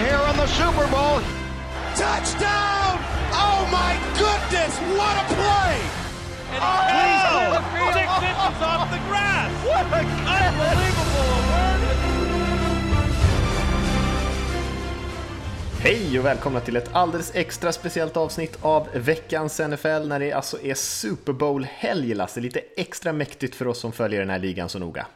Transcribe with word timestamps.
here 0.00 0.22
in 0.30 0.36
the 0.36 0.46
Super 0.46 0.86
Bowl. 0.90 1.20
Touchdown! 1.96 2.98
Oh 3.32 3.68
my 3.70 3.92
goodness, 4.18 4.72
what 4.96 5.14
a 5.22 5.26
play! 5.34 5.74
And 6.54 6.62
oh! 6.62 7.62
six 7.92 8.10
inches 8.28 8.62
off 8.62 8.90
the 8.90 9.00
grass. 9.08 9.50
What 9.66 9.86
a 9.92 10.02
Unbelievable! 10.48 11.22
Hej 15.82 16.18
och 16.18 16.24
välkomna 16.24 16.60
till 16.60 16.76
ett 16.76 16.90
alldeles 16.92 17.34
extra 17.34 17.72
speciellt 17.72 18.16
avsnitt 18.16 18.58
av 18.62 18.88
veckans 18.94 19.58
NFL 19.58 20.06
när 20.06 20.20
det 20.20 20.32
alltså 20.32 20.62
är 20.62 20.74
Super 20.74 21.32
Bowl-helg, 21.32 22.14
Lasse. 22.14 22.40
Lite 22.40 22.60
extra 22.76 23.12
mäktigt 23.12 23.54
för 23.54 23.66
oss 23.66 23.78
som 23.78 23.92
följer 23.92 24.20
den 24.20 24.30
här 24.30 24.38
ligan 24.38 24.68
så 24.68 24.78
noga. 24.78 25.06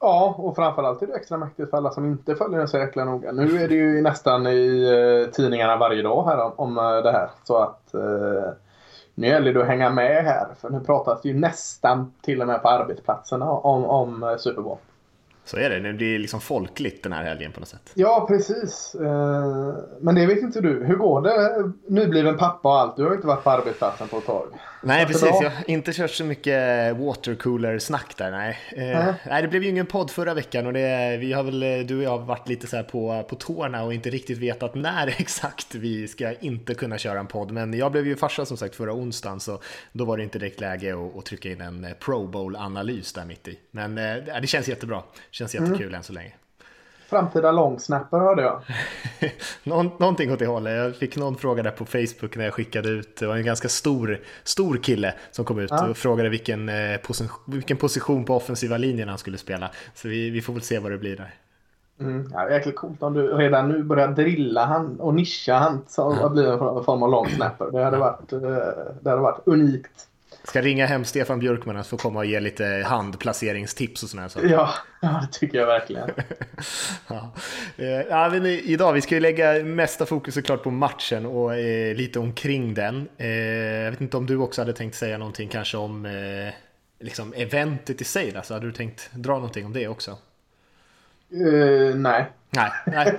Ja, 0.00 0.34
och 0.38 0.56
framförallt 0.56 1.02
är 1.02 1.06
det 1.06 1.14
extra 1.14 1.38
mäktigt 1.38 1.70
för 1.70 1.76
alla 1.76 1.90
som 1.90 2.06
inte 2.06 2.34
följer 2.34 2.58
den 2.58 2.68
så 2.68 2.78
jäkla 2.78 3.04
noga. 3.04 3.32
Nu 3.32 3.62
är 3.62 3.68
det 3.68 3.74
ju 3.74 4.02
nästan 4.02 4.46
i 4.46 4.84
eh, 5.26 5.30
tidningarna 5.32 5.76
varje 5.76 6.02
dag 6.02 6.24
här 6.24 6.44
om, 6.44 6.52
om 6.56 6.78
eh, 6.78 7.02
det 7.02 7.12
här. 7.12 7.30
Så 7.44 7.56
att 7.56 7.94
eh, 7.94 8.52
nu 9.14 9.26
gäller 9.26 9.52
det 9.52 9.60
att 9.60 9.66
hänga 9.66 9.90
med 9.90 10.24
här. 10.24 10.48
För 10.60 10.70
nu 10.70 10.80
pratas 10.80 11.22
det 11.22 11.28
ju 11.28 11.38
nästan 11.38 12.12
till 12.22 12.40
och 12.40 12.46
med 12.46 12.62
på 12.62 12.68
arbetsplatserna 12.68 13.50
om, 13.50 13.84
om 13.84 14.22
eh, 14.22 14.36
Super 14.36 14.62
Bowl. 14.62 14.78
Så 15.50 15.56
är 15.56 15.70
det, 15.70 15.80
det 15.80 15.92
blir 15.92 16.18
liksom 16.18 16.40
folkligt 16.40 17.02
den 17.02 17.12
här 17.12 17.24
helgen 17.24 17.52
på 17.52 17.60
något 17.60 17.68
sätt. 17.68 17.90
Ja, 17.94 18.26
precis. 18.28 18.94
Eh, 18.94 19.74
men 20.00 20.14
det 20.14 20.26
vet 20.26 20.38
inte 20.38 20.60
du. 20.60 20.84
Hur 20.84 20.96
går 20.96 21.22
det? 21.22 21.72
Nybliven 21.94 22.38
pappa 22.38 22.68
och 22.68 22.80
allt. 22.80 22.96
Du 22.96 23.02
har 23.02 23.10
ju 23.10 23.16
inte 23.16 23.26
varit 23.26 23.44
på 23.44 23.50
arbetsplatsen 23.50 24.08
på 24.08 24.18
ett 24.18 24.26
tag. 24.26 24.46
Nej, 24.82 25.06
precis. 25.06 25.22
Jag 25.22 25.50
har 25.50 25.70
inte 25.70 25.92
kört 25.92 26.10
så 26.10 26.24
mycket 26.24 26.96
watercooler-snack 26.96 28.16
där. 28.16 28.30
Nej. 28.30 28.58
Mm. 28.76 29.14
nej, 29.26 29.42
det 29.42 29.48
blev 29.48 29.62
ju 29.62 29.68
ingen 29.68 29.86
podd 29.86 30.10
förra 30.10 30.34
veckan 30.34 30.66
och 30.66 30.72
det, 30.72 31.16
vi 31.20 31.32
har 31.32 31.42
väl, 31.42 31.86
du 31.86 31.96
och 31.96 32.02
jag 32.02 32.10
har 32.10 32.18
varit 32.18 32.48
lite 32.48 32.66
så 32.66 32.82
på, 32.82 33.24
på 33.28 33.34
tårna 33.34 33.84
och 33.84 33.94
inte 33.94 34.10
riktigt 34.10 34.38
vetat 34.38 34.74
när 34.74 35.06
exakt 35.18 35.74
vi 35.74 36.08
ska 36.08 36.32
inte 36.32 36.74
kunna 36.74 36.98
köra 36.98 37.20
en 37.20 37.26
podd. 37.26 37.50
Men 37.50 37.74
jag 37.74 37.92
blev 37.92 38.06
ju 38.06 38.16
farsa 38.16 38.44
som 38.44 38.56
sagt 38.56 38.76
förra 38.76 38.92
onsdagen 38.92 39.40
så 39.40 39.60
då 39.92 40.04
var 40.04 40.16
det 40.16 40.22
inte 40.22 40.38
direkt 40.38 40.60
läge 40.60 40.94
att, 40.94 41.16
att 41.18 41.24
trycka 41.24 41.48
in 41.48 41.60
en 41.60 41.86
Pro 42.00 42.26
Bowl-analys 42.26 43.12
där 43.12 43.24
mitt 43.24 43.48
i. 43.48 43.58
Men 43.70 43.94
det 43.94 44.46
känns 44.46 44.68
jättebra. 44.68 45.02
Känns 45.40 45.54
jättekul 45.54 45.82
mm. 45.82 45.94
än 45.94 46.02
så 46.02 46.12
länge. 46.12 46.32
Framtida 47.08 47.52
långsnapper 47.52 48.18
hörde 48.18 48.42
jag. 48.42 48.62
Någon, 49.64 49.90
någonting 49.98 50.32
åt 50.32 50.38
det 50.38 50.46
hållet. 50.46 50.76
Jag 50.76 50.96
fick 50.96 51.16
någon 51.16 51.36
fråga 51.36 51.62
där 51.62 51.70
på 51.70 51.84
Facebook 51.84 52.36
när 52.36 52.44
jag 52.44 52.54
skickade 52.54 52.88
ut. 52.88 53.16
Det 53.16 53.26
var 53.26 53.36
en 53.36 53.44
ganska 53.44 53.68
stor, 53.68 54.20
stor 54.42 54.76
kille 54.76 55.14
som 55.30 55.44
kom 55.44 55.58
ut 55.58 55.70
ja. 55.70 55.88
och 55.88 55.96
frågade 55.96 56.28
vilken, 56.28 56.68
eh, 56.68 56.96
position, 56.96 57.40
vilken 57.46 57.76
position 57.76 58.24
på 58.24 58.36
offensiva 58.36 58.76
linjen 58.76 59.08
han 59.08 59.18
skulle 59.18 59.38
spela. 59.38 59.70
Så 59.94 60.08
vi, 60.08 60.30
vi 60.30 60.42
får 60.42 60.52
väl 60.52 60.62
se 60.62 60.78
vad 60.78 60.92
det 60.92 60.98
blir 60.98 61.16
där. 61.16 61.34
Mm, 62.00 62.30
ja, 62.32 62.50
jäkligt 62.50 62.76
coolt 62.76 63.02
om 63.02 63.14
du 63.14 63.26
redan 63.26 63.68
nu 63.68 63.82
börjar 63.82 64.08
drilla 64.08 64.64
han 64.64 65.00
och 65.00 65.14
nischa 65.14 65.54
han 65.54 65.84
så 65.88 66.16
ja. 66.20 66.28
blir 66.28 66.52
en 66.52 66.84
form 66.84 67.02
av 67.02 67.10
långsnapper. 67.10 67.70
Det 67.70 67.84
hade 67.84 67.98
varit, 67.98 68.32
eh, 68.32 68.40
det 69.00 69.10
hade 69.10 69.22
varit 69.22 69.40
unikt. 69.44 70.09
Ska 70.44 70.60
ringa 70.60 70.86
hem 70.86 71.04
Stefan 71.04 71.38
Björkman 71.38 71.76
att 71.76 71.86
få 71.86 71.96
komma 71.96 72.18
och 72.18 72.26
ge 72.26 72.40
lite 72.40 72.82
handplaceringstips 72.86 74.02
och 74.02 74.08
sådana 74.08 74.28
saker. 74.28 74.48
Ja, 74.48 74.70
ja, 75.00 75.08
det 75.08 75.38
tycker 75.38 75.58
jag 75.58 75.66
verkligen. 75.66 76.10
ja. 77.08 77.32
Eh, 77.76 77.86
ja, 77.88 78.28
men 78.32 78.46
idag, 78.46 78.92
vi 78.92 79.00
ska 79.00 79.14
ju 79.14 79.20
lägga 79.20 79.64
mesta 79.64 80.06
fokus 80.06 80.34
såklart 80.34 80.62
på 80.62 80.70
matchen 80.70 81.26
och 81.26 81.54
eh, 81.54 81.94
lite 81.94 82.18
omkring 82.18 82.74
den. 82.74 83.08
Eh, 83.16 83.28
jag 83.28 83.90
vet 83.90 84.00
inte 84.00 84.16
om 84.16 84.26
du 84.26 84.36
också 84.36 84.60
hade 84.60 84.72
tänkt 84.72 84.94
säga 84.94 85.18
någonting 85.18 85.48
kanske 85.48 85.76
om 85.76 86.06
eh, 86.06 86.54
liksom 87.00 87.32
eventet 87.36 88.00
i 88.00 88.04
sig. 88.04 88.36
Alltså, 88.36 88.54
hade 88.54 88.66
du 88.66 88.72
tänkt 88.72 89.10
dra 89.12 89.34
någonting 89.34 89.66
om 89.66 89.72
det 89.72 89.88
också? 89.88 90.18
Uh, 91.34 91.94
nej. 91.94 92.30
Nej. 92.50 92.70
nej. 92.86 93.18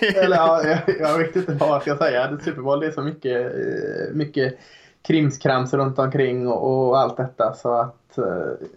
Eller 0.16 0.36
ja, 0.36 0.62
jag, 0.66 0.96
jag, 1.00 1.18
vet 1.18 1.36
inte 1.36 1.52
vad 1.52 1.68
jag 1.68 1.82
ska 1.82 1.96
säga. 1.96 2.38
Super 2.44 2.62
Bowl 2.62 2.80
det 2.80 2.86
är 2.86 2.90
så 2.90 3.02
mycket, 3.02 3.54
eh, 3.54 4.14
mycket 4.14 4.58
krimskrams 5.02 5.74
runt 5.74 5.98
omkring 5.98 6.48
och, 6.48 6.88
och 6.88 6.98
allt 6.98 7.16
detta. 7.16 7.54
Så 7.54 7.74
att, 7.74 8.18
eh, 8.18 8.24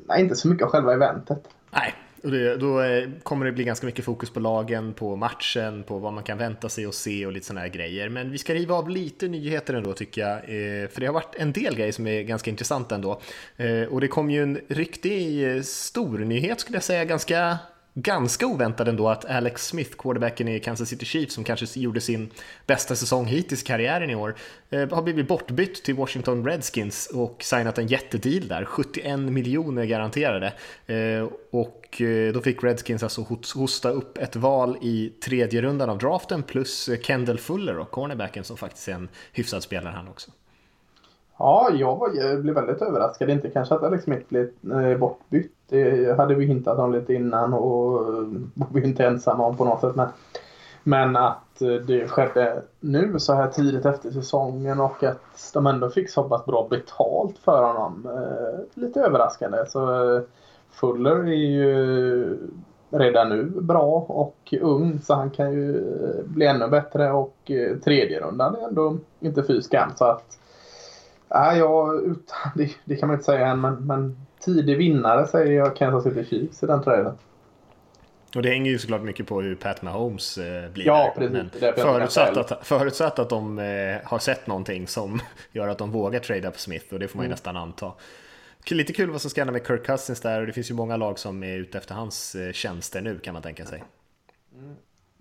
nej, 0.08 0.22
inte 0.22 0.36
så 0.36 0.48
mycket 0.48 0.66
av 0.66 0.72
själva 0.72 0.94
eventet. 0.94 1.48
Nej, 1.72 1.94
och 2.26 2.32
det, 2.32 2.58
då 2.58 2.82
eh, 2.82 3.10
kommer 3.24 3.46
det 3.46 3.52
bli 3.52 3.64
ganska 3.64 3.86
mycket 3.86 4.06
fokus 4.06 4.30
på 4.30 4.40
lagen, 4.40 4.94
på 4.94 5.16
matchen, 5.16 5.84
på 5.84 5.98
vad 5.98 6.14
man 6.14 6.24
kan 6.24 6.38
vänta 6.38 6.70
sig 6.70 6.88
och 6.88 6.94
se 6.94 7.26
och 7.26 7.32
lite 7.32 7.46
sådana 7.46 7.62
här 7.62 7.68
grejer. 7.68 8.10
Men 8.10 8.32
vi 8.32 8.38
ska 8.38 8.54
riva 8.54 8.76
av 8.76 8.90
lite 8.90 9.28
nyheter 9.28 9.74
ändå 9.74 9.94
tycker 9.94 10.22
jag, 10.22 10.38
eh, 10.38 10.88
för 10.90 11.00
det 11.00 11.06
har 11.06 11.14
varit 11.14 11.36
en 11.36 11.52
del 11.52 11.76
grejer 11.76 11.92
som 11.92 12.08
är 12.08 12.22
ganska 12.22 12.50
intressanta 12.50 12.96
ändå. 12.96 13.22
Eh, 13.58 13.84
och 13.84 14.02
det 14.02 14.08
kom 14.08 14.30
ju 14.30 14.44
en 14.44 14.60
riktig 14.68 15.56
eh, 15.56 15.62
stor 15.62 16.18
nyhet 16.18 16.60
skulle 16.60 16.76
jag 16.76 16.84
säga, 16.84 17.06
ganska 17.06 17.58
ganska 17.96 18.48
oväntat 18.48 18.88
ändå 18.88 19.10
att 19.10 19.26
Alex 19.26 19.68
Smith, 19.68 19.92
quarterbacken 19.98 20.48
i 20.48 20.60
Kansas 20.60 20.90
City 20.90 21.06
Chiefs, 21.06 21.34
som 21.34 21.44
kanske 21.44 21.80
gjorde 21.80 22.02
sin 22.02 22.30
bästa 22.68 22.96
säsong 22.96 23.26
hittills 23.26 23.62
i 23.64 23.66
karriären 23.66 24.10
i 24.10 24.16
år, 24.16 24.36
eh, 24.70 24.90
har 24.90 25.02
blivit 25.02 25.28
bortbytt 25.28 25.84
till 25.84 25.96
Washington 25.96 26.46
Redskins 26.46 27.08
och 27.08 27.44
signat 27.44 27.78
en 27.78 27.88
jättedeal 27.88 28.48
där, 28.48 28.66
71 28.66 29.20
miljoner 29.20 29.86
garanterade. 29.86 30.54
Eh, 30.86 31.28
och 31.52 32.02
eh, 32.02 32.34
då 32.34 32.42
fick 32.42 32.64
Redskins 32.64 33.04
alltså 33.04 33.22
hosta 33.56 33.90
upp 33.90 34.18
ett 34.18 34.36
val 34.36 34.78
i 34.82 35.10
tredje 35.10 35.62
rundan 35.62 35.90
av 35.90 35.98
draften 35.98 36.44
plus 36.44 36.90
Kendall 37.02 37.38
Fuller 37.38 37.78
och 37.78 37.92
cornerbacken 37.92 38.44
som 38.44 38.58
faktiskt 38.58 38.88
är 38.88 38.94
en 38.94 39.10
hyfsad 39.34 39.64
spelare 39.64 39.94
han 39.96 40.08
också. 40.08 40.32
Ja, 41.38 41.70
jag, 41.74 41.96
var, 41.96 42.10
jag 42.14 42.42
blev 42.42 42.56
väldigt 42.56 42.82
överraskad. 42.82 43.30
Inte 43.30 43.50
kanske 43.50 43.76
att 43.76 43.84
Alex 43.84 44.08
liksom 44.08 44.14
Smith 44.14 44.30
blev 44.30 44.82
eh, 44.82 44.98
bortbytt. 44.98 45.52
Det 45.70 46.18
hade 46.18 46.36
vi 46.36 46.46
hintat 46.46 46.80
om 46.80 46.94
lite 46.94 47.14
innan 47.14 47.54
och 47.54 48.00
eh, 48.00 48.26
var 48.54 48.68
vi 48.74 48.88
inte 48.88 49.06
ensamma 49.06 49.46
om 49.46 49.58
på 49.58 49.66
något 49.66 49.82
sätt. 49.82 49.96
Men, 49.96 50.08
men 50.84 51.16
att 51.16 51.62
eh, 51.62 51.74
det 51.74 52.08
skedde 52.08 52.62
nu 52.80 53.20
så 53.20 53.34
här 53.34 53.48
tidigt 53.48 53.86
efter 53.86 54.12
säsongen 54.12 54.80
och 54.80 55.04
att 55.04 55.52
de 55.54 55.68
ändå 55.68 55.90
fick 55.90 56.10
så 56.10 56.24
pass 56.24 56.46
bra 56.46 56.68
betalt 56.70 57.38
för 57.38 57.64
honom. 57.64 58.08
Eh, 58.16 58.82
lite 58.82 59.02
överraskande. 59.02 59.58
Så 59.68 60.16
eh, 60.16 60.22
Fuller 60.72 61.16
är 61.16 61.52
ju 61.52 62.38
redan 62.90 63.30
nu 63.30 63.44
bra 63.44 64.06
och 64.08 64.54
ung 64.62 65.00
så 65.04 65.14
han 65.14 65.30
kan 65.30 65.54
ju 65.54 65.78
eh, 65.78 66.26
bli 66.26 66.46
ännu 66.46 66.68
bättre 66.68 67.12
och 67.12 67.52
eh, 67.52 67.78
tredje 67.78 68.20
rundan 68.20 68.56
är 68.56 68.68
ändå 68.68 68.98
inte 69.20 69.44
fy 69.44 69.62
skam. 69.62 69.90
Så 69.96 70.06
att 70.06 70.40
Nej, 71.30 71.58
jag, 71.58 72.16
det, 72.56 72.70
det, 72.86 72.96
kan 72.96 73.08
man 73.08 73.16
inte 73.16 73.26
säga 73.26 73.48
än, 73.48 73.62
men, 73.62 73.74
men 73.88 74.18
tidig 74.40 74.78
vinnare 74.78 75.28
säger 75.28 75.52
jag 75.52 75.76
Kansas 75.76 76.04
City 76.04 76.30
Chiefs 76.30 76.64
i 76.64 76.66
den 76.66 76.84
traden. 76.84 77.18
Och 78.36 78.42
det 78.42 78.50
hänger 78.50 78.72
ju 78.72 78.78
såklart 78.78 79.02
mycket 79.02 79.28
på 79.28 79.42
hur 79.42 79.56
Pat 79.56 79.82
Mahomes 79.82 80.38
eh, 80.38 80.72
blir. 80.72 80.86
Ja, 80.86 81.14
precis. 81.18 81.62
förutsatt, 81.76 82.38
att, 82.38 82.68
förutsatt 82.68 83.20
att 83.20 83.30
de 83.30 83.60
eh, 83.60 83.98
har 84.04 84.20
sett 84.20 84.48
någonting 84.48 84.88
som 84.88 85.20
gör 85.52 85.68
att 85.68 85.78
de 85.78 85.92
vågar 85.92 86.20
trada 86.20 86.52
på 86.52 86.60
Smith 86.60 86.94
och 86.94 87.00
det 87.00 87.08
får 87.08 87.18
man 87.18 87.24
ju 87.24 87.28
mm. 87.28 87.34
nästan 87.34 87.58
anta. 87.58 87.92
Lite 88.70 88.94
kul 88.94 89.10
vad 89.10 89.22
som 89.22 89.30
ska 89.30 89.42
hända 89.42 89.54
med 89.54 89.68
Kirk 89.68 89.86
Cousins 89.86 90.22
där 90.22 90.42
och 90.42 90.48
det 90.48 90.54
finns 90.54 90.72
ju 90.72 90.74
många 90.74 90.98
lag 90.98 91.20
som 91.20 91.44
är 91.44 91.58
ute 91.58 91.78
efter 91.78 91.96
hans 91.96 92.36
eh, 92.36 92.52
tjänster 92.52 93.02
nu 93.02 93.20
kan 93.20 93.34
man 93.34 93.42
tänka 93.44 93.66
sig. 93.66 93.84
Mm 94.58 94.76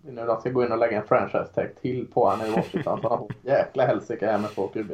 nu 0.06 0.26
de 0.26 0.40
ska 0.40 0.50
gå 0.50 0.64
in 0.64 0.72
och 0.72 0.78
lägga 0.78 0.96
en 0.96 1.06
franchise 1.06 1.52
tag 1.54 1.68
till 1.82 2.06
på 2.06 2.28
honom 2.28 2.46
i 2.46 2.50
Washington. 2.50 3.02
Så 3.02 3.28
jäkla 3.42 3.86
helsike 3.86 4.26
här 4.26 4.38
med 4.38 4.50
två 4.50 4.68
QB. 4.68 4.90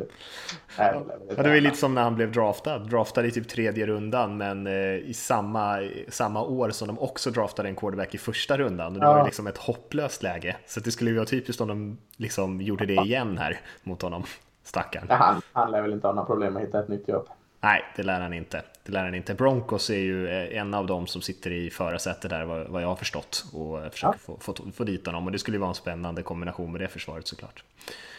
Ja, 0.78 1.02
det 1.36 1.42
var 1.48 1.60
lite 1.60 1.76
som 1.76 1.94
när 1.94 2.02
han 2.02 2.14
blev 2.14 2.32
draftad. 2.32 2.78
Draftad 2.78 3.26
i 3.26 3.30
typ 3.30 3.48
tredje 3.48 3.86
rundan 3.86 4.36
men 4.36 4.66
eh, 4.66 4.94
i 4.94 5.14
samma, 5.14 5.90
samma 6.08 6.42
år 6.42 6.70
som 6.70 6.88
de 6.88 6.98
också 6.98 7.30
draftade 7.30 7.68
en 7.68 7.76
quarterback 7.76 8.14
i 8.14 8.18
första 8.18 8.58
rundan. 8.58 8.92
Och 8.94 9.00
det 9.00 9.06
ja. 9.06 9.14
var 9.14 9.24
liksom 9.24 9.46
ett 9.46 9.58
hopplöst 9.58 10.22
läge. 10.22 10.56
Så 10.66 10.80
det 10.80 10.90
skulle 10.90 11.10
ju 11.10 11.16
vara 11.16 11.26
typiskt 11.26 11.60
om 11.60 11.68
de 11.68 11.98
liksom 12.16 12.60
gjorde 12.60 12.86
det 12.86 12.94
igen 12.94 13.38
här 13.38 13.60
mot 13.82 14.02
honom. 14.02 14.24
Stackarn. 14.62 15.06
Ja, 15.08 15.14
han, 15.14 15.42
han 15.52 15.70
lär 15.70 15.82
väl 15.82 15.92
inte 15.92 16.06
ha 16.06 16.14
några 16.14 16.26
problem 16.26 16.52
med 16.52 16.62
att 16.62 16.68
hitta 16.68 16.80
ett 16.80 16.88
nytt 16.88 17.08
jobb. 17.08 17.28
Nej, 17.60 17.84
det 17.96 18.02
lär 18.02 18.20
han 18.20 18.32
inte. 18.32 18.62
Det 18.84 18.92
lär 18.92 19.04
han 19.04 19.14
inte. 19.14 19.34
Broncos 19.34 19.90
är 19.90 19.98
ju 19.98 20.28
eh, 20.28 20.58
en 20.58 20.74
av 20.74 20.86
dem 20.86 21.06
som 21.06 21.22
sitter 21.22 21.50
i 21.50 21.70
förarsätet 21.70 22.30
där 22.30 22.44
vad 22.44 22.82
jag 22.82 22.88
har 22.88 22.96
förstått 22.96 23.44
och 23.52 23.92
försöker 23.92 24.18
ja. 24.28 24.36
få, 24.38 24.54
få, 24.54 24.70
få 24.74 24.84
dit 24.84 25.06
honom 25.06 25.26
och 25.26 25.32
det 25.32 25.38
skulle 25.38 25.54
ju 25.54 25.60
vara 25.60 25.68
en 25.68 25.74
spännande 25.74 26.22
kombination 26.22 26.72
med 26.72 26.80
det 26.80 26.88
försvaret 26.88 27.26
såklart. 27.26 27.64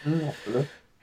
Mm, 0.04 0.20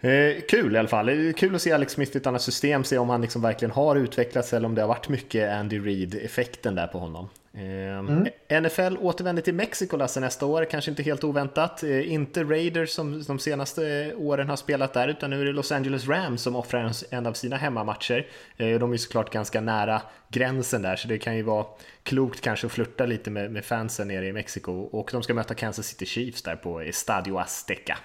eh, 0.01 0.41
kul 0.49 0.75
i 0.75 0.79
alla 0.79 0.87
fall. 0.87 1.33
Kul 1.33 1.55
att 1.55 1.61
se 1.61 1.71
Alex 1.71 1.93
Smith 1.93 2.15
i 2.15 2.19
ett 2.19 2.27
annat 2.27 2.41
system, 2.41 2.83
se 2.83 2.97
om 2.97 3.09
han 3.09 3.21
liksom 3.21 3.41
verkligen 3.41 3.71
har 3.71 3.95
utvecklats 3.95 4.53
eller 4.53 4.65
om 4.65 4.75
det 4.75 4.81
har 4.81 4.87
varit 4.87 5.09
mycket 5.09 5.51
Andy 5.51 5.79
Reid-effekten 5.79 6.75
där 6.75 6.87
på 6.87 6.99
honom. 6.99 7.29
Mm. 7.59 8.27
NFL 8.63 8.97
återvänder 8.97 9.41
till 9.41 9.53
Mexiko 9.53 9.97
Lasse 9.97 10.19
nästa 10.19 10.45
år, 10.45 10.65
kanske 10.65 10.91
inte 10.91 11.03
helt 11.03 11.23
oväntat. 11.23 11.83
Eh, 11.83 12.13
inte 12.13 12.43
Raiders 12.43 12.89
som 12.89 13.23
de 13.23 13.39
senaste 13.39 14.13
åren 14.15 14.49
har 14.49 14.55
spelat 14.55 14.93
där, 14.93 15.07
utan 15.07 15.29
nu 15.29 15.41
är 15.41 15.45
det 15.45 15.51
Los 15.51 15.71
Angeles 15.71 16.07
Rams 16.07 16.41
som 16.41 16.55
offrar 16.55 16.91
en 17.09 17.25
av 17.25 17.33
sina 17.33 17.57
hemmamatcher. 17.57 18.27
Eh, 18.57 18.79
de 18.79 18.93
är 18.93 18.97
såklart 18.97 19.33
ganska 19.33 19.61
nära 19.61 20.01
gränsen 20.29 20.81
där, 20.81 20.95
så 20.95 21.07
det 21.07 21.17
kan 21.17 21.37
ju 21.37 21.43
vara 21.43 21.65
klokt 22.03 22.41
kanske 22.41 22.67
att 22.67 22.73
flirta 22.73 23.05
lite 23.05 23.31
med, 23.31 23.51
med 23.51 23.65
fansen 23.65 24.07
nere 24.07 24.27
i 24.27 24.33
Mexiko. 24.33 24.71
Och 24.71 25.09
de 25.11 25.23
ska 25.23 25.33
möta 25.33 25.53
Kansas 25.53 25.87
City 25.87 26.05
Chiefs 26.05 26.41
där 26.41 26.55
på 26.55 26.81
Estadio 26.81 27.37
Azteca. 27.37 27.97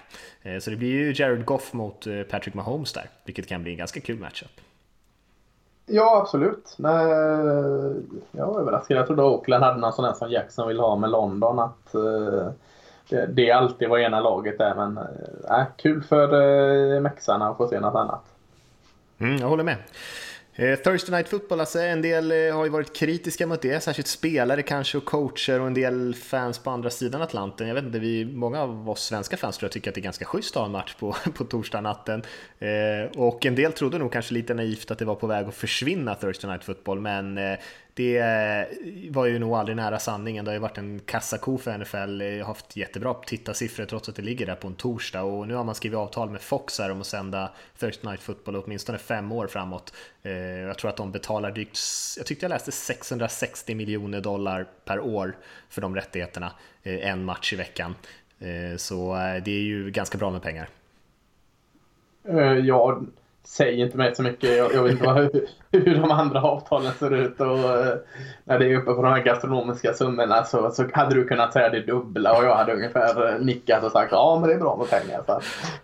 Så 0.59 0.69
det 0.69 0.75
blir 0.75 0.89
ju 0.89 1.13
Jared 1.15 1.45
Goff 1.45 1.73
mot 1.73 2.07
Patrick 2.29 2.53
Mahomes 2.53 2.93
där, 2.93 3.09
vilket 3.25 3.47
kan 3.47 3.63
bli 3.63 3.71
en 3.71 3.77
ganska 3.77 3.99
kul 3.99 4.19
matchup. 4.19 4.64
Ja, 5.85 6.19
absolut. 6.21 6.75
Nej, 6.77 7.11
eh, 7.11 7.91
jag 8.31 8.47
var 8.47 8.59
överraskad. 8.59 8.97
Jag 8.97 9.07
trodde 9.07 9.23
Oakland 9.23 9.63
hade 9.63 9.79
någon 9.79 9.93
sån 9.93 10.05
här 10.05 10.13
som 10.13 10.31
Jackson 10.31 10.67
vill 10.67 10.79
ha 10.79 10.95
med 10.95 11.09
London. 11.09 11.59
Att, 11.59 11.95
uh, 11.95 12.49
det, 13.09 13.25
det 13.25 13.49
är 13.49 13.55
alltid 13.55 13.89
vad 13.89 14.01
ena 14.01 14.19
laget 14.19 14.59
är. 14.59 14.75
Men 14.75 14.97
eh, 14.97 15.59
äh, 15.59 15.65
kul 15.77 16.03
för 16.03 16.33
äh, 16.95 17.01
mexarna 17.01 17.49
att 17.49 17.57
få 17.57 17.67
se 17.67 17.79
något 17.79 17.95
annat. 17.95 18.23
Mm, 19.17 19.37
jag 19.37 19.47
håller 19.47 19.63
med. 19.63 19.77
Eh, 20.57 20.75
Thursday 20.75 21.15
Night 21.15 21.29
Football, 21.29 21.59
alltså 21.59 21.79
en 21.79 22.01
del 22.01 22.31
eh, 22.31 22.55
har 22.55 22.63
ju 22.63 22.69
varit 22.69 22.95
kritiska 22.95 23.47
mot 23.47 23.61
det, 23.61 23.83
särskilt 23.83 24.07
spelare 24.07 24.61
kanske 24.61 24.97
och 24.97 25.05
coacher 25.05 25.59
och 25.59 25.67
en 25.67 25.73
del 25.73 26.15
fans 26.15 26.59
på 26.59 26.69
andra 26.69 26.89
sidan 26.89 27.21
Atlanten. 27.21 27.67
Jag 27.67 27.75
vet 27.75 27.83
inte, 27.83 27.99
vi, 27.99 28.25
många 28.25 28.61
av 28.61 28.89
oss 28.89 29.03
svenska 29.03 29.37
fans 29.37 29.57
tror 29.57 29.67
jag 29.67 29.71
tycker 29.71 29.91
att 29.91 29.95
det 29.95 30.01
är 30.01 30.03
ganska 30.03 30.25
schysst 30.25 30.55
att 30.55 30.59
ha 30.59 30.65
en 30.65 30.71
match 30.71 30.95
på, 30.99 31.15
på 31.33 31.43
torsdag 31.43 31.81
natten. 31.81 32.23
Eh, 32.59 33.19
och 33.21 33.45
en 33.45 33.55
del 33.55 33.73
trodde 33.73 33.97
nog 33.97 34.11
kanske 34.11 34.33
lite 34.33 34.53
naivt 34.53 34.91
att 34.91 34.99
det 34.99 35.05
var 35.05 35.15
på 35.15 35.27
väg 35.27 35.47
att 35.47 35.55
försvinna 35.55 36.15
Thursday 36.15 36.51
Night 36.51 36.63
Football, 36.63 36.99
men 36.99 37.37
eh, 37.37 37.59
det 37.95 38.21
var 39.11 39.25
ju 39.25 39.39
nog 39.39 39.53
aldrig 39.53 39.75
nära 39.75 39.99
sanningen. 39.99 40.45
Det 40.45 40.51
har 40.51 40.53
ju 40.53 40.59
varit 40.59 40.77
en 40.77 40.99
kassako 40.99 41.57
för 41.57 41.77
NFL, 41.77 42.21
jag 42.21 42.39
har 42.39 42.45
haft 42.45 42.75
jättebra 42.75 43.13
tittarsiffror 43.13 43.85
trots 43.85 44.09
att 44.09 44.15
det 44.15 44.21
ligger 44.21 44.45
där 44.45 44.55
på 44.55 44.67
en 44.67 44.75
torsdag 44.75 45.23
och 45.23 45.47
nu 45.47 45.55
har 45.55 45.63
man 45.63 45.75
skrivit 45.75 45.97
avtal 45.97 46.29
med 46.29 46.41
Fox 46.41 46.79
här 46.79 46.91
om 46.91 47.01
att 47.01 47.07
sända 47.07 47.51
Thursday 47.79 48.11
Night 48.11 48.21
Football 48.21 48.55
åtminstone 48.55 48.97
fem 48.97 49.31
år 49.31 49.47
framåt. 49.47 49.93
Eh, 50.23 50.31
jag 50.33 50.77
tror 50.77 50.89
att 50.89 50.97
de 50.97 51.11
betalar 51.11 51.51
drygt, 51.51 51.79
jag 52.17 52.25
tyckte 52.25 52.45
jag 52.45 52.49
läste 52.49 52.71
660 52.71 53.75
miljoner 53.75 54.21
dollar 54.21 54.67
per 54.85 54.99
år 54.99 55.35
för 55.69 55.81
de 55.81 55.95
rättigheterna, 55.95 56.51
eh, 56.83 57.09
en 57.09 57.25
match 57.25 57.53
i 57.53 57.55
veckan. 57.55 57.95
Eh, 58.39 58.77
så 58.77 59.13
det 59.15 59.51
är 59.51 59.63
ju 59.63 59.91
ganska 59.91 60.17
bra 60.17 60.31
med 60.31 60.41
pengar. 60.41 60.69
Ja, 62.63 63.01
säg 63.47 63.81
inte 63.81 63.97
mig 63.97 64.15
så 64.15 64.23
mycket. 64.23 64.57
Jag, 64.57 64.73
jag 64.73 64.83
vet 64.83 64.91
inte 64.91 65.05
vad, 65.05 65.17
hur, 65.17 65.47
hur 65.71 65.95
de 65.95 66.11
andra 66.11 66.41
avtalen 66.41 66.91
ser 66.93 67.13
ut. 67.13 67.39
Och, 67.39 67.57
eh, 67.57 67.95
när 68.43 68.59
det 68.59 68.71
är 68.71 68.75
uppe 68.75 68.93
på 68.93 69.01
de 69.01 69.11
här 69.11 69.21
gastronomiska 69.21 69.93
summorna 69.93 70.43
så, 70.43 70.71
så 70.71 70.85
hade 70.93 71.15
du 71.15 71.27
kunnat 71.27 71.53
säga 71.53 71.69
det 71.69 71.81
dubbla 71.81 72.37
och 72.37 72.45
jag 72.45 72.55
hade 72.55 72.73
ungefär 72.73 73.33
eh, 73.33 73.39
nickat 73.39 73.83
och 73.83 73.91
sagt 73.91 74.11
ja 74.11 74.37
men 74.39 74.49
det 74.49 74.55
är 74.55 74.59
bra 74.59 74.75
med 74.77 74.89
pengar. 74.89 75.23
Så, 75.25 75.39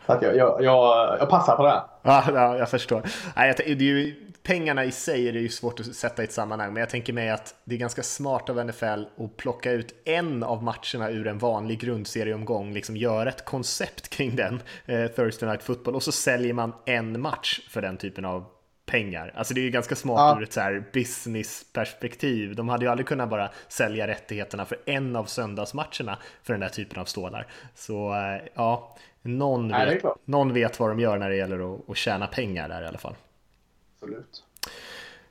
så 0.05 0.13
att 0.13 0.21
jag, 0.21 0.35
jag, 0.35 0.63
jag, 0.63 1.17
jag 1.19 1.29
passar 1.29 1.55
på 1.55 1.63
det. 1.63 1.81
Ja, 2.01 2.23
ja 2.33 2.57
jag 2.57 2.69
förstår. 2.69 3.01
Nej, 3.35 3.53
det 3.57 3.63
är 3.63 3.81
ju 3.81 4.30
pengarna 4.43 4.85
i 4.85 4.91
sig 4.91 5.27
är 5.27 5.33
det 5.33 5.39
ju 5.39 5.49
svårt 5.49 5.79
att 5.79 5.95
sätta 5.95 6.21
i 6.21 6.25
ett 6.25 6.31
sammanhang, 6.31 6.73
men 6.73 6.81
jag 6.81 6.89
tänker 6.89 7.13
mig 7.13 7.29
att 7.29 7.55
det 7.63 7.75
är 7.75 7.79
ganska 7.79 8.03
smart 8.03 8.49
av 8.49 8.65
NFL 8.65 9.23
att 9.23 9.37
plocka 9.37 9.71
ut 9.71 9.95
en 10.05 10.43
av 10.43 10.63
matcherna 10.63 11.09
ur 11.09 11.27
en 11.27 11.37
vanlig 11.37 11.79
grundserieomgång, 11.79 12.73
liksom 12.73 12.97
göra 12.97 13.29
ett 13.29 13.45
koncept 13.45 14.09
kring 14.09 14.35
den, 14.35 14.61
eh, 14.85 15.07
Thursday 15.07 15.49
Night 15.49 15.63
Football, 15.63 15.95
och 15.95 16.03
så 16.03 16.11
säljer 16.11 16.53
man 16.53 16.73
en 16.85 17.21
match 17.21 17.59
för 17.69 17.81
den 17.81 17.97
typen 17.97 18.25
av 18.25 18.45
pengar. 18.85 19.33
Alltså 19.35 19.53
det 19.53 19.61
är 19.61 19.63
ju 19.63 19.69
ganska 19.69 19.95
smart 19.95 20.19
ja. 20.19 20.39
ur 20.39 20.43
ett 20.43 20.53
så 20.53 20.83
businessperspektiv. 20.93 22.55
De 22.55 22.69
hade 22.69 22.85
ju 22.85 22.91
aldrig 22.91 23.07
kunnat 23.07 23.29
bara 23.29 23.49
sälja 23.67 24.07
rättigheterna 24.07 24.65
för 24.65 24.77
en 24.85 25.15
av 25.15 25.25
söndagsmatcherna 25.25 26.17
för 26.43 26.53
den 26.53 26.59
där 26.59 26.69
typen 26.69 26.99
av 27.01 27.05
stålar. 27.05 27.47
Så 27.75 28.13
eh, 28.13 28.49
ja, 28.53 28.97
någon, 29.21 29.67
Nej, 29.67 29.99
vet, 30.03 30.03
någon 30.25 30.53
vet 30.53 30.79
vad 30.79 30.89
de 30.89 30.99
gör 30.99 31.17
när 31.17 31.29
det 31.29 31.35
gäller 31.35 31.75
att, 31.75 31.89
att 31.89 31.97
tjäna 31.97 32.27
pengar 32.27 32.69
där 32.69 32.81
i 32.81 32.87
alla 32.87 32.97
fall 32.97 33.15
absolut. 34.01 34.50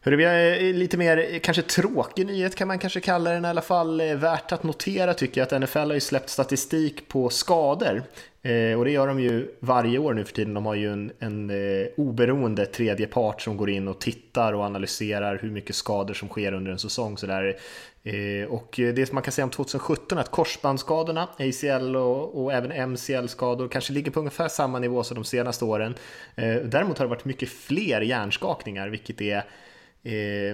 Hörru, 0.03 0.17
vi 0.17 0.25
har 0.25 0.35
eh, 0.35 0.75
lite 0.75 0.97
mer, 0.97 1.35
eh, 1.35 1.41
kanske 1.41 1.63
tråkig 1.63 2.27
nyhet 2.27 2.55
kan 2.55 2.69
man 2.69 2.79
kanske 2.79 3.01
kalla 3.01 3.31
den 3.31 3.45
i 3.45 3.49
alla 3.49 3.61
fall. 3.61 4.01
Eh, 4.01 4.15
värt 4.17 4.53
att 4.53 4.63
notera 4.63 5.15
tycker 5.15 5.41
jag 5.41 5.47
att 5.47 5.61
NFL 5.63 5.79
har 5.79 5.95
ju 5.95 6.01
släppt 6.01 6.29
statistik 6.29 7.09
på 7.09 7.29
skador. 7.29 8.03
Eh, 8.43 8.79
och 8.79 8.85
det 8.85 8.91
gör 8.91 9.07
de 9.07 9.21
ju 9.21 9.55
varje 9.61 9.99
år 9.99 10.15
nu 10.15 10.25
för 10.25 10.33
tiden. 10.33 10.55
De 10.55 10.67
har 10.67 10.75
ju 10.75 10.93
en, 10.93 11.13
en 11.19 11.51
eh, 11.51 11.87
oberoende 11.97 12.67
tredje 12.67 13.07
part 13.07 13.43
som 13.43 13.57
går 13.57 13.71
in 13.71 13.89
och 13.89 14.01
tittar 14.01 14.53
och 14.53 14.65
analyserar 14.65 15.39
hur 15.43 15.51
mycket 15.51 15.77
skador 15.77 16.15
som 16.15 16.29
sker 16.29 16.53
under 16.53 16.73
en 16.73 16.79
säsong. 16.79 17.19
Så 17.19 17.27
där. 17.27 17.57
Eh, 18.03 18.49
och 18.49 18.75
det 18.77 19.07
som 19.07 19.15
man 19.15 19.23
kan 19.23 19.33
säga 19.33 19.45
om 19.45 19.51
2017 19.51 20.19
är 20.19 20.23
att 20.23 20.31
korsbandsskadorna, 20.31 21.29
ACL 21.39 21.97
och, 21.97 22.43
och 22.43 22.53
även 22.53 22.91
MCL-skador 22.91 23.69
kanske 23.69 23.93
ligger 23.93 24.11
på 24.11 24.21
ungefär 24.21 24.49
samma 24.49 24.79
nivå 24.79 25.03
som 25.03 25.15
de 25.15 25.25
senaste 25.25 25.65
åren. 25.65 25.95
Däremot 26.65 26.99
har 26.99 27.05
det 27.05 27.11
varit 27.11 27.25
mycket 27.25 27.49
fler 27.49 28.01
hjärnskakningar, 28.01 28.89
vilket 28.89 29.21
är 29.21 29.45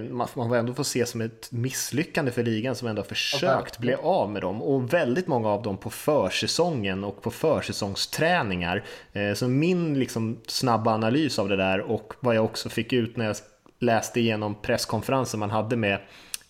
man, 0.09 0.27
man 0.35 0.49
får 0.49 0.55
ändå 0.55 0.73
få 0.73 0.83
se 0.83 1.05
som 1.05 1.21
ett 1.21 1.51
misslyckande 1.51 2.31
för 2.31 2.43
ligan 2.43 2.75
som 2.75 2.87
ändå 2.87 3.01
har 3.01 3.07
försökt 3.07 3.77
bli 3.77 3.93
av 3.93 4.29
med 4.29 4.41
dem 4.41 4.61
och 4.61 4.93
väldigt 4.93 5.27
många 5.27 5.49
av 5.49 5.63
dem 5.63 5.77
på 5.77 5.89
försäsongen 5.89 7.03
och 7.03 7.21
på 7.21 7.31
försäsongsträningar. 7.31 8.83
Eh, 9.13 9.33
så 9.33 9.47
min 9.47 9.99
liksom 9.99 10.39
snabba 10.47 10.93
analys 10.93 11.39
av 11.39 11.49
det 11.49 11.55
där 11.55 11.79
och 11.79 12.13
vad 12.19 12.35
jag 12.35 12.45
också 12.45 12.69
fick 12.69 12.93
ut 12.93 13.17
när 13.17 13.25
jag 13.25 13.35
läste 13.79 14.19
igenom 14.19 14.55
presskonferensen 14.61 15.39
man 15.39 15.51
hade 15.51 15.75
med 15.75 15.99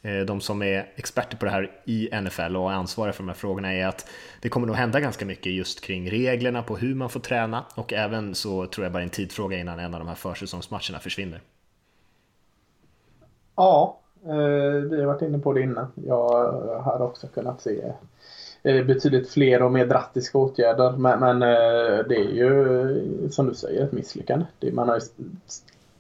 eh, 0.02 0.20
de 0.20 0.42
som 0.42 0.62
är 0.62 0.92
experter 0.96 1.38
på 1.38 1.46
det 1.46 1.52
här 1.52 1.72
i 1.86 2.10
NFL 2.22 2.56
och 2.56 2.72
ansvariga 2.72 3.14
för 3.14 3.24
de 3.24 3.28
här 3.28 3.36
frågorna 3.36 3.74
är 3.74 3.88
att 3.88 4.10
det 4.42 4.50
kommer 4.50 4.68
nog 4.68 4.76
hända 4.76 5.00
ganska 5.00 5.26
mycket 5.26 5.54
just 5.54 5.82
kring 5.82 6.12
reglerna 6.12 6.64
på 6.64 6.78
hur 6.78 6.96
man 6.96 7.10
får 7.10 7.20
träna 7.20 7.66
och 7.76 7.94
även 7.94 8.36
så 8.36 8.66
tror 8.66 8.86
jag 8.86 8.94
bara 8.94 9.04
en 9.04 9.10
tidsfråga 9.10 9.58
innan 9.58 9.80
en 9.80 9.94
av 9.94 10.00
de 10.00 10.08
här 10.08 10.16
försäsongsmatcherna 10.16 11.00
försvinner. 11.00 11.42
Ja, 13.58 13.98
eh, 14.26 14.82
vi 14.90 15.00
har 15.00 15.06
varit 15.06 15.22
inne 15.22 15.40
på 15.40 15.54
det 15.54 15.62
innan. 15.62 15.88
Jag 15.96 16.82
hade 16.82 17.04
också 17.04 17.28
kunnat 17.28 17.62
se 17.62 17.94
eh, 18.64 18.86
betydligt 18.86 19.30
fler 19.30 19.62
och 19.62 19.72
mer 19.72 19.86
drastiska 19.86 20.38
åtgärder. 20.38 20.92
Men, 20.92 21.20
men 21.20 21.42
eh, 21.42 22.06
det 22.10 22.16
är 22.16 22.32
ju 22.32 23.30
som 23.32 23.48
du 23.48 23.54
säger 23.54 23.84
ett 23.84 23.92
misslyckande. 23.92 24.46
Man 24.72 24.90
har 24.90 24.96
ju 24.96 25.02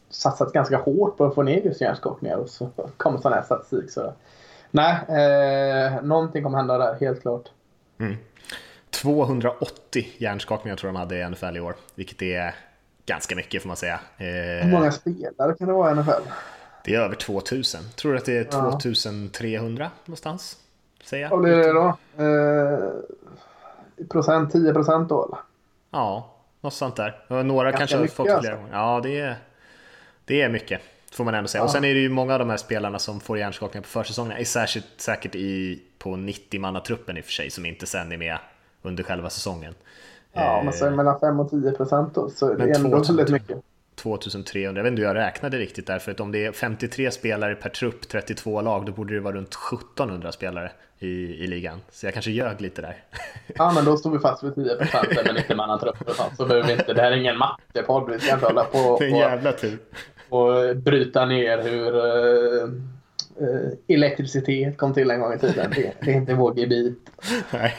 satsat 0.09 0.54
ganska 0.54 0.77
hårt 0.77 1.18
på 1.18 1.25
att 1.25 1.36
få 1.36 1.44
ner 1.44 1.62
just 1.62 1.81
hjärnskakningar 1.81 2.38
och 2.38 2.50
så 2.50 2.69
kommer 2.98 3.19
sån 3.19 3.33
här 3.33 3.42
statistik. 3.42 3.92
Så. 3.92 4.13
Nej, 4.71 4.95
eh, 5.07 6.01
någonting 6.04 6.44
kommer 6.44 6.57
hända 6.57 6.77
där, 6.77 6.94
helt 7.00 7.21
klart. 7.21 7.50
Mm. 8.00 8.15
280 8.89 10.07
hjärnskakningar 10.18 10.75
tror 10.75 10.88
jag 10.88 10.95
de 10.95 11.00
hade 11.00 11.19
i 11.19 11.30
NFL 11.30 11.57
i 11.57 11.59
år, 11.59 11.75
vilket 11.95 12.21
är 12.21 12.56
ganska 13.06 13.36
mycket 13.36 13.62
får 13.62 13.68
man 13.68 13.77
säga. 13.77 14.00
Eh, 14.18 14.65
Hur 14.65 14.71
många 14.71 14.92
spelare 14.92 15.54
kan 15.54 15.68
det 15.68 15.74
vara 15.74 15.92
i 15.92 15.95
NFL? 15.95 16.30
Det 16.87 16.95
är 16.95 16.99
över 17.01 17.15
2000. 17.15 17.81
Tror 17.95 18.11
du 18.11 18.17
att 18.17 18.25
det 18.25 18.37
är 18.37 18.71
2300 18.71 19.91
någonstans? 20.05 20.57
Vad 21.29 21.41
blir 21.41 21.55
det 21.55 21.73
då? 21.73 21.97
Eh, 22.23 22.79
procent, 24.09 24.51
10 24.51 24.73
procent 24.73 25.09
då 25.09 25.25
eller? 25.25 25.37
Ja, 25.91 26.35
något 26.61 26.73
sånt 26.73 26.95
där. 26.95 27.43
Några 27.43 27.71
Ganska 27.71 27.77
kanske 27.77 27.97
har 27.97 28.07
fått 28.07 28.39
flera 28.39 28.57
alltså. 28.57 28.73
Ja, 28.75 28.99
det 29.03 29.19
är, 29.19 29.35
det 30.25 30.41
är 30.41 30.49
mycket. 30.49 30.81
Får 31.11 31.23
man 31.23 31.33
ändå 31.33 31.47
säga. 31.47 31.61
Ja. 31.61 31.65
Och 31.65 31.71
sen 31.71 31.83
är 31.83 31.93
det 31.93 31.99
ju 31.99 32.09
många 32.09 32.33
av 32.33 32.39
de 32.39 32.49
här 32.49 32.57
spelarna 32.57 32.99
som 32.99 33.19
får 33.19 33.37
hjärnskakningar 33.37 33.83
på 33.83 33.89
försäsongen. 33.89 34.37
Är 34.37 34.43
särskilt 34.43 34.85
säkert 34.97 35.35
i, 35.35 35.81
på 35.97 36.09
90-mannatruppen 36.09 37.17
i 37.17 37.21
och 37.21 37.25
för 37.25 37.31
sig. 37.31 37.49
Som 37.49 37.65
inte 37.65 37.85
sen 37.85 38.11
är 38.11 38.17
med 38.17 38.37
under 38.81 39.03
själva 39.03 39.29
säsongen. 39.29 39.73
Ja, 40.33 40.61
men 40.63 40.73
sen 40.73 40.95
mellan 40.95 41.19
5 41.19 41.39
och 41.39 41.49
10 41.49 41.71
procent 41.71 42.15
då. 42.15 42.29
Så 42.29 42.53
det 42.53 42.63
är 42.63 42.75
ändå 42.75 43.03
väldigt 43.03 43.29
mycket. 43.29 43.57
2300, 43.97 44.80
jag 44.80 44.83
vet 44.83 44.92
inte 44.92 45.01
hur 45.01 45.07
jag 45.07 45.16
räknade 45.16 45.57
riktigt 45.57 45.87
där, 45.87 45.99
för 45.99 46.11
att 46.11 46.19
om 46.19 46.31
det 46.31 46.45
är 46.45 46.51
53 46.51 47.11
spelare 47.11 47.56
per 47.56 47.69
trupp, 47.69 48.07
32 48.09 48.61
lag, 48.61 48.85
då 48.85 48.92
borde 48.92 49.13
det 49.13 49.19
vara 49.19 49.35
runt 49.35 49.57
1700 49.73 50.31
spelare 50.31 50.71
i, 50.99 51.07
i 51.44 51.47
ligan. 51.47 51.80
Så 51.92 52.06
jag 52.06 52.13
kanske 52.13 52.31
ljög 52.31 52.61
lite 52.61 52.81
där. 52.81 52.95
Ja, 53.56 53.71
men 53.75 53.85
då 53.85 53.97
står 53.97 54.11
vi 54.11 54.19
fast 54.19 54.44
vid 54.44 54.56
10 54.56 54.75
procent 54.75 55.07
men 55.25 55.37
inte 55.37 55.56
man 55.56 55.80
trupp 55.80 55.95
så 56.37 56.45
behöver 56.45 56.68
vi 56.68 56.73
inte, 56.73 56.94
det 56.94 57.01
här 57.01 57.11
är 57.11 57.18
ingen 57.18 57.37
mattepodd, 57.37 58.11
vi 58.11 58.19
ska 58.19 58.33
inte 58.33 58.45
hålla 58.45 58.63
på 58.63 58.99
en 59.04 59.16
jävla 59.16 59.51
tur. 59.51 59.80
och 60.30 60.75
bryta 60.75 61.25
ner 61.25 61.57
hur 61.63 61.95
uh, 61.95 62.63
uh, 63.42 63.71
elektricitet 63.87 64.77
kom 64.77 64.94
till 64.94 65.11
en 65.11 65.19
gång 65.19 65.33
i 65.33 65.39
tiden. 65.39 65.71
Det, 65.75 65.94
det 66.01 66.11
är 66.11 66.16
inte 66.16 66.33
vår 66.33 66.59
gebit. 66.59 67.09
Nej. 67.54 67.73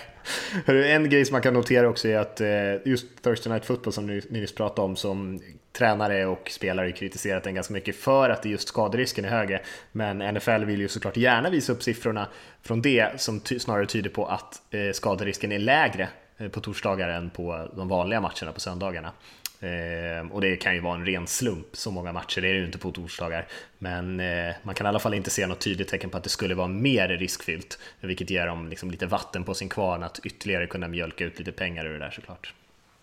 En 0.67 1.11
grej 1.11 1.25
som 1.25 1.35
man 1.35 1.43
kan 1.43 1.55
notera 1.55 1.89
också 1.89 2.09
är 2.09 2.19
att 2.19 2.41
eh, 2.41 2.49
just 2.85 3.23
Thursday 3.23 3.53
Night 3.53 3.65
Football 3.65 3.93
som 3.93 4.07
ni 4.07 4.23
nyss 4.29 4.55
pratade 4.55 4.87
om 4.87 4.97
som 4.97 5.41
tränare 5.79 6.27
och 6.27 6.51
spelare 6.51 6.93
kritiserat 6.93 7.45
den 7.45 7.55
ganska 7.55 7.75
mycket 7.75 7.97
för 7.97 8.31
att 8.31 8.45
just 8.45 8.69
skaderisken 8.69 9.25
är 9.25 9.29
högre. 9.29 9.61
Men 9.93 10.35
NFL 10.35 10.65
vill 10.65 10.81
ju 10.81 10.89
såklart 10.89 11.17
gärna 11.17 11.51
visa 11.51 11.73
upp 11.73 11.83
siffrorna 11.83 12.29
från 12.63 12.83
det 12.83 13.21
som 13.21 13.41
ty 13.41 13.59
snarare 13.59 13.87
tyder 13.87 14.11
på 14.11 14.27
att 14.27 14.63
eh, 14.71 14.93
skaderisken 14.93 15.53
är 15.53 15.59
lägre 15.59 16.09
eh, 16.39 16.49
på 16.49 16.61
torsdagar 16.61 17.09
än 17.09 17.31
på 17.31 17.69
de 17.77 17.89
vanliga 17.89 18.21
matcherna 18.21 18.53
på 18.53 18.61
söndagarna. 18.61 19.13
Eh, 19.61 20.33
och 20.33 20.41
det 20.41 20.57
kan 20.57 20.75
ju 20.75 20.81
vara 20.81 20.95
en 20.95 21.07
ren 21.07 21.27
slump, 21.27 21.67
så 21.73 21.91
många 21.91 22.13
matcher 22.13 22.45
är 22.45 22.53
det 22.53 22.59
ju 22.59 22.67
inte 22.67 22.79
på 22.79 22.93
torsdagar. 22.93 23.47
Men 23.79 24.21
eh, 24.21 24.55
man 24.63 24.75
kan 24.75 24.87
i 24.87 24.89
alla 24.89 24.99
fall 24.99 25.15
inte 25.15 25.31
se 25.31 25.47
något 25.47 25.61
tydligt 25.61 25.89
tecken 25.89 26.11
på 26.11 26.17
att 26.17 26.25
det 26.25 26.31
skulle 26.31 26.55
vara 26.55 26.69
mer 26.69 27.09
riskfyllt, 27.09 27.79
vilket 28.01 28.31
ger 28.31 28.47
dem 28.47 28.69
liksom 28.69 28.91
lite 28.91 29.07
vatten 29.07 29.45
på 29.45 29.55
sin 29.55 29.69
kvarn 29.69 30.03
att 30.03 30.19
ytterligare 30.25 30.67
kunna 30.67 30.89
mjölka 30.89 31.25
ut 31.25 31.39
lite 31.39 31.53
pengar 31.53 31.85
ur 31.85 31.93
det 31.93 31.99
där 31.99 32.11
såklart. 32.11 32.55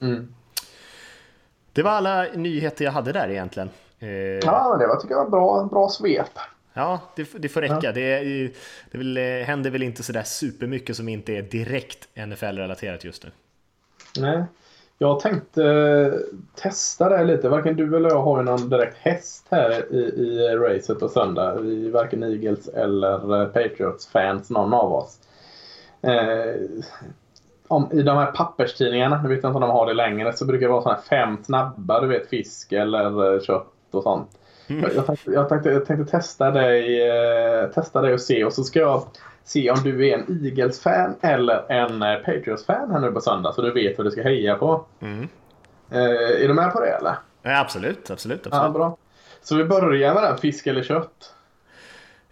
Mm. 0.02 0.34
Det 1.76 1.84
var 1.84 1.92
alla 1.92 2.24
nyheter 2.34 2.86
jag 2.86 2.92
hade 2.92 3.12
där 3.12 3.30
egentligen. 3.30 3.70
Eh, 4.00 4.10
ja, 4.10 4.78
det 4.80 4.88
var, 4.88 4.96
tycker 4.96 5.16
jag 5.16 5.24
var 5.24 5.30
bra, 5.30 5.66
bra 5.66 5.90
svep. 5.90 6.40
Ja, 6.74 7.00
det, 7.16 7.28
det 7.38 7.50
får 7.50 7.62
räcka. 7.62 7.80
Ja. 7.82 7.92
Det, 7.92 8.20
det 8.92 8.98
väl, 8.98 9.18
eh, 9.18 9.24
händer 9.24 9.70
väl 9.70 9.84
inte 9.84 10.04
sådär 10.04 10.24
supermycket 10.24 10.96
som 10.96 11.10
inte 11.10 11.34
är 11.34 11.42
direkt 11.42 12.08
NFL-relaterat 12.16 13.04
just 13.04 13.24
nu. 13.24 13.32
Nej, 14.20 14.44
jag 14.98 15.20
tänkte 15.20 15.64
eh, 15.64 16.14
testa 16.62 17.10
det 17.10 17.24
lite. 17.24 17.50
Varken 17.50 17.76
du 17.76 17.98
eller 17.98 18.10
jag 18.10 18.22
har 18.22 18.44
någon 18.44 18.70
direkt 18.70 18.98
häst 18.98 19.46
här 19.50 19.94
i, 19.94 19.98
i 19.98 20.56
racet 20.56 21.00
på 21.00 21.10
söndag. 21.10 21.56
Vi 21.56 21.88
är 21.88 21.92
varken 21.92 22.24
Eagles 22.24 22.68
eller 22.68 23.46
Patriots-fans, 23.46 24.50
någon 24.50 24.74
av 24.74 24.94
oss. 24.94 25.20
Eh, 26.02 26.56
om, 27.68 27.90
i 27.92 28.02
de 28.02 28.18
här 28.18 28.32
papperstidningarna, 28.32 29.22
nu 29.22 29.30
vet 29.30 29.44
jag 29.44 29.50
inte 29.50 29.56
om 29.56 29.62
de 29.62 29.70
har 29.70 29.86
det 29.86 29.94
längre, 29.94 30.34
så 30.34 30.46
brukar 30.46 30.66
det 30.66 30.72
vara 30.72 30.82
sådana 30.82 31.00
här 31.00 31.26
fem 31.26 31.44
snabba, 31.44 32.02
du 32.02 32.08
vet 32.08 32.30
fisk 32.30 32.72
eller 32.72 33.34
eh, 33.34 33.42
kött 33.42 33.68
och 33.92 34.04
sånt. 34.04 34.30
Mm. 34.68 34.82
Jag, 34.84 34.96
jag, 34.96 35.06
tänkte, 35.06 35.32
jag, 35.32 35.50
tänkte, 35.50 35.70
jag 35.70 35.86
tänkte 35.86 36.12
testa 36.12 36.52
dig, 36.52 37.08
eh, 37.10 37.70
testa 37.70 38.02
dig 38.02 38.14
och 38.14 38.22
se 38.22 38.46
och 38.46 38.54
så 38.54 38.64
ska 38.64 38.80
jag 38.80 39.04
se 39.44 39.72
om 39.72 39.78
du 39.84 40.08
är 40.08 40.18
en 40.18 40.46
Eagles-fan 40.46 41.16
eller 41.22 41.72
en 41.72 42.02
eh, 42.02 42.18
Patriots-fan 42.18 42.92
här 42.92 43.00
nu 43.00 43.12
på 43.12 43.22
söndag 43.22 43.54
så 43.54 43.62
du 43.62 43.72
vet 43.72 43.98
vad 43.98 44.08
du 44.08 44.12
ska 44.12 44.22
heja 44.22 44.56
på. 44.56 44.86
Mm. 45.00 45.28
Eh, 45.92 46.44
är 46.44 46.48
du 46.48 46.54
med 46.54 46.74
på 46.74 46.80
det 46.80 46.90
eller? 46.90 47.16
Ja, 47.42 47.60
absolut, 47.60 48.12
absolut. 48.12 48.42
Ja, 48.44 48.58
absolut. 48.58 48.74
bra. 48.74 48.98
Så 49.42 49.56
vi 49.56 49.64
börjar 49.64 50.14
med 50.14 50.24
den, 50.24 50.38
fisk 50.38 50.68
eller 50.68 50.84
kött? 50.84 51.34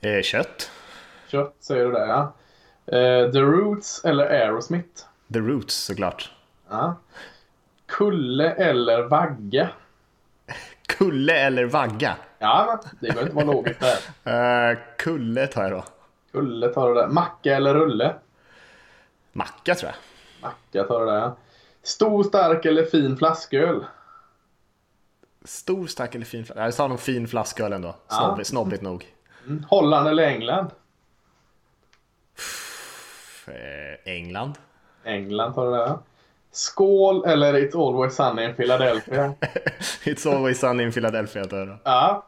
Eh, 0.02 0.22
kött. 0.22 0.72
Kött 1.28 1.56
säger 1.60 1.86
du 1.86 1.92
där 1.92 2.08
ja. 2.08 2.34
Eh, 2.86 3.32
The 3.32 3.40
Roots 3.40 4.06
eller 4.06 4.26
Aerosmith? 4.26 5.04
The 5.34 5.40
Roots 5.40 5.76
såklart. 5.76 6.32
Ja. 6.70 6.96
Kulle 7.86 8.52
eller 8.52 9.02
vagga? 9.04 9.70
Kulle 10.88 11.34
eller 11.34 11.66
vagga? 11.66 12.16
Ja, 12.40 12.82
det 13.00 13.08
behöver 13.08 13.22
inte 13.22 13.36
vara 13.36 13.46
logiskt 13.46 13.80
där. 13.80 13.98
Eh, 14.72 14.78
kulle 14.98 15.48
tar 15.48 15.64
jag 15.64 15.72
då. 15.72 15.84
Kulle 16.32 16.68
tar 16.70 16.90
du 16.90 16.96
där. 16.96 17.08
Macka 17.08 17.56
eller 17.56 17.74
rulle? 17.74 18.16
Macka 19.34 19.76
tror 19.76 19.92
jag. 19.92 20.50
Macka 20.50 20.88
tar 20.88 21.06
du 21.06 21.12
ja. 21.12 21.38
Stor, 21.84 22.24
stark 22.24 22.66
eller 22.66 22.86
fin 22.86 23.18
flasköl? 23.18 23.86
Stor, 25.46 25.88
stark 25.88 26.16
eller 26.16 26.26
fin 26.26 26.46
flasköl? 26.46 26.64
Jag 26.64 26.74
sa 26.74 26.88
nog 26.88 27.00
fin 27.00 27.28
flasköl 27.28 27.74
ändå. 27.74 27.96
Snobbigt, 28.08 28.48
snobbigt 28.50 28.82
nog. 28.82 29.14
Mm. 29.48 29.66
Holland 29.70 30.08
eller 30.08 30.24
England? 30.24 30.68
Eh, 33.48 34.14
England. 34.14 34.58
England 35.04 35.54
tar 35.54 35.66
du 35.66 35.72
där. 35.72 35.98
Skål 36.52 37.26
eller 37.26 37.54
It's 37.54 37.88
always 37.88 38.16
sunny 38.16 38.44
in 38.44 38.56
Philadelphia? 38.56 39.34
It's 40.04 40.36
always 40.36 40.60
sunny 40.60 40.84
in 40.84 40.92
Philadelphia 40.92 41.46
tar 41.46 41.66
då. 41.66 41.78
ja. 41.84 42.26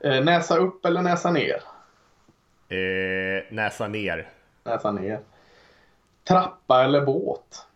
Eh, 0.00 0.24
näsa 0.24 0.56
upp 0.56 0.84
eller 0.86 1.02
näsa 1.02 1.30
ner? 1.30 1.62
Eh, 2.68 3.44
näsa 3.50 3.88
ner. 3.88 4.28
Näsa 4.64 4.92
ner. 4.92 5.20
Trappa 6.24 6.84
eller 6.84 7.00
båt? 7.06 7.66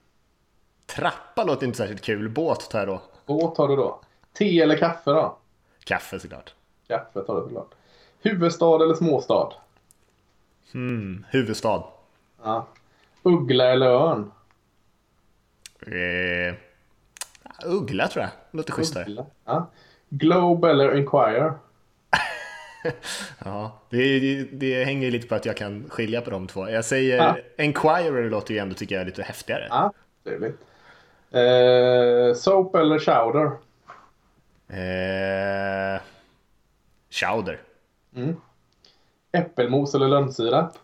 Trappa 0.87 1.45
låter 1.45 1.67
inte 1.67 1.79
särskilt 1.79 2.03
kul. 2.03 2.29
Båt 2.29 2.71
tar 2.71 2.79
jag 2.79 2.89
då. 2.89 3.03
Båt 3.27 3.55
tar 3.55 3.69
du 3.69 3.77
då. 3.77 4.01
Te 4.33 4.61
eller 4.61 4.77
kaffe 4.77 5.11
då? 5.11 5.37
Kaffe 5.85 6.21
såklart. 6.21 6.55
Kaffe 6.89 7.21
tar 7.21 7.35
du 7.35 7.43
såklart. 7.43 7.71
Huvudstad 8.23 8.85
eller 8.85 8.95
småstad? 8.95 9.53
Mm, 10.75 11.25
huvudstad. 11.31 11.83
Ja. 12.45 12.67
Uggla 13.25 13.73
eller 13.73 13.87
örn? 13.87 14.31
Eh, 15.87 16.55
uggla 17.67 18.09
tror 18.09 18.23
jag. 18.23 18.31
Låter 18.51 18.73
schysstare. 18.73 19.25
Ja. 19.45 19.71
Globe 20.09 20.71
eller 20.71 20.97
Inquirer? 20.97 21.53
Ja, 23.45 23.79
det, 23.91 24.21
det, 24.21 24.45
det 24.53 24.85
hänger 24.85 25.11
lite 25.11 25.29
på 25.29 25.35
att 25.35 25.47
jag 25.47 25.57
kan 25.57 25.91
skilja 25.91 26.21
på 26.21 26.31
de 26.31 26.47
två. 26.47 26.69
Jag 26.71 26.85
säger 26.85 27.17
Ja. 27.17 27.37
Enquirer 27.59 28.31
låter 28.31 28.55
ju 28.55 28.61
ändå 28.61 28.75
tycker 28.75 28.95
jag 28.99 29.07
lite 29.07 29.23
häftigare. 29.23 29.67
Ja, 29.71 29.93
trevligt. 30.25 30.61
Eh, 31.31 32.35
soap 32.37 32.75
eller 32.75 32.99
chowder? 32.99 33.51
Eh, 34.69 36.01
chowder. 37.11 37.61
Äppelmos 39.33 39.95
eller 39.95 40.09
lönnsirap? 40.09 40.79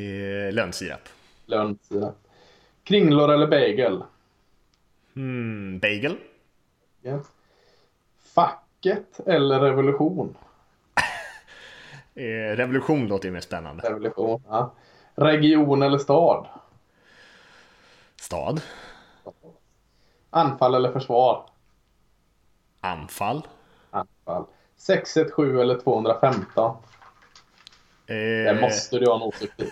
Eh, 0.00 0.52
lönnsirap. 0.52 1.08
Lönnsirap. 1.46 2.16
Kringlor 2.84 3.30
eller 3.32 3.46
bagel? 3.46 4.02
Mm, 5.16 5.78
bagel. 5.78 6.16
Ja. 7.02 7.20
Facket 8.34 9.20
eller 9.26 9.60
revolution? 9.60 10.36
Eh, 12.14 12.56
revolution 12.56 13.06
låter 13.06 13.28
ju 13.28 13.32
mer 13.32 13.40
spännande. 13.40 13.82
Revolution, 13.88 14.42
ja. 14.48 14.72
Region 15.14 15.82
eller 15.82 15.98
stad? 15.98 16.46
Stad. 18.16 18.60
Anfall 20.30 20.74
eller 20.74 20.92
försvar? 20.92 21.46
Anfall. 22.80 23.46
Anfall. 23.90 24.44
617 24.76 25.58
eller 25.58 25.80
215? 25.80 26.76
Det 28.14 28.48
Eh, 28.48 28.60
måste 28.60 28.98
du 28.98 29.06
ha 29.06 29.16
en 29.16 29.22
åsikt 29.22 29.60
i. 29.60 29.70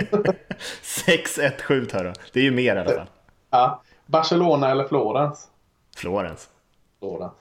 617 0.82 1.86
tar. 1.86 2.12
Det 2.32 2.40
är 2.40 2.44
ju 2.44 2.50
mer 2.50 2.76
i 2.76 2.78
alla 2.78 2.90
fall. 2.94 3.06
Ja. 3.50 3.82
Barcelona 4.06 4.70
eller 4.70 4.84
Florens? 4.84 5.48
Florens. 5.96 6.48
Florens. 6.98 7.32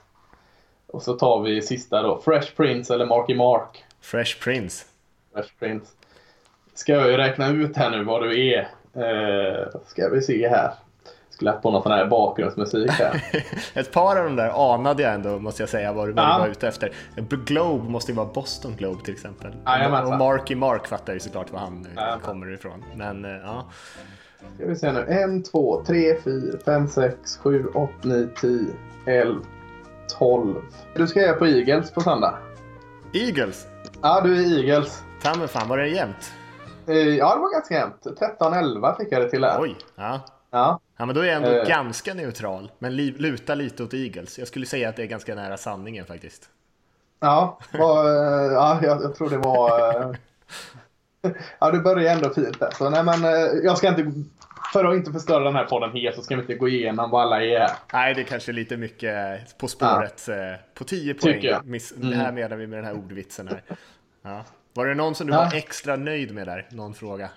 Och 0.87 1.01
så 1.01 1.13
tar 1.13 1.41
vi 1.41 1.61
sista 1.61 2.01
då. 2.01 2.21
Fresh 2.21 2.55
Prince 2.55 2.93
eller 2.93 3.05
Marky 3.05 3.35
Mark? 3.35 3.83
Fresh 4.01 4.39
Prince. 4.43 4.85
Fresh 5.33 5.49
Prince. 5.59 5.85
Ska 6.73 6.93
jag 6.93 7.07
ju 7.11 7.17
räkna 7.17 7.49
ut 7.49 7.77
här 7.77 7.89
nu 7.89 8.03
vad 8.03 8.23
du 8.23 8.49
är. 8.53 8.59
Eh, 8.93 9.67
ska 9.87 10.09
vi 10.09 10.21
se 10.21 10.49
här. 10.49 10.73
Haft 11.47 11.61
på 11.61 11.71
någon 11.71 11.83
sån 11.83 11.91
här 11.91 12.05
bakgrundsmusik 12.05 12.91
här. 12.91 13.23
Ett 13.73 13.91
par 13.91 14.15
av 14.17 14.23
de 14.23 14.35
där 14.35 14.73
anade 14.75 15.03
jag 15.03 15.13
ändå, 15.13 15.39
måste 15.39 15.61
jag 15.61 15.69
säga, 15.69 15.93
vad 15.93 16.07
du 16.07 16.13
Ja. 16.17 16.37
var 16.39 16.47
ute 16.47 16.67
efter. 16.67 16.91
Globe 17.45 17.89
måste 17.89 18.11
ju 18.11 18.15
vara 18.15 18.27
Boston 18.33 18.75
Globe 18.77 19.03
till 19.05 19.13
exempel. 19.13 19.51
Jajamensan. 19.65 20.13
och 20.13 20.19
Marky 20.19 20.55
Mark 20.55 20.87
fattar 20.87 21.13
ju 21.13 21.19
såklart 21.19 21.51
var 21.51 21.59
han 21.59 21.85
eh, 21.85 21.91
Jajamän. 21.95 22.19
kommer 22.19 22.53
ifrån. 22.53 22.83
Men 22.95 23.25
eh, 23.25 23.31
ja, 23.31 23.65
Ska 24.55 24.65
vi 24.65 24.75
se 24.75 24.91
nu. 24.91 24.99
1, 25.39 25.51
2, 25.51 25.83
3, 25.87 26.15
4, 26.23 26.57
5, 26.65 26.87
6, 26.87 27.37
7, 27.37 27.65
8, 27.75 27.91
9, 28.03 28.27
10, 28.41 28.65
11, 29.05 29.39
12. 30.19 30.55
Du 30.95 31.07
ska 31.07 31.21
göra 31.21 31.33
på 31.37 31.47
Eagles 31.47 31.91
på 31.91 32.01
söndag. 32.01 32.37
Eagles. 33.13 33.67
Ja, 34.01 34.21
du 34.21 34.35
är 34.35 34.57
Eagles. 34.59 35.03
Ta 35.23 35.47
fan, 35.47 35.67
var 35.69 35.77
det 35.77 35.87
jämnt? 35.87 36.31
Eh, 36.87 36.95
Ja, 36.95 37.35
det 37.35 37.41
var 37.41 37.53
ganska 37.53 37.73
jämnt. 37.75 38.05
13-11 38.39 38.97
fick 38.97 39.11
jag 39.11 39.21
det 39.21 39.29
till 39.29 39.43
här. 39.43 39.61
Oj. 39.61 39.75
Ja. 39.95 40.19
Ja. 40.51 40.79
ja, 40.97 41.05
men 41.05 41.15
då 41.15 41.21
är 41.21 41.25
jag 41.25 41.35
ändå 41.35 41.49
Eh. 41.49 41.67
ganska 41.67 42.13
neutral. 42.13 42.71
Men 42.79 42.95
li- 42.95 43.15
luta 43.17 43.55
lite 43.55 43.83
åt 43.83 43.93
Eagles. 43.93 44.39
Jag 44.39 44.47
skulle 44.47 44.65
säga 44.65 44.89
att 44.89 44.95
det 44.95 45.03
är 45.03 45.07
ganska 45.07 45.35
nära 45.35 45.57
sanningen 45.57 46.05
faktiskt. 46.05 46.49
Ja, 47.19 47.59
var, 47.71 48.05
eh, 48.05 48.51
ja 48.53 48.79
jag, 48.83 49.15
tror 49.15 49.29
det 49.29 49.37
var... 49.37 50.01
eh, 50.01 50.11
Ja, 51.59 51.71
du 51.71 51.79
börjar 51.79 52.13
ändå 52.15 52.29
fint 52.33 52.59
där. 52.59 52.71
Så 52.71 52.89
nej, 52.89 53.03
men 53.03 53.23
jag 53.63 53.77
ska 53.77 53.87
inte... 53.87 54.11
För 54.73 54.85
att 54.85 54.95
inte 54.95 55.11
förstöra 55.11 55.43
den 55.43 55.55
här 55.55 55.65
podden 55.65 55.91
helt 55.91 56.15
så 56.15 56.21
ska 56.21 56.35
vi 56.35 56.41
inte 56.41 56.53
gå 56.55 56.67
igenom 56.69 57.09
vad 57.11 57.21
alla 57.21 57.43
är 57.43 57.59
här. 57.59 57.71
Nej, 57.93 58.13
det 58.13 58.21
är 58.21 58.25
kanske 58.25 58.51
lite 58.51 58.77
mycket 58.77 59.57
På 59.57 59.67
spåret. 59.67 60.29
eh, 60.29 60.35
På 60.73 60.83
10 60.83 61.13
Tycker 61.13 61.31
poäng. 61.31 61.39
jag. 61.43 61.65
Miss, 61.65 61.91
Mm. 61.91 62.09
Det 62.09 62.15
här 62.15 62.31
menar 62.31 62.55
vi 62.55 62.67
med 62.67 62.77
den 62.79 62.85
här 62.85 62.93
ordvitsen 62.93 63.47
här. 63.47 63.61
Ja. 64.21 64.43
Var 64.73 64.85
det 64.87 64.95
någon 64.95 65.15
som 65.15 65.27
du 65.27 65.33
Ja. 65.33 65.39
var 65.39 65.53
extra 65.57 65.95
nöjd 65.95 66.33
med 66.33 66.47
där? 66.47 66.67
Någon 66.71 66.93
fråga? 66.93 67.29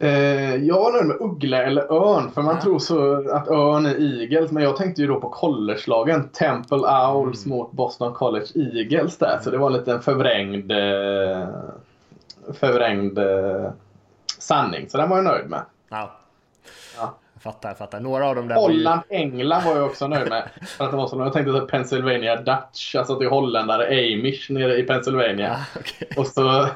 Eh, 0.00 0.54
jag 0.56 0.74
var 0.80 0.92
nöjd 0.92 1.06
med 1.06 1.16
uggla 1.20 1.62
eller 1.62 1.92
örn. 1.92 2.30
För 2.30 2.42
man 2.42 2.54
Ja. 2.54 2.62
tror 2.62 2.78
så 2.78 3.30
att 3.34 3.48
örn 3.48 3.86
är 3.86 4.20
Eagles. 4.20 4.50
Men 4.50 4.62
jag 4.62 4.76
tänkte 4.76 5.00
ju 5.00 5.06
då 5.08 5.20
på 5.20 5.28
collegelagen. 5.28 6.28
Temple 6.28 6.78
Owls 7.12 7.46
Mm. 7.46 7.58
mot 7.58 7.72
Boston 7.72 8.14
College 8.14 8.46
Eagles 8.54 9.18
där. 9.18 9.38
Så 9.42 9.50
det 9.50 9.58
var 9.58 9.66
en 9.66 9.72
liten 9.76 10.02
förvrängd, 10.02 10.72
eh, 10.72 11.48
förvrängd 12.52 13.18
eh, 13.18 13.70
sanning. 14.38 14.88
Så 14.88 14.98
den 14.98 15.08
var 15.10 15.16
jag 15.16 15.24
nöjd 15.24 15.50
med. 15.50 15.60
Ja. 15.88 16.10
Ja. 16.98 17.14
Jag 17.38 17.42
fattar, 17.42 17.68
jag 17.68 17.78
fattar. 17.78 18.00
Några 18.00 18.26
av 18.28 18.34
dem 18.36 18.48
där 18.48 18.54
var 18.56 18.70
ju... 18.70 18.76
Holland, 18.76 19.00
England 19.08 19.64
var 19.64 19.76
jag 19.76 19.86
också 19.86 20.08
nöjd 20.08 20.28
med. 20.28 20.48
För 20.66 20.84
att 20.84 20.90
det 20.90 20.96
var 20.96 21.06
så, 21.08 21.18
jag 21.20 21.32
tänkte 21.32 21.56
att 21.56 21.68
Pennsylvania 21.68 22.36
Dutch, 22.36 22.94
alltså 22.94 23.12
att 23.12 23.18
det 23.18 23.24
är 23.24 23.30
holländare, 23.30 23.84
Amish 23.86 24.50
nere 24.50 24.76
i 24.78 24.82
Pennsylvania. 24.82 25.48
Ja, 25.74 25.80
okej. 25.80 26.08
Och, 26.16 26.26
så, 26.26 26.66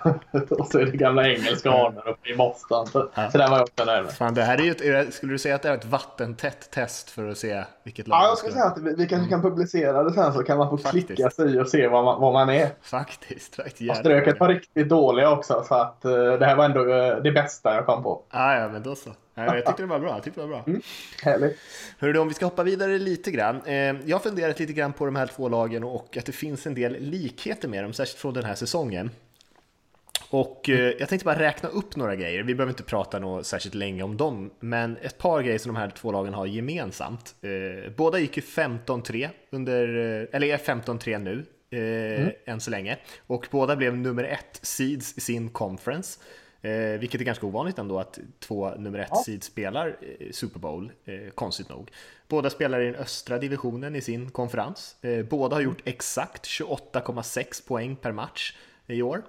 och 0.51 0.67
så 0.67 0.79
är 0.79 0.85
det 0.85 0.97
gamla 0.97 1.29
engelska 1.29 1.71
anor 1.71 2.09
uppe 2.09 2.29
i 2.31 2.37
Boston. 2.37 2.87
Så, 2.87 3.09
Ja. 3.15 3.31
så 3.31 3.39
där 3.39 3.49
var 3.49 3.57
jag 3.57 3.63
också 3.63 3.85
nöjd 3.85 4.05
med. 4.05 4.13
Fan, 4.13 4.35
det 4.35 4.43
här 4.43 4.59
är 4.61 4.63
ju 4.85 4.97
ett, 5.01 5.15
skulle 5.15 5.33
du 5.33 5.39
säga 5.39 5.55
att 5.55 5.63
det 5.63 5.69
är 5.69 5.75
ett 5.75 5.85
vattentätt 5.85 6.71
test 6.71 7.11
för 7.11 7.29
att 7.29 7.39
se 7.39 7.65
vilket 7.85 8.09
lag 8.09 8.17
Ja, 8.23 8.27
jag 8.29 8.39
skulle 8.39 8.53
säga 8.53 8.65
att 8.65 8.79
vi, 8.79 8.95
vi 8.95 9.09
kanske 9.09 9.29
kan 9.31 9.43
publicera 9.43 10.03
det 10.03 10.13
sen 10.13 10.33
så 10.33 10.43
kan 10.43 10.59
man 10.59 10.71
få 10.71 10.79
Faktiskt. 10.79 11.07
klicka 11.07 11.31
sig 11.31 11.57
i 11.57 11.61
och 11.61 11.69
se 11.69 11.89
vad 11.89 12.05
man, 12.05 12.21
vad 12.21 12.33
man 12.33 12.51
är. 12.51 12.69
Faktiskt. 12.83 13.59
Ett 13.59 13.81
Jag 13.81 13.87
jävla- 13.87 13.95
strök 13.95 14.27
ett 14.27 14.39
par 14.39 14.49
riktigt 14.49 14.89
dåliga 14.89 15.31
också 15.31 15.65
så 15.69 15.75
att 15.75 16.05
eh, 16.05 16.13
det 16.13 16.47
här 16.47 16.57
var 16.57 16.65
ändå 16.65 16.95
eh, 16.95 17.17
det 17.17 17.33
bästa 17.33 17.75
jag 17.75 17.87
kom 17.87 18.03
på. 18.03 18.23
Ja, 18.33 18.55
ja, 18.61 18.69
men 18.69 18.83
då 18.83 18.95
så. 18.95 19.11
Ja, 19.35 19.57
jag 19.57 19.67
tyckte 19.67 19.83
det 19.83 19.87
var 19.87 19.99
bra. 19.99 20.15
Jag 20.15 20.23
tyckte 20.23 20.41
det 20.41 20.47
var 20.47 20.63
bra. 20.65 20.81
Härligt. 21.23 21.59
Hörru, 21.99 22.19
om 22.19 22.29
vi 22.29 22.35
ska 22.35 22.47
hoppa 22.47 22.63
vidare 22.63 22.99
lite 22.99 23.31
grann. 23.31 23.63
Eh, 23.67 23.75
jag 23.75 24.15
har 24.15 24.19
funderat 24.19 24.61
lite 24.61 24.73
grann 24.73 24.93
på 24.93 25.05
de 25.05 25.17
här 25.17 25.27
två 25.27 25.49
lagen 25.49 25.85
och 25.85 26.17
att 26.17 26.27
det 26.27 26.33
finns 26.33 26.67
en 26.67 26.75
del 26.75 26.97
likheter 27.01 27.69
med 27.69 27.85
dem, 27.85 27.93
särskilt 27.93 28.19
från 28.19 28.35
den 28.35 28.45
här 28.45 28.55
säsongen. 28.55 29.11
Och 30.31 30.69
eh, 30.69 30.95
jag 30.99 31.09
tänkte 31.09 31.25
bara 31.25 31.39
räkna 31.39 31.69
upp 31.69 31.97
några 31.97 32.17
grejer. 32.17 32.43
Vi 32.43 32.55
behöver 32.55 32.73
inte 32.73 32.83
prata 32.83 33.19
något 33.19 33.47
särskilt 33.47 33.75
länge 33.75 34.03
om 34.03 34.17
dem, 34.17 34.51
men 34.61 34.97
ett 34.97 35.19
par 35.19 35.43
grejer 35.43 35.59
som 35.59 35.75
de 35.75 35.81
här 35.81 35.91
två 35.91 36.13
lagen 36.13 36.35
har 36.35 36.47
gemensamt. 36.47 37.35
Eh, 37.43 37.93
båda 37.97 38.19
gick 38.19 38.37
ju 38.37 38.43
15-3 38.43 39.29
under, 39.51 39.89
eller 40.33 40.47
är 40.47 40.59
15-3 40.59 41.19
nu, 41.19 41.45
eh, 41.71 42.53
än 42.53 42.61
så 42.61 42.71
länge. 42.71 42.99
Och 43.27 43.47
båda 43.51 43.77
blev 43.77 43.97
nummer 43.97 44.25
ett 44.25 44.59
seeds 44.63 45.19
i 45.19 45.21
sin 45.21 45.49
conference. 45.49 46.19
Eh, 46.65 46.99
vilket 47.01 47.21
är 47.21 47.25
ganska 47.25 47.47
ovanligt 47.47 47.79
ändå 47.79 47.99
att 47.99 48.19
två 48.41 48.71
nummer 48.71 48.99
ett 48.99 49.09
Ja. 49.11 49.23
seed 49.27 49.43
spelar 49.45 49.97
eh, 50.21 50.27
Super 50.33 50.59
Bowl, 50.61 50.93
eh, 51.05 51.31
konstigt 51.35 51.69
nog. 51.69 51.91
Båda 52.29 52.51
spelar 52.51 52.81
i 52.81 52.85
den 52.85 52.95
östra 52.95 53.39
divisionen 53.39 53.97
i 53.97 54.01
sin 54.01 54.31
konferens. 54.31 54.97
Eh, 55.03 55.25
båda 55.25 55.57
har 55.57 55.61
gjort 55.61 55.83
exakt 55.85 56.47
28,6 56.47 57.69
poäng 57.69 57.97
per 57.97 58.13
match 58.13 58.57
i 58.87 59.03
år. 59.03 59.23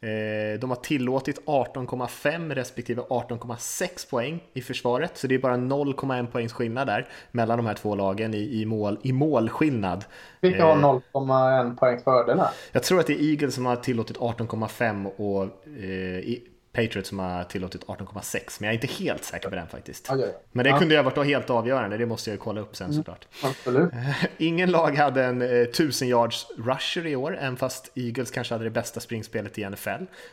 Eh, 0.00 0.60
De 0.60 0.70
har 0.70 0.76
tillåtit 0.76 1.38
18,5 1.46 2.54
respektive 2.54 3.02
18,6 3.02 4.10
poäng 4.10 4.40
i 4.54 4.60
försvaret, 4.62 5.16
så 5.18 5.26
det 5.26 5.34
är 5.34 5.38
bara 5.38 5.56
0,1 5.56 6.26
poängs 6.26 6.52
skillnad 6.52 6.86
där 6.86 7.08
mellan 7.30 7.56
de 7.58 7.66
här 7.66 7.74
två 7.74 7.94
lagen 7.94 8.34
i, 8.34 8.60
i, 8.60 8.64
mål, 8.66 8.98
i 9.02 9.12
målskillnad. 9.12 10.04
Vilka 10.40 10.64
har 10.64 10.76
0,1 10.76 11.76
poängs 11.76 12.04
fördel 12.04 12.38
här? 12.38 12.50
Jag 12.72 12.82
tror 12.82 13.00
att 13.00 13.06
det 13.06 13.12
är 13.12 13.30
Eagles 13.30 13.54
som 13.54 13.66
har 13.66 13.76
tillåtit 13.76 14.16
18,5 14.16 15.06
och 15.16 15.42
eh, 15.66 16.18
i- 16.18 16.44
Patriots 16.72 17.08
som 17.08 17.18
har 17.18 17.44
tillåtit 17.44 17.84
18,6, 17.86 18.56
men 18.60 18.66
jag 18.66 18.70
är 18.70 18.82
inte 18.82 19.04
helt 19.04 19.24
säker 19.24 19.48
på 19.48 19.54
den 19.54 19.68
faktiskt. 19.68 20.08
Oj. 20.10 20.34
Men 20.52 20.64
det 20.64 20.70
Ja. 20.70 20.78
kunde 20.78 20.94
ju 20.94 20.98
ha 21.02 21.10
varit 21.10 21.26
helt 21.26 21.50
avgörande, 21.50 21.96
det 21.96 22.06
måste 22.06 22.30
jag 22.30 22.34
ju 22.34 22.38
kolla 22.40 22.60
upp 22.60 22.76
sen 22.76 22.94
såklart. 22.94 23.26
Absolut. 23.42 23.90
Ingen 24.38 24.70
lag 24.70 24.96
hade 24.96 25.24
en 25.24 25.42
eh, 25.42 25.48
1000 25.48 26.08
yards 26.08 26.46
rusher 26.58 27.06
i 27.06 27.16
år, 27.16 27.36
även 27.36 27.56
fast 27.56 27.92
Eagles 27.94 28.30
kanske 28.30 28.54
hade 28.54 28.64
det 28.64 28.70
bästa 28.70 29.00
springspelet 29.00 29.58
i 29.58 29.64
NFL. 29.70 29.88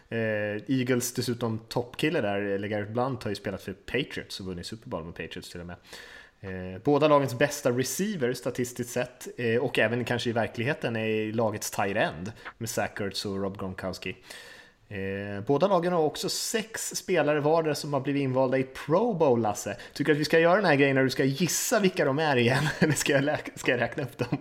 Eh, 0.10 0.18
Eagles 0.68 1.14
dessutom 1.14 1.60
toppkille 1.70 2.22
där, 2.22 2.52
eh, 2.54 2.60
LeGarrette 2.60 2.92
Blunt, 2.92 3.24
har 3.24 3.30
ju 3.30 3.36
spelat 3.36 3.62
för 3.62 3.74
Patriots 3.74 4.40
och 4.40 4.46
vunnit 4.46 4.66
Super 4.66 4.90
Bowl 4.90 5.04
med 5.04 5.16
Patriots 5.16 5.52
till 5.52 5.60
och 5.60 5.66
med. 5.68 5.76
Eh, 6.42 6.82
båda 6.84 7.08
lagens 7.08 7.38
bästa 7.38 7.72
receiver 7.72 8.34
statistiskt 8.34 8.90
sett 8.94 9.28
eh, 9.38 9.58
och 9.58 9.80
även 9.80 10.06
kanske 10.06 10.30
i 10.30 10.34
verkligheten 10.34 10.96
är 10.96 11.34
lagets 11.34 11.72
tight 11.72 11.98
end 11.98 12.32
med 12.58 12.70
Zach 12.70 13.02
Ertz 13.02 13.26
och 13.26 13.42
Rob 13.42 13.60
Gronkowski. 13.60 14.16
Eh, 14.90 15.42
båda 15.48 15.68
lagen 15.68 15.94
har 15.94 16.00
också 16.02 16.30
sex 16.30 16.96
spelare 16.96 17.40
vardera 17.40 17.76
som 17.76 17.94
har 17.94 18.00
blivit 18.00 18.22
invalda 18.22 18.58
i 18.58 18.64
Pro 18.64 19.14
Bowl, 19.14 19.42
Lasse. 19.42 19.78
Tycker 19.94 20.12
du 20.12 20.16
att 20.16 20.22
vi 20.22 20.26
ska 20.26 20.40
göra 20.40 20.56
den 20.56 20.66
här 20.66 20.76
grejen 20.76 20.96
när 20.96 21.04
du 21.04 21.10
ska 21.10 21.24
gissa 21.24 21.80
vilka 21.80 22.06
de 22.06 22.20
är 22.20 22.36
igen? 22.36 22.64
Eller 22.80 22.94
ska 22.94 23.14
jag, 23.14 23.24
lä- 23.24 23.40
ska 23.56 23.72
jag 23.72 23.82
räkna 23.82 24.04
upp 24.04 24.18
dem? 24.18 24.38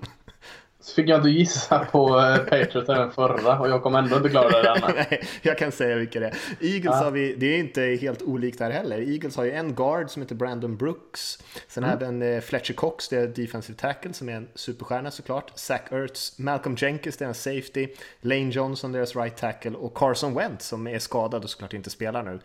Så 0.87 0.95
fick 0.95 1.09
jag 1.09 1.19
inte 1.19 1.29
gissa 1.31 1.79
på 1.85 2.09
eh, 2.21 2.37
Patriots 2.37 2.89
även 2.89 3.11
förra 3.11 3.59
och 3.61 3.69
jag 3.69 3.83
kommer 3.83 3.99
ändå 3.99 4.17
inte 4.17 4.29
klara 4.29 4.49
det 4.49 4.63
denna. 4.63 4.89
Nej, 5.11 5.23
jag 5.43 5.59
kan 5.59 5.73
säga 5.73 5.97
vilka 5.97 6.21
det 6.21 6.27
är. 6.27 6.35
Eagles 6.61 6.85
Ja. 6.85 7.05
har 7.05 7.11
vi, 7.11 7.35
det 7.35 7.47
är 7.47 7.59
inte 7.59 7.83
helt 7.83 8.23
olikt 8.23 8.59
där 8.59 8.71
heller. 8.71 8.99
Eagles 9.13 9.37
har 9.37 9.45
ju 9.45 9.53
en 9.53 9.75
guard 9.75 10.11
som 10.11 10.23
heter 10.23 10.35
Brandon 10.35 10.77
Brooks. 10.77 11.39
Sen 11.69 11.85
Mm. 11.85 11.97
även 11.97 12.23
eh, 12.23 12.41
Fletcher 12.41 12.75
Cox, 12.75 13.09
det 13.09 13.17
är 13.17 13.27
defensive 13.27 13.79
tackle 13.79 14.13
som 14.13 14.29
är 14.29 14.33
en 14.33 14.49
superstjärna 14.55 15.11
såklart. 15.11 15.53
Zach 15.55 15.81
Ertz, 15.93 16.39
Malcolm 16.39 16.77
Jenkins, 16.79 17.23
en 17.23 17.35
safety. 17.35 17.89
Lane 18.21 18.51
Johnson, 18.51 18.93
deras 18.93 19.17
right 19.17 19.37
tackle. 19.37 19.71
Och 19.71 19.95
Carson 19.97 20.35
Wentz 20.35 20.67
som 20.67 20.87
är 20.87 20.99
skadad 20.99 21.45
och 21.45 21.51
såklart 21.51 21.73
inte 21.73 21.91
spelar 21.91 22.23
nu. 22.23 22.39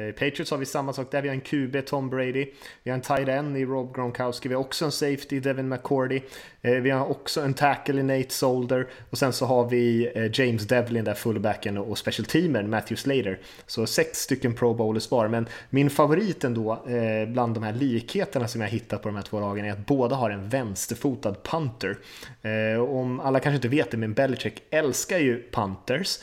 Eh, 0.00 0.12
Patriots 0.12 0.50
har 0.50 0.58
vi 0.58 0.66
samma 0.66 0.92
sak 0.92 1.10
där. 1.10 1.22
Vi 1.22 1.28
har 1.28 1.34
en 1.34 1.40
QB, 1.40 1.86
Tom 1.86 2.10
Brady. 2.10 2.46
Vi 2.82 2.90
har 2.90 2.94
en 2.96 3.00
tight 3.02 3.28
end 3.28 3.56
i 3.56 3.64
Rob 3.64 3.94
Gronkowski. 3.94 4.48
Vi 4.48 4.54
har 4.54 4.60
också 4.62 4.84
en 4.84 4.92
safety, 4.92 5.40
Devin 5.40 5.68
McCourty. 5.68 6.20
Eh, 6.66 6.72
vi 6.72 6.90
har 6.90 7.10
också 7.10 7.40
en 7.40 7.54
tackle 7.54 8.00
i 8.00 8.02
Nate 8.02 8.30
Solder. 8.30 8.86
Och 9.10 9.18
sen 9.18 9.32
så 9.32 9.46
har 9.46 9.68
vi 9.68 10.12
eh, 10.14 10.40
James 10.40 10.66
Devlin 10.66 11.04
där, 11.04 11.14
fullbacken 11.14 11.78
och 11.78 11.98
special 11.98 12.26
teamern 12.26 12.70
Matthew 12.70 12.96
Slater. 12.96 13.38
Så 13.66 13.86
sex 13.86 14.18
stycken 14.18 14.54
pro 14.54 14.74
bowlers 14.74 15.10
var. 15.10 15.28
Men 15.28 15.48
min 15.70 15.90
favorit 15.90 16.44
ändå 16.44 16.72
eh, 16.72 17.28
bland 17.28 17.54
de 17.54 17.62
här 17.62 17.72
likheterna 17.72 18.48
som 18.48 18.60
jag 18.60 18.68
hittar 18.68 18.98
på 18.98 19.08
de 19.08 19.16
här 19.16 19.22
två 19.22 19.40
lagen 19.40 19.64
är 19.64 19.72
att 19.72 19.86
båda 19.86 20.16
har 20.16 20.30
en 20.30 20.48
vänsterfotad 20.48 21.34
punter. 21.42 21.96
Om 22.88 23.20
alla 23.20 23.40
kanske 23.40 23.56
inte 23.56 23.68
vet 23.68 23.90
det, 23.90 23.96
men 23.96 24.14
Belichick 24.14 24.62
älskar 24.70 25.18
ju 25.18 25.42
punters 25.50 26.18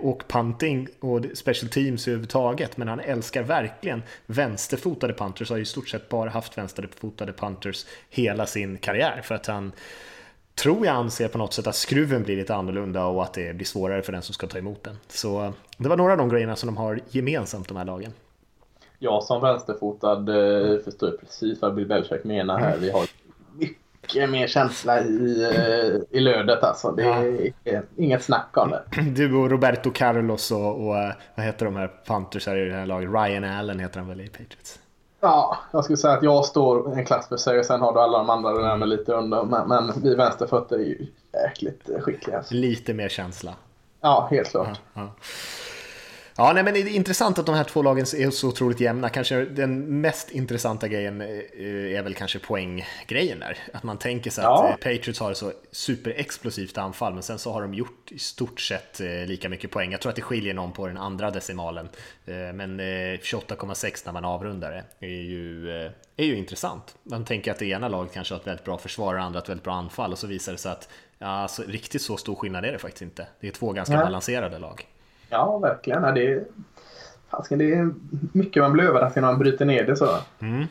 och 0.00 0.22
punting 0.28 0.88
och 1.00 1.24
special 1.34 1.70
teams 1.70 2.08
överhuvudtaget. 2.08 2.76
Men 2.76 2.88
han 2.88 3.00
älskar 3.00 3.42
verkligen 3.42 4.02
vänsterfotade 4.26 5.12
punters. 5.12 5.50
och 5.50 5.54
Har 5.54 5.56
ju 5.56 5.62
i 5.62 5.66
stort 5.66 5.88
sett 5.88 6.08
bara 6.08 6.30
haft 6.30 6.58
vänsterfotade 6.58 7.32
punters 7.32 7.86
hela 8.10 8.46
sin 8.46 8.78
karriär. 8.78 9.20
För 9.24 9.34
att 9.34 9.46
han 9.46 9.72
tror 10.54 10.86
jag 10.86 10.94
anser 10.94 11.28
på 11.28 11.38
något 11.38 11.52
sätt 11.52 11.66
att 11.66 11.76
skruven 11.76 12.22
blir 12.22 12.36
lite 12.36 12.54
annorlunda 12.54 13.04
och 13.04 13.22
att 13.22 13.32
det 13.32 13.56
blir 13.56 13.66
svårare 13.66 14.02
för 14.02 14.12
den 14.12 14.22
som 14.22 14.34
ska 14.34 14.46
ta 14.46 14.58
emot 14.58 14.84
den. 14.84 14.96
Så 15.08 15.52
det 15.76 15.88
var 15.88 15.96
några 15.96 16.12
av 16.12 16.18
de 16.18 16.28
grejerna 16.28 16.56
som 16.56 16.66
de 16.66 16.76
har 16.76 17.00
gemensamt 17.08 17.68
de 17.68 17.76
här 17.76 17.84
lagen. 17.84 18.12
Jag 18.98 19.22
som 19.22 19.40
vänsterfotad 19.40 20.18
eh, 20.18 20.78
förstår 20.84 21.10
precis 21.10 21.62
vad 21.62 21.74
Bill 21.74 21.86
Belichick 21.86 22.24
menar 22.24 22.58
här. 22.58 22.76
Vi 22.76 22.90
har 22.90 23.06
mycket 23.52 24.30
mer 24.30 24.46
känsla 24.46 25.00
i, 25.00 25.44
eh, 25.44 26.18
i 26.18 26.20
lödet 26.20 26.62
alltså. 26.62 26.92
Det 26.92 27.02
är 27.02 27.52
eh, 27.64 27.80
inget 27.96 28.22
snack 28.22 28.56
om 28.56 28.70
det. 28.70 29.02
Du 29.02 29.34
och 29.34 29.50
Roberto 29.50 29.90
Carlos 29.90 30.50
och, 30.50 30.86
och 30.86 30.98
eh, 30.98 31.12
vad 31.34 31.46
heter 31.46 31.64
de 31.64 31.76
här 31.76 31.88
Panthers 31.88 32.46
här 32.46 32.56
i 32.56 32.68
det 32.68 32.74
här 32.74 32.86
laget? 32.86 33.10
Ryan 33.10 33.44
Allen 33.44 33.80
heter 33.80 33.98
han 33.98 34.08
väl 34.08 34.20
i 34.20 34.28
Patriots? 34.28 34.78
Ja, 35.20 35.58
jag 35.70 35.84
skulle 35.84 35.96
säga 35.96 36.14
att 36.14 36.22
jag 36.22 36.44
står 36.44 36.92
en 36.92 37.04
klass 37.04 37.28
för 37.28 37.36
sig 37.36 37.58
och 37.58 37.64
sen 37.64 37.80
har 37.80 37.92
du 37.92 38.00
alla 38.00 38.18
de 38.18 38.30
andra 38.30 38.52
där 38.52 38.76
med 38.76 38.88
lite 38.88 39.12
under. 39.12 39.42
Men, 39.42 39.68
men 39.68 39.92
vi 40.02 40.14
vänsterfötter 40.14 40.76
är 40.76 40.84
ju 40.84 41.06
jäkligt 41.32 41.90
skickliga. 42.00 42.42
Lite 42.50 42.94
mer 42.94 43.08
känsla. 43.08 43.54
Ja, 44.00 44.28
helt 44.30 44.50
klart. 44.50 44.80
Ja. 44.94 45.00
Ja, 45.02 45.10
nej, 46.38 46.62
men 46.62 46.74
det 46.74 46.80
är 46.80 46.88
intressant 46.88 47.38
att 47.38 47.46
de 47.46 47.54
här 47.54 47.64
två 47.64 47.82
lagen 47.82 48.02
är 48.16 48.30
så 48.30 48.48
otroligt 48.48 48.80
jämna. 48.80 49.08
Kanske 49.08 49.44
den 49.44 50.00
mest 50.00 50.30
intressanta 50.30 50.88
grejen 50.88 51.20
eh, 51.20 51.28
är 51.98 52.02
väl 52.02 52.14
kanske 52.14 52.38
poänggrejen 52.38 53.38
där. 53.38 53.58
Att 53.72 53.82
man 53.82 53.98
tänker 53.98 54.30
sig 54.30 54.44
Ja. 54.44 54.64
att 54.64 54.70
eh, 54.70 54.92
Patriots 54.92 55.20
har 55.20 55.30
ett 55.30 55.36
så 55.36 55.52
superexplosivt 55.72 56.78
anfall, 56.78 57.14
men 57.14 57.22
sen 57.22 57.38
så 57.38 57.52
har 57.52 57.62
de 57.62 57.74
gjort 57.74 58.12
i 58.12 58.18
stort 58.18 58.60
sett 58.60 59.00
eh, 59.00 59.26
lika 59.26 59.48
mycket 59.48 59.70
poäng. 59.70 59.92
Jag 59.92 60.00
tror 60.00 60.10
att 60.10 60.16
det 60.16 60.22
skiljer 60.22 60.54
någon 60.54 60.72
på 60.72 60.86
den 60.86 60.96
andra 60.96 61.30
decimalen, 61.30 61.88
men 62.54 62.80
eh, 62.80 62.84
28,6 62.84 64.02
när 64.04 64.12
man 64.12 64.24
avrundar 64.24 64.70
det 64.70 65.06
är 65.06 65.10
ju, 65.10 65.70
är 66.16 66.24
ju 66.24 66.36
intressant. 66.36 66.94
Man 67.02 67.24
tänker 67.24 67.50
att 67.50 67.58
det 67.58 67.66
ena 67.66 67.88
laget 67.88 68.12
kanske 68.12 68.34
har 68.34 68.40
ett 68.40 68.46
väldigt 68.46 68.64
bra 68.64 68.78
försvar 68.78 69.14
och 69.14 69.20
det 69.20 69.26
andra 69.26 69.40
ett 69.40 69.48
väldigt 69.48 69.64
bra 69.64 69.74
anfall 69.74 70.12
och 70.12 70.18
så 70.18 70.26
visar 70.26 70.52
det 70.52 70.58
sig 70.58 70.72
att 70.72 70.88
ja, 71.18 71.26
alltså, 71.26 71.62
riktigt 71.62 72.02
så 72.02 72.16
stor 72.16 72.34
skillnad 72.34 72.64
är 72.64 72.72
det 72.72 72.78
faktiskt 72.78 73.02
inte. 73.02 73.26
Det 73.40 73.48
är 73.48 73.52
två 73.52 73.72
ganska 73.72 73.94
Nej. 73.94 74.04
balanserade 74.04 74.58
lag. 74.58 74.86
Ja, 75.28 75.58
verkligen. 75.58 76.02
Ja, 76.02 76.12
Det 76.12 76.32
är, 76.32 76.44
fasken, 77.30 77.58
det 77.58 77.74
är 77.74 77.90
mycket 78.32 78.62
man 78.62 78.72
blir 78.72 78.84
överraskad 78.84 79.22
när 79.22 79.30
man 79.30 79.38
bryter 79.38 79.64
ner 79.64 79.84
det 79.84 79.96
så. 79.96 80.08
Mm. 80.38 80.66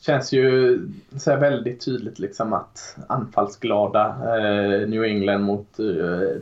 känns 0.00 0.32
ju 0.32 0.78
så 1.16 1.36
väldigt 1.36 1.84
tydligt 1.84 2.18
liksom 2.18 2.52
att 2.52 2.96
anfallsglada 3.06 4.06
eh, 4.08 4.88
New 4.88 5.04
England 5.04 5.42
mot 5.42 5.78
eh, 5.78 5.86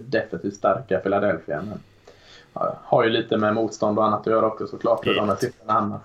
definitivt 0.07 0.55
starka 0.55 0.99
Philadelphia. 0.99 1.62
Men, 1.62 1.79
ja, 2.53 2.79
har 2.83 3.05
ju 3.05 3.11
lite 3.11 3.37
med 3.37 3.55
motstånd 3.55 3.99
och 3.99 4.05
annat 4.07 4.20
att 4.20 4.27
göra 4.27 4.46
också 4.46 4.66
såklart. 4.66 5.07
hur 5.07 5.14
De 5.14 5.29
här 5.29 5.37
siffrorna 5.37 5.73
annars. 5.73 6.01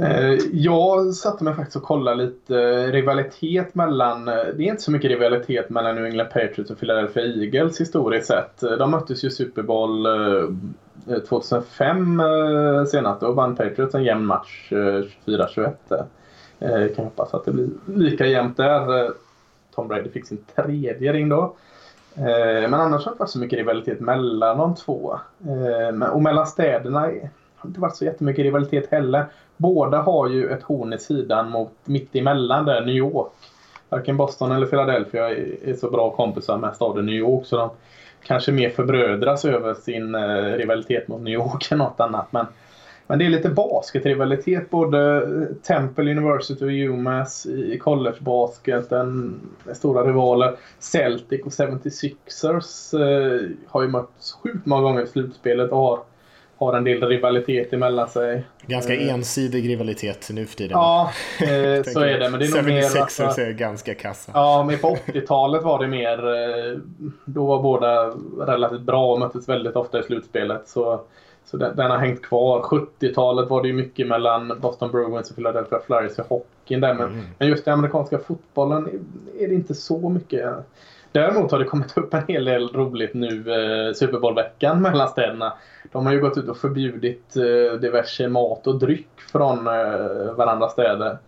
Eh, 0.00 0.38
jag 0.52 1.14
satte 1.14 1.44
mig 1.44 1.54
faktiskt 1.54 1.76
och 1.76 1.82
kollade 1.82 2.24
lite 2.24 2.58
eh, 2.58 2.92
rivalitet 2.92 3.74
mellan, 3.74 4.28
eh, 4.28 4.34
det 4.34 4.62
är 4.62 4.70
inte 4.70 4.82
så 4.82 4.90
mycket 4.90 5.10
rivalitet 5.10 5.70
mellan 5.70 5.94
New 5.94 6.04
England 6.04 6.28
Patriots 6.32 6.70
och 6.70 6.78
Philadelphia 6.78 7.22
Eagles 7.24 7.80
historiskt 7.80 8.26
sett. 8.26 8.60
De 8.60 8.90
möttes 8.90 9.24
ju 9.24 9.28
i 9.28 9.30
Super 9.30 9.62
Bowl 9.62 10.06
2005 11.28 12.22
senast. 12.88 13.20
Då 13.20 13.32
vann 13.32 13.56
Patriots 13.56 13.94
en 13.94 14.04
jämn 14.04 14.26
match 14.26 14.68
24-21. 15.26 15.74
Kan 16.96 17.04
hoppas 17.04 17.34
att 17.34 17.44
det 17.44 17.52
blir 17.52 17.68
lika 17.86 18.26
jämnt 18.26 18.56
där. 18.56 19.12
Tom 19.74 19.88
Brady 19.88 20.10
fick 20.10 20.26
sin 20.26 20.44
tredje 20.56 21.12
ring 21.12 21.28
då. 21.28 21.54
Men 22.14 22.74
annars 22.74 23.04
har 23.04 23.10
det 23.10 23.14
inte 23.14 23.20
varit 23.20 23.30
så 23.30 23.38
mycket 23.38 23.58
rivalitet 23.58 24.00
mellan 24.00 24.58
de 24.58 24.74
två. 24.74 25.18
Och 26.12 26.22
mellan 26.22 26.46
städerna 26.46 27.10
har 27.58 27.68
inte 27.68 27.80
varit 27.80 27.96
så 27.96 28.04
jättemycket 28.04 28.42
rivalitet 28.42 28.90
heller. 28.90 29.26
Båda 29.56 29.98
har 29.98 30.28
ju 30.28 30.48
ett 30.48 30.62
horn 30.62 30.92
i 30.92 30.98
sidan 30.98 31.50
mot 31.50 31.72
mitt 31.84 32.16
emellan 32.16 32.64
där, 32.64 32.80
New 32.80 32.94
York. 32.94 33.32
Varken 33.88 34.16
Boston 34.16 34.52
eller 34.52 34.66
Philadelphia 34.66 35.30
är, 35.30 35.74
så 35.74 35.90
bra 35.90 36.10
kompisar 36.10 36.58
med 36.58 36.74
staden 36.74 37.06
New 37.06 37.14
York 37.14 37.46
så 37.46 37.56
de 37.56 37.70
kanske 38.22 38.52
mer 38.52 38.70
förbrödras 38.70 39.44
över 39.44 39.74
sin 39.74 40.14
eh, 40.14 40.52
rivalitet 40.52 41.08
mot 41.08 41.22
New 41.22 41.34
York 41.34 41.68
än 41.72 41.78
något 41.78 42.00
annat. 42.00 42.32
Men, 42.32 42.46
men 43.06 43.18
det 43.18 43.26
är 43.26 43.30
lite 43.30 43.48
basketrivalitet. 43.48 44.70
Både 44.70 45.16
eh, 45.16 45.56
Temple 45.62 46.10
University 46.10 46.64
och 46.64 46.92
UMass 46.92 47.46
i 47.46 47.78
collegebasketen. 47.78 49.40
är 49.64 49.70
eh, 49.70 49.74
Stora 49.74 50.08
rivaler. 50.08 50.56
Celtic 50.78 51.40
och 51.42 51.52
76ers 51.52 52.94
har 53.66 53.82
ju 53.82 53.88
mötts 53.88 54.32
sjukt 54.32 54.66
många 54.66 54.82
gånger 54.82 55.02
i 55.02 55.06
slutspelet 55.06 55.70
och 55.70 55.78
har, 55.78 55.98
har 56.58 56.72
en 56.72 56.84
del 56.84 57.02
rivalitet 57.02 57.72
emellan 57.72 58.08
sig. 58.08 58.42
Ganska 58.66 58.94
Eh, 58.94 59.14
ensidig 59.14 59.68
rivalitet 59.68 60.28
nu 60.32 60.46
för 60.46 60.56
tiden. 60.56 60.70
Ja, 60.78 61.10
eh, 61.40 61.82
så 61.92 62.00
är 62.00 62.18
det. 62.18 62.30
Men 62.30 62.40
det 62.40 62.46
är 62.46 62.54
nog 62.56 62.64
mer... 62.64 62.82
76ers 62.82 63.00
alltså- 63.22 63.40
är 63.40 63.52
ganska 63.52 63.94
kassa. 63.94 64.32
Ja, 64.34 64.64
men 64.66 64.78
på 64.78 64.88
80-talet 65.06 65.62
var 65.62 65.78
det 65.78 65.88
mer... 65.88 66.18
eh, 66.28 66.78
Då 67.24 67.46
var 67.46 67.62
båda 67.62 68.04
relativt 68.46 68.80
bra 68.80 69.12
och 69.12 69.18
möttes 69.20 69.48
väldigt 69.48 69.76
ofta 69.76 70.00
i 70.00 70.02
slutspelet. 70.02 70.68
Så, 70.68 71.00
så 71.44 71.56
den, 71.56 71.76
den 71.76 71.90
har 71.90 71.98
hängt 71.98 72.22
kvar. 72.22 72.60
70-talet 72.62 73.50
var 73.50 73.62
det 73.62 73.68
ju 73.68 73.74
mycket 73.74 74.06
mellan 74.08 74.52
Boston 74.60 74.90
Bruins 74.90 75.30
och 75.30 75.36
Philadelphia 75.36 75.78
Flyers 75.86 76.18
i 76.18 76.22
hockeyn 76.28 76.80
där. 76.80 76.94
Men, 76.94 77.06
Mm. 77.06 77.24
men 77.38 77.48
just 77.48 77.66
i 77.66 77.70
amerikanska 77.70 78.18
fotbollen 78.18 79.06
är 79.40 79.48
det 79.48 79.54
inte 79.54 79.74
så 79.74 80.08
mycket. 80.08 80.44
Däremot 81.12 81.50
har 81.52 81.58
det 81.58 81.64
kommit 81.64 81.98
upp 81.98 82.14
en 82.14 82.24
hel 82.28 82.44
del 82.44 82.68
roligt 82.68 83.14
nu 83.14 83.28
eh, 83.28 83.92
Super 83.92 84.18
Bowl-veckan 84.18 84.82
mellan 84.82 85.08
städerna. 85.08 85.52
De 85.92 86.06
har 86.06 86.12
ju 86.12 86.20
gått 86.20 86.38
ut 86.38 86.48
och 86.48 86.56
förbjudit 86.56 87.36
eh, 87.36 87.80
diverse 87.80 88.28
mat 88.28 88.66
och 88.66 88.78
dryck 88.78 89.08
från 89.32 89.66
eh, 89.66 90.32
varandra 90.36 90.68
städer. 90.68 91.18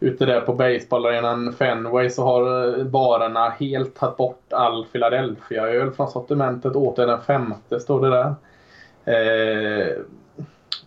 Ute 0.00 0.26
där 0.26 0.40
på 0.40 0.54
baseballarenan 0.54 1.52
Fenway 1.52 2.10
så 2.10 2.24
har 2.24 2.68
eh, 2.78 2.84
barerna 2.84 3.48
helt 3.48 3.96
tagit 3.96 4.16
bort 4.16 4.52
all 4.52 4.86
Philadelphia-öl 4.92 5.90
från 5.90 6.10
sortimentet. 6.10 6.76
Åter 6.76 7.06
den 7.06 7.20
femte 7.20 7.80
står 7.80 8.00
det 8.00 8.10
där. 8.10 8.34
Eh, 9.04 9.96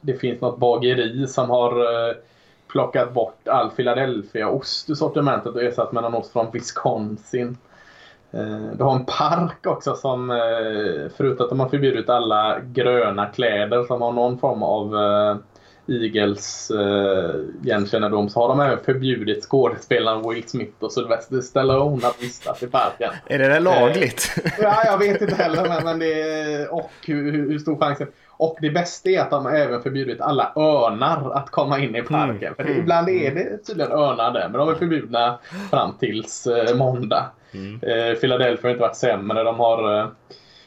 det 0.01 0.13
finns 0.13 0.41
något 0.41 0.57
bageri 0.57 1.27
som 1.27 1.49
har 1.49 1.79
eh, 1.79 2.15
plockat 2.67 3.13
bort 3.13 3.47
all 3.47 3.71
Philadelphia-ost 3.71 4.89
ur 4.89 4.95
sortimentet 4.95 5.55
och 5.55 5.63
ersatt 5.63 5.91
med 5.91 6.03
någon 6.03 6.15
ost 6.15 6.33
från 6.33 6.51
Wisconsin. 6.51 7.57
Eh, 8.31 8.77
du 8.77 8.83
har 8.83 8.95
en 8.95 9.05
park 9.05 9.65
också 9.65 9.95
som, 9.95 10.31
eh, 10.31 11.11
förutom 11.17 11.43
att 11.43 11.49
de 11.49 11.59
har 11.59 11.69
förbjudit 11.69 12.09
alla 12.09 12.59
gröna 12.59 13.25
kläder 13.25 13.83
som 13.83 14.01
har 14.01 14.11
någon 14.11 14.39
form 14.39 14.63
av 14.63 14.95
eh, 14.95 15.37
Eagles 15.91 16.71
igenkännedom 17.63 18.29
så 18.29 18.39
har 18.39 18.47
de 18.47 18.59
även 18.59 18.83
förbjudit 18.83 19.43
skådespelaren 19.43 20.29
Will 20.29 20.49
Smith 20.49 20.83
och 20.83 20.91
Sylvester 20.91 21.41
Stallone 21.41 22.07
att 22.07 22.23
vistas 22.23 22.63
i 22.63 22.67
parken. 22.67 23.11
Är 23.25 23.39
det 23.39 23.47
där 23.47 23.59
lagligt? 23.59 24.35
ja, 24.59 24.81
jag 24.85 24.97
vet 24.97 25.21
inte 25.21 25.35
heller 25.35 25.83
men, 25.83 25.99
det 25.99 26.21
är, 26.21 26.73
och 26.73 26.91
hur, 27.05 27.31
hur 27.31 27.59
stor 27.59 27.77
chansen 27.79 28.07
och 28.29 28.57
det 28.61 28.69
bästa 28.69 29.09
är 29.09 29.21
att 29.21 29.29
de 29.29 29.45
har 29.45 29.51
även 29.51 29.81
förbjudit 29.81 30.21
alla 30.21 30.51
örnar 30.55 31.31
att 31.31 31.49
komma 31.49 31.79
in 31.79 31.95
i 31.95 32.01
parken. 32.01 32.43
Mm. 32.43 32.55
För 32.55 32.63
det, 32.63 32.73
ibland 32.73 33.09
är 33.09 33.35
det 33.35 33.57
tydligen 33.57 33.91
örnar 33.91 34.31
där, 34.33 34.49
men 34.49 34.59
de 34.59 34.69
är 34.69 34.75
förbjudna 34.75 35.39
fram 35.69 35.97
tills 35.99 36.47
eh, 36.47 36.75
måndag. 36.75 37.31
Mm. 37.51 37.79
Eh, 37.81 38.15
Philadelphia 38.15 38.63
har 38.63 38.69
inte 38.69 38.81
varit 38.81 38.95
sämre. 38.95 39.43
De 39.43 39.59
har, 39.59 39.99
eh, 39.99 40.07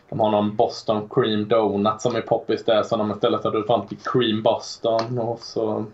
de 0.08 0.20
har 0.20 0.30
någon 0.30 0.56
Boston 0.56 1.08
Cream 1.10 1.48
Donut 1.48 2.00
som 2.00 2.16
är 2.16 2.20
poppis 2.20 2.64
där 2.64 2.82
som 2.82 2.98
de 2.98 3.10
istället 3.10 3.44
har 3.44 3.50
döpt 3.50 3.66
fram 3.66 3.86
till 3.86 3.98
Cream 4.04 4.42
Boston. 4.42 5.18
Och 5.18 5.40
så 5.40 5.84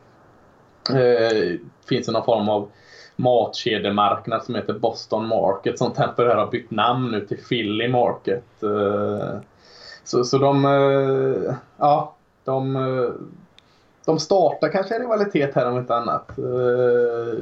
eh, 0.91 1.59
finns 1.89 2.07
det 2.07 2.13
någon 2.13 2.25
form 2.25 2.49
av 2.49 2.71
matkedjemarknad 3.17 4.43
som 4.45 4.55
heter 4.55 4.73
Boston 4.73 5.27
Market 5.27 5.79
som 5.79 5.93
temporärt 5.93 6.37
har 6.37 6.51
bytt 6.51 6.71
namn 6.71 7.11
nu 7.11 7.27
till 7.27 7.45
Philly 7.45 7.89
Market. 7.89 8.63
Eh, 8.63 9.41
så, 10.05 10.25
så 10.25 10.39
de, 10.39 10.65
eh, 10.65 11.55
ja, 11.77 12.15
de, 12.45 12.77
eh, 12.77 13.11
de 14.05 14.19
startar 14.19 14.69
kanske 14.69 14.95
en 14.95 15.01
rivalitet 15.01 15.55
här 15.55 15.71
om 15.71 15.79
inte 15.79 15.95
annat. 15.95 16.39
Eh, 16.39 17.39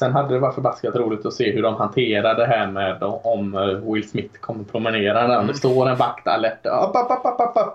Eh, 0.00 0.06
sen 0.06 0.12
hade 0.12 0.34
det 0.34 0.38
varit 0.38 0.54
förbaskat 0.54 0.96
roligt 0.96 1.26
att 1.26 1.34
se 1.34 1.52
hur 1.52 1.62
de 1.62 1.74
hanterar 1.74 2.34
det 2.34 2.46
här 2.46 2.66
med 2.66 3.02
om 3.02 3.52
Will 3.92 4.08
Smith 4.08 4.40
kommer 4.40 4.64
promenera. 4.64 5.40
Om 5.40 5.46
det 5.46 5.54
står 5.54 5.88
en 5.88 5.96
vakt 5.96 6.26
alert. 6.26 6.66
Upp, 6.66 6.96
upp, 6.96 7.10
upp, 7.10 7.40
upp, 7.40 7.66
upp. 7.66 7.74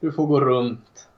Du 0.00 0.12
får 0.12 0.26
gå 0.26 0.40
runt. 0.40 1.08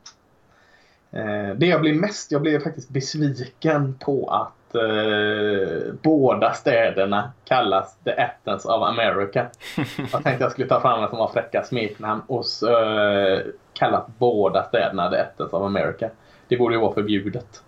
Det 1.56 1.66
jag 1.66 1.80
blir 1.80 1.94
mest, 1.94 2.32
jag 2.32 2.42
blev 2.42 2.60
faktiskt 2.60 2.88
besviken 2.88 3.94
på 4.00 4.28
att 4.28 4.74
eh, 4.74 5.94
båda 6.02 6.52
städerna 6.52 7.32
kallas 7.44 7.96
The 8.04 8.10
Athens 8.10 8.64
of 8.64 8.82
America. 8.82 9.46
Jag 10.12 10.24
tänkte 10.24 10.44
jag 10.44 10.52
skulle 10.52 10.68
ta 10.68 10.80
fram 10.80 11.02
en 11.02 11.08
som 11.08 11.18
var 11.18 11.28
fräcka 11.28 11.62
smeknamn 11.62 12.22
och 12.26 12.44
eh, 12.70 13.40
kallat 13.72 14.06
båda 14.18 14.64
städerna 14.64 15.10
The 15.10 15.16
Athens 15.16 15.52
of 15.52 15.62
America. 15.62 16.10
Det 16.48 16.56
borde 16.56 16.74
ju 16.74 16.80
vara 16.80 16.94
förbjudet. 16.94 17.62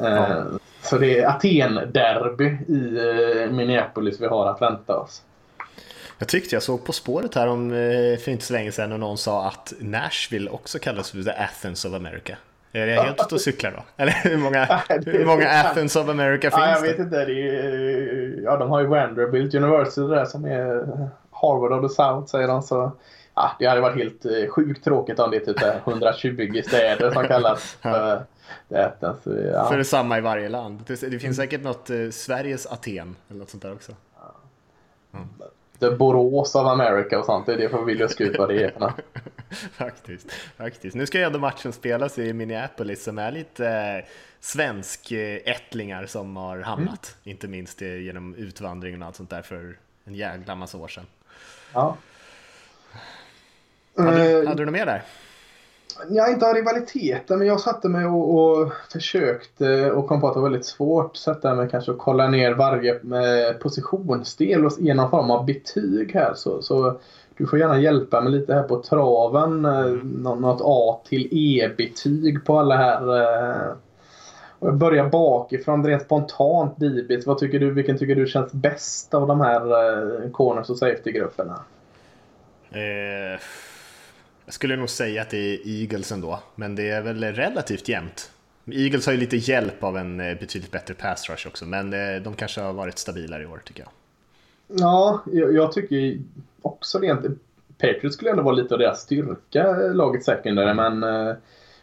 Eh, 0.00 0.08
ja. 0.08 0.57
Så 0.82 0.98
det 0.98 1.18
är 1.18 1.26
Aten-derby 1.26 2.58
i 2.68 2.98
eh, 3.42 3.50
Minneapolis 3.50 4.20
vi 4.20 4.26
har 4.26 4.46
att 4.46 4.62
vänta 4.62 4.96
oss. 4.96 5.22
Jag 6.18 6.28
tyckte 6.28 6.56
jag 6.56 6.62
såg 6.62 6.84
På 6.84 6.92
spåret 6.92 7.34
här 7.34 7.46
om, 7.46 7.72
eh, 7.72 8.18
för 8.18 8.28
inte 8.28 8.44
så 8.44 8.52
länge 8.52 8.72
sedan 8.72 8.92
och 8.92 9.00
någon 9.00 9.18
sa 9.18 9.46
att 9.48 9.72
Nashville 9.80 10.50
också 10.50 10.78
kallas 10.78 11.10
för 11.10 11.22
The 11.22 11.30
Athens 11.30 11.84
of 11.84 11.94
America. 11.94 12.36
Är 12.72 12.86
jag 12.86 13.02
helt 13.02 13.20
ute 13.20 13.34
och 13.34 13.40
cyklar 13.40 13.70
då? 13.70 13.82
Eller 13.96 14.12
hur 14.12 14.36
många, 14.36 14.64
hur 15.06 15.24
många 15.24 15.48
Athens 15.48 15.96
of 15.96 16.08
America 16.08 16.50
finns 16.50 16.54
ja, 16.54 16.70
jag 16.70 16.82
det? 16.82 16.88
vet 16.88 16.98
inte. 16.98 17.24
Det 17.24 17.48
är, 17.48 18.40
ja, 18.44 18.56
de 18.56 18.70
har 18.70 18.80
ju 18.80 18.86
Vanderbilt 18.86 19.54
University 19.54 20.00
där 20.00 20.24
som 20.24 20.44
är 20.44 20.86
Harvard 21.30 21.72
of 21.72 21.90
the 21.90 21.94
South 21.94 22.26
säger 22.26 22.48
de. 22.48 22.62
Så, 22.62 22.92
ja, 23.38 23.56
det 23.58 23.66
hade 23.66 23.80
varit 23.80 23.96
helt 23.96 24.24
eh, 24.24 24.48
sjukt 24.48 24.84
tråkigt 24.84 25.18
om 25.18 25.30
det 25.30 25.36
är 25.36 25.40
typ 25.40 25.86
120 25.86 26.62
städer 26.66 27.10
som 27.10 27.24
kallas 27.24 27.78
för 27.82 28.24
Athens. 28.74 29.18
Ja. 29.24 29.68
För 29.68 29.78
det 29.78 29.84
samma 29.84 30.18
i 30.18 30.20
varje 30.20 30.48
land. 30.48 30.82
Det, 30.86 31.10
det 31.10 31.18
finns 31.18 31.36
säkert 31.36 31.62
något 31.62 31.90
eh, 31.90 32.10
Sveriges 32.10 32.66
Aten 32.66 33.16
eller 33.28 33.38
något 33.38 33.50
sånt 33.50 33.62
där 33.62 33.72
också. 33.72 33.92
Mm. 35.14 35.28
The 35.78 35.90
Borås 35.90 36.54
of 36.54 36.66
America 36.66 37.18
och 37.18 37.24
sånt. 37.24 37.46
Det 37.46 37.52
är 37.52 37.56
det 37.56 37.68
för 37.68 37.78
att 37.78 37.86
vilja 37.86 38.08
ut 38.18 38.38
vad 38.38 38.48
det 38.48 38.64
är 38.64 38.70
för 38.70 38.92
faktiskt, 39.72 40.32
faktiskt. 40.32 40.96
Nu 40.96 41.06
ska 41.06 41.18
ju 41.18 41.24
ändå 41.24 41.38
matchen 41.38 41.72
spelas 41.72 42.18
i 42.18 42.32
Minneapolis 42.32 43.04
som 43.04 43.18
är 43.18 43.32
lite 43.32 43.68
eh, 43.68 44.04
svensk-ättlingar 44.40 46.06
som 46.06 46.36
har 46.36 46.58
hamnat. 46.58 47.16
Mm. 47.24 47.34
Inte 47.34 47.48
minst 47.48 47.80
genom 47.80 48.34
utvandringen 48.34 49.02
och 49.02 49.06
allt 49.06 49.16
sånt 49.16 49.30
där 49.30 49.42
för 49.42 49.78
en 50.04 50.14
jävla 50.14 50.54
massa 50.54 50.78
år 50.78 50.88
sedan. 50.88 51.06
Ja. 51.72 51.96
Hade, 53.98 54.40
uh, 54.40 54.48
hade 54.48 54.60
du 54.60 54.64
något 54.64 54.72
mer 54.72 54.86
där? 54.86 55.02
Ja, 56.08 56.28
inte 56.28 56.46
av 56.46 56.54
rivaliteten, 56.54 57.38
men 57.38 57.46
jag 57.46 57.60
satte 57.60 57.88
mig 57.88 58.06
och, 58.06 58.38
och 58.38 58.72
försökte 58.92 59.90
och 59.90 60.06
kom 60.06 60.20
på 60.20 60.28
att 60.28 60.34
det 60.34 60.40
var 60.40 60.48
väldigt 60.48 60.66
svårt. 60.66 61.16
Sätta 61.16 61.54
mig 61.54 61.68
kanske 61.70 61.90
och 61.90 61.98
kolla 61.98 62.28
ner 62.28 62.54
varje 62.54 62.94
eh, 62.94 63.56
positionsdel 63.62 64.66
och 64.66 64.72
ge 64.78 64.94
någon 64.94 65.10
form 65.10 65.30
av 65.30 65.46
betyg 65.46 66.14
här. 66.14 66.34
Så, 66.34 66.62
så 66.62 67.00
du 67.36 67.46
får 67.46 67.58
gärna 67.58 67.80
hjälpa 67.80 68.20
mig 68.20 68.32
lite 68.32 68.54
här 68.54 68.62
på 68.62 68.82
traven. 68.82 69.64
Eh, 69.64 69.86
något 70.04 70.60
A 70.64 71.00
till 71.08 71.28
E-betyg 71.32 72.44
på 72.44 72.58
alla 72.58 72.76
här. 72.76 73.20
Eh. 73.20 73.72
Och 74.58 74.68
jag 74.68 74.76
börjar 74.76 75.08
bakifrån 75.08 75.86
rent 75.86 76.02
spontant 76.02 76.80
Dibis. 76.80 77.26
Vad 77.26 77.38
tycker 77.38 77.58
du, 77.58 77.70
vilken 77.70 77.98
tycker 77.98 78.14
du 78.14 78.26
känns 78.26 78.52
bäst 78.52 79.14
av 79.14 79.26
de 79.26 79.40
här 79.40 79.60
eh, 79.60 80.30
corners 80.30 80.70
och 80.70 80.78
safety-grupperna? 80.78 81.60
Eh, 82.70 83.40
jag 84.48 84.54
skulle 84.54 84.76
nog 84.76 84.90
säga 84.90 85.22
att 85.22 85.30
det 85.30 85.54
är 85.54 85.58
Eagles 85.64 86.12
ändå, 86.12 86.38
men 86.54 86.74
det 86.74 86.90
är 86.90 87.02
väl 87.02 87.24
relativt 87.24 87.88
jämnt. 87.88 88.30
Eagles 88.72 89.06
har 89.06 89.12
ju 89.12 89.18
lite 89.18 89.36
hjälp 89.36 89.84
av 89.84 89.96
en 89.96 90.16
betydligt 90.16 90.70
bättre 90.70 90.94
pass 90.94 91.30
rush 91.30 91.48
också, 91.48 91.64
men 91.66 91.90
de 92.22 92.34
kanske 92.34 92.60
har 92.60 92.72
varit 92.72 92.98
stabilare 92.98 93.42
i 93.42 93.46
år 93.46 93.60
tycker 93.64 93.82
jag. 93.82 93.90
Ja, 94.80 95.20
jag, 95.32 95.54
jag 95.54 95.72
tycker 95.72 96.18
också 96.62 96.98
rent... 96.98 97.20
Patriots 97.78 98.16
skulle 98.16 98.30
ändå 98.30 98.42
vara 98.42 98.54
lite 98.54 98.74
av 98.74 98.78
deras 98.80 99.00
styrka, 99.00 99.76
laget 99.76 100.24
secondary, 100.24 100.74
men 100.74 101.02
eh, 101.02 101.34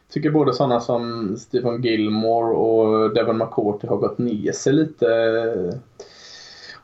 tycker 0.09 0.29
både 0.29 0.53
sådana 0.53 0.79
som 0.79 1.35
Stephen 1.37 1.81
Gilmore 1.81 2.55
och 2.55 3.13
Devon 3.13 3.37
McCourty 3.37 3.87
har 3.87 3.97
gått 3.97 4.17
ner 4.17 4.51
sig 4.51 4.73
lite. 4.73 5.05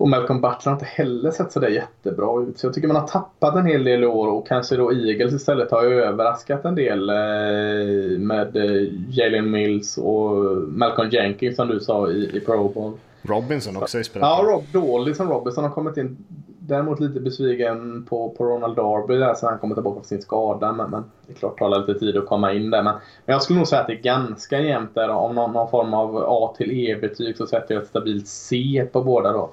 Och 0.01 0.09
Malcolm 0.09 0.41
Butler 0.41 0.71
har 0.71 0.73
inte 0.73 0.85
heller 0.85 1.31
sett 1.31 1.51
sådär 1.51 1.67
jättebra 1.67 2.41
ut. 2.41 2.59
Så 2.59 2.65
jag 2.67 2.73
tycker 2.73 2.87
man 2.87 2.97
har 2.97 3.07
tappat 3.07 3.55
en 3.55 3.65
hel 3.65 3.83
del 3.83 4.03
år 4.03 4.27
och 4.27 4.47
kanske 4.47 4.75
då 4.75 4.93
Eagles 4.93 5.33
istället 5.33 5.71
har 5.71 5.83
överraskat 5.83 6.65
en 6.65 6.75
del 6.75 7.09
eh, 7.09 8.19
med 8.19 8.55
eh, 8.55 8.87
Jalen 9.09 9.51
Mills 9.51 9.97
och 9.97 10.35
Malcolm 10.67 11.09
Jenkins 11.09 11.55
som 11.55 11.67
du 11.67 11.79
sa 11.79 12.09
i, 12.09 12.37
i 12.37 12.39
Pro 12.39 12.69
Bowl. 12.69 12.93
Robinson 13.21 13.77
också 13.77 13.99
i 13.99 14.03
spelet. 14.03 14.27
Ja, 14.27 14.43
Rob, 14.45 14.63
dålig 14.83 15.15
som 15.15 15.29
Robinson 15.29 15.63
har 15.63 15.71
kommit 15.71 15.97
in 15.97 16.17
däremot 16.59 16.99
lite 16.99 17.19
besviken 17.19 18.05
på, 18.09 18.29
på 18.29 18.45
Ronald 18.45 18.75
Darby 18.75 19.17
där 19.17 19.33
så 19.33 19.47
han 19.47 19.59
kommer 19.59 19.75
tillbaka 19.75 19.95
från 19.95 20.03
sin 20.03 20.21
skada. 20.21 20.73
Men, 20.73 20.89
men 20.89 21.03
det 21.27 21.33
är 21.33 21.35
klart 21.35 21.57
det 21.57 21.59
tar 21.59 21.79
lite 21.79 21.99
tid 21.99 22.17
att 22.17 22.25
komma 22.25 22.53
in 22.53 22.69
där. 22.69 22.83
Men, 22.83 22.93
men 23.25 23.33
jag 23.33 23.41
skulle 23.41 23.59
nog 23.59 23.67
säga 23.67 23.81
att 23.81 23.87
det 23.87 23.93
är 23.93 24.01
ganska 24.01 24.59
jämnt 24.59 24.95
där. 24.95 25.09
Om 25.09 25.35
någon, 25.35 25.53
någon 25.53 25.69
form 25.69 25.93
av 25.93 26.17
A 26.27 26.53
till 26.57 26.71
E-betyg 26.71 27.37
så 27.37 27.47
sätter 27.47 27.73
jag 27.75 27.83
ett 27.83 27.89
stabilt 27.89 28.27
C 28.27 28.85
på 28.91 29.01
båda 29.01 29.31
då. 29.31 29.49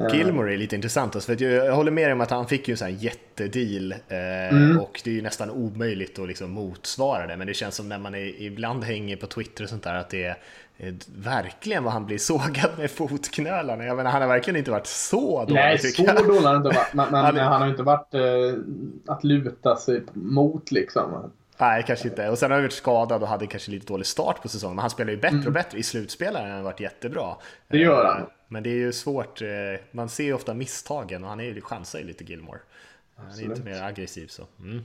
Eh. 0.00 0.16
Gilmore 0.16 0.54
är 0.54 0.56
lite 0.56 0.76
intressant, 0.76 1.14
alltså, 1.14 1.36
för 1.36 1.44
jag 1.44 1.74
håller 1.74 1.90
med 1.90 2.12
om 2.12 2.20
att 2.20 2.30
han 2.30 2.46
fick 2.46 2.68
ju 2.68 2.72
en 2.72 2.78
sån 2.78 2.88
här 2.88 2.94
jättedeal 2.94 3.92
eh, 3.92 4.54
mm. 4.54 4.80
och 4.80 5.00
det 5.04 5.10
är 5.10 5.14
ju 5.14 5.22
nästan 5.22 5.50
omöjligt 5.50 6.18
att 6.18 6.28
liksom 6.28 6.50
motsvara 6.50 7.26
det, 7.26 7.36
men 7.36 7.46
det 7.46 7.54
känns 7.54 7.74
som 7.74 7.88
när 7.88 7.98
man 7.98 8.14
är, 8.14 8.42
ibland 8.42 8.84
hänger 8.84 9.16
på 9.16 9.26
Twitter 9.26 9.64
och 9.64 9.70
sånt 9.70 9.82
där 9.82 9.94
att 9.94 10.10
det 10.10 10.24
är 10.24 10.36
Eh, 10.82 10.94
verkligen 11.16 11.84
vad 11.84 11.92
han 11.92 12.06
blir 12.06 12.18
sågad 12.32 12.70
med 12.78 12.90
fotknölarna. 12.90 13.84
Jag 13.84 13.96
menar, 13.96 14.10
han 14.10 14.20
har 14.20 14.28
verkligen 14.28 14.56
inte 14.56 14.70
varit 14.70 14.86
så 14.86 15.40
dålig. 15.40 15.54
Nej, 15.54 15.78
så 15.78 16.02
dålig 16.02 16.40
har 16.40 16.46
han 16.46 16.56
inte 16.56 16.76
varit. 16.76 16.94
Men, 16.94 17.10
men 17.10 17.36
han 17.46 17.62
har 17.62 17.68
inte 17.68 17.82
varit 17.82 18.14
eh, 18.14 18.22
att 19.06 19.24
luta 19.24 19.76
sig 19.76 20.02
mot 20.12 20.70
liksom. 20.70 21.32
Nej, 21.58 21.84
kanske 21.86 22.08
inte. 22.08 22.28
Och 22.28 22.38
sen 22.38 22.50
har 22.50 22.56
han 22.56 22.64
varit 22.64 22.72
skadad 22.72 23.22
och 23.22 23.28
hade 23.28 23.46
kanske 23.46 23.70
lite 23.70 23.86
dålig 23.86 24.06
start 24.06 24.42
på 24.42 24.48
säsongen. 24.48 24.76
Men 24.76 24.82
han 24.82 24.90
spelar 24.90 25.10
ju 25.10 25.16
bättre 25.16 25.36
mm. 25.36 25.46
och 25.46 25.52
bättre. 25.52 25.78
I 25.78 25.82
slutspelaren 25.82 26.46
har 26.46 26.54
han 26.54 26.64
varit 26.64 26.80
jättebra. 26.80 27.34
Det 27.68 27.78
gör 27.78 28.04
han. 28.04 28.26
Eh, 28.50 28.52
men 28.52 28.62
det 28.62 28.70
är 28.70 28.76
ju 28.76 28.92
svårt. 28.92 29.42
Eh, 29.42 29.48
man 29.90 30.08
ser 30.08 30.24
ju 30.24 30.32
ofta 30.32 30.54
misstagen 30.54 31.24
och 31.24 31.30
han 31.30 31.40
är 31.40 31.44
ju, 31.44 31.60
chansar 31.60 31.98
ju 31.98 32.04
lite 32.04 32.24
Gilmore. 32.24 32.60
Han 33.16 33.30
är 33.30 33.48
lite 33.48 33.62
mer 33.62 33.82
aggressiv 33.82 34.26
så. 34.26 34.46
Mm. 34.60 34.84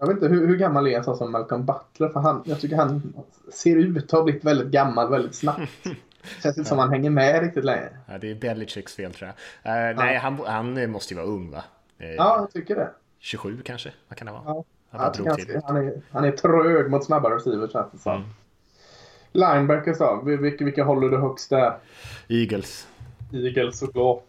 Jag 0.00 0.06
vet 0.06 0.16
inte, 0.16 0.28
hur, 0.28 0.46
hur 0.46 0.56
gammal 0.56 0.86
är 0.86 0.98
en 0.98 1.04
sån 1.04 1.16
som 1.16 1.32
Malcolm 1.32 1.66
Butler? 1.66 2.08
För 2.08 2.20
han, 2.20 2.42
jag 2.46 2.60
tycker 2.60 2.76
han 2.76 3.14
ser 3.52 3.76
ut 3.76 4.04
att 4.04 4.10
ha 4.10 4.22
blivit 4.22 4.44
väldigt 4.44 4.68
gammal 4.68 5.10
väldigt 5.10 5.34
snabbt. 5.34 5.60
Känns 6.42 6.58
inte 6.58 6.68
som 6.68 6.78
han 6.78 6.90
hänger 6.90 7.10
med 7.10 7.42
riktigt 7.42 7.64
längre. 7.64 7.96
Ja, 8.06 8.18
det 8.18 8.30
är 8.30 8.34
Belichicks 8.34 8.94
fel 8.94 9.12
tror 9.12 9.32
jag. 9.62 9.90
Uh, 9.90 9.96
nej, 9.96 10.16
han, 10.16 10.38
han 10.46 10.90
måste 10.90 11.14
ju 11.14 11.20
vara 11.20 11.30
ung 11.30 11.50
va? 11.50 11.64
Uh, 12.00 12.06
ja, 12.06 12.36
jag 12.40 12.52
tycker 12.52 12.76
det. 12.76 12.90
27 13.18 13.62
kanske? 13.64 13.92
Vad 14.08 14.18
kan 14.18 14.26
det 14.26 14.32
vara? 14.32 14.42
Ja. 14.46 14.64
Han, 14.90 15.24
ganska, 15.24 15.62
han, 15.64 15.76
är, 15.76 16.02
han 16.10 16.24
är 16.24 16.32
trög 16.32 16.90
mot 16.90 17.04
snabba 17.04 17.30
receivers 17.30 17.72
känns 17.72 17.92
det 17.92 17.98
som. 17.98 18.16
Mm. 18.16 18.28
Linebackers 19.32 19.98
då? 19.98 20.22
Vilka, 20.24 20.64
vilka 20.64 20.84
håller 20.84 21.08
du 21.08 21.18
högst 21.18 21.50
där? 21.50 21.78
Eagles. 22.28 22.86
Eagles 23.32 23.78
såklart. 23.78 24.24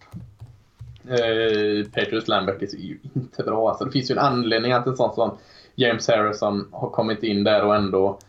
Eh, 1.09 1.85
Patriots 1.93 2.27
linebackers 2.27 2.73
är 2.73 2.77
ju 2.77 2.99
inte 3.13 3.43
bra. 3.43 3.69
Alltså, 3.69 3.85
det 3.85 3.91
finns 3.91 4.11
ju 4.11 4.13
en 4.13 4.19
anledning 4.19 4.71
att 4.71 4.87
en 4.87 4.97
sån 4.97 5.15
som 5.15 5.37
James 5.75 6.07
Harrison 6.07 6.67
har 6.71 6.89
kommit 6.89 7.23
in 7.23 7.43
där 7.43 7.65
och 7.65 7.75
ändå 7.75 8.19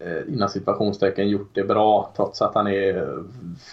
eh, 0.00 0.34
innan 0.34 0.48
situationstecken 0.48 1.28
gjort 1.28 1.50
det 1.54 1.64
bra 1.64 2.12
trots 2.16 2.42
att 2.42 2.54
han 2.54 2.66
är 2.66 3.22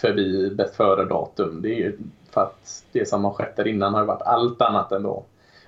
förbi 0.02 0.50
bäst 0.56 0.76
före-datum. 0.76 1.62
Det 1.62 1.70
är 1.70 1.78
ju 1.78 1.98
för 2.32 2.42
att 2.42 2.84
det 2.92 3.08
som 3.08 3.24
har 3.24 3.32
skett 3.32 3.56
där 3.56 3.68
innan 3.68 3.94
har 3.94 4.06
varit 4.06 4.22
allt 4.22 4.62
annat 4.62 4.92
än 4.92 5.04
bra. 5.04 5.24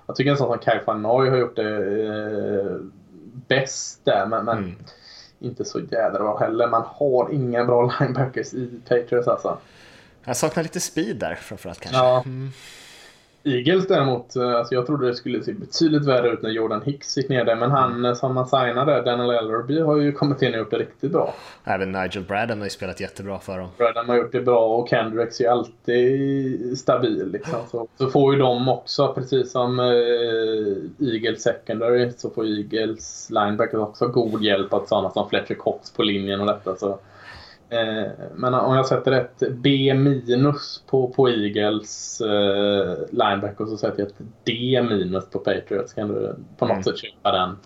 Jag 0.06 0.15
tycker 0.15 0.32
en 0.32 0.38
sån 0.38 0.48
som 0.48 0.60
Kai 0.60 0.80
Fanoy 0.80 1.30
har 1.30 1.38
gjort 1.38 1.56
det 1.56 1.78
eh, 2.06 2.78
bäst 3.48 4.06
där 4.06 4.26
men, 4.26 4.46
men 4.46 4.58
mm. 4.58 4.76
inte 5.39 5.65
så 5.65 5.80
jädra 5.80 6.20
bra 6.20 6.38
heller. 6.38 6.67
Man 6.67 6.84
har 6.86 7.34
inga 7.34 7.65
bra 7.65 7.91
linebackers 8.00 8.54
i 8.54 8.70
Patriots 8.88 9.28
alltså. 9.28 9.58
Jag 10.26 10.38
saknar 10.38 10.64
lite 10.64 10.80
speed 10.80 11.16
där 11.16 11.36
framförallt 11.36 11.80
kanske. 11.80 11.98
Ja. 11.98 12.24
Mm. 12.26 12.52
Eagles 13.44 13.88
däremot, 13.88 14.36
eh, 14.36 14.56
alltså 14.56 14.76
jag 14.76 14.86
trodde 14.86 15.08
det 15.08 15.16
skulle 15.16 15.44
se 15.44 15.54
betydligt 15.54 16.06
värre 16.06 16.30
ut 16.30 16.42
när 16.42 16.50
Jordan 16.50 16.82
Hicks 16.86 17.18
gick 17.18 17.30
ner 17.30 17.46
där. 17.46 17.56
Men 17.56 17.72
han 17.72 17.92
mm. 17.94 18.16
som 18.16 18.34
man 18.34 18.48
signade, 18.48 19.02
Daniel 19.02 19.30
Ellerby, 19.30 19.82
har 19.82 19.98
ju 19.98 20.12
kommit 20.12 20.42
in 20.42 20.54
och 20.54 20.60
gjort 20.60 20.72
det 20.72 20.78
riktigt 20.78 21.12
bra. 21.12 21.34
Även 21.64 21.92
Nigel 21.92 22.24
Bradham 22.24 22.58
har 22.58 22.66
ju 22.66 22.70
spelat 22.70 23.00
jättebra 23.00 23.40
för 23.40 23.58
dem. 23.58 23.68
Bradham 23.78 24.10
har 24.10 24.16
gjort 24.16 24.32
det 24.32 24.42
bra 24.42 24.66
och 24.66 24.90
Kendricks 24.90 25.40
är 25.40 25.44
ju 25.44 25.50
alltid 25.50 26.78
stabil. 26.80 27.32
Liksom. 27.32 27.60
Så, 27.72 27.88
så 27.98 28.10
får 28.10 28.34
ju 28.34 28.40
de 28.40 28.70
också, 28.70 29.14
precis 29.14 29.52
som 29.52 29.80
eh, 29.80 31.08
Eagles 31.08 31.42
secondary, 31.44 32.12
så 32.18 32.30
får 32.30 32.46
Eagles 32.46 33.30
linebackers 33.30 33.80
också 33.80 34.08
god 34.08 34.44
hjälp 34.44 34.74
av 34.74 34.86
sådana 34.86 35.10
som 35.10 35.30
Fletcher 35.30 35.56
Cox 35.56 35.92
på 35.92 36.04
linjen 36.04 36.42
och 36.42 36.48
detta. 36.48 36.76
Så 36.76 37.00
men 38.34 38.54
om 38.54 38.76
jag 38.76 38.86
sätter 38.86 39.12
ett 39.12 39.44
B 39.52 39.94
minus 39.94 40.84
på, 40.88 41.08
på 41.08 41.30
Eagles 41.30 42.22
eh, 42.22 42.98
linebacker 43.12 43.66
så 43.66 43.78
sätter 43.78 44.00
jag 44.00 44.08
ett 44.08 44.16
D 44.44 44.82
minus 44.90 45.30
på 45.30 45.40
Patriots. 45.40 45.94
Kan 45.94 46.08
du 46.08 46.36
på 46.58 46.66
något 46.66 46.72
mm. 46.72 46.84
sätt 46.84 46.98
köpa 46.98 47.32
den? 47.32 47.58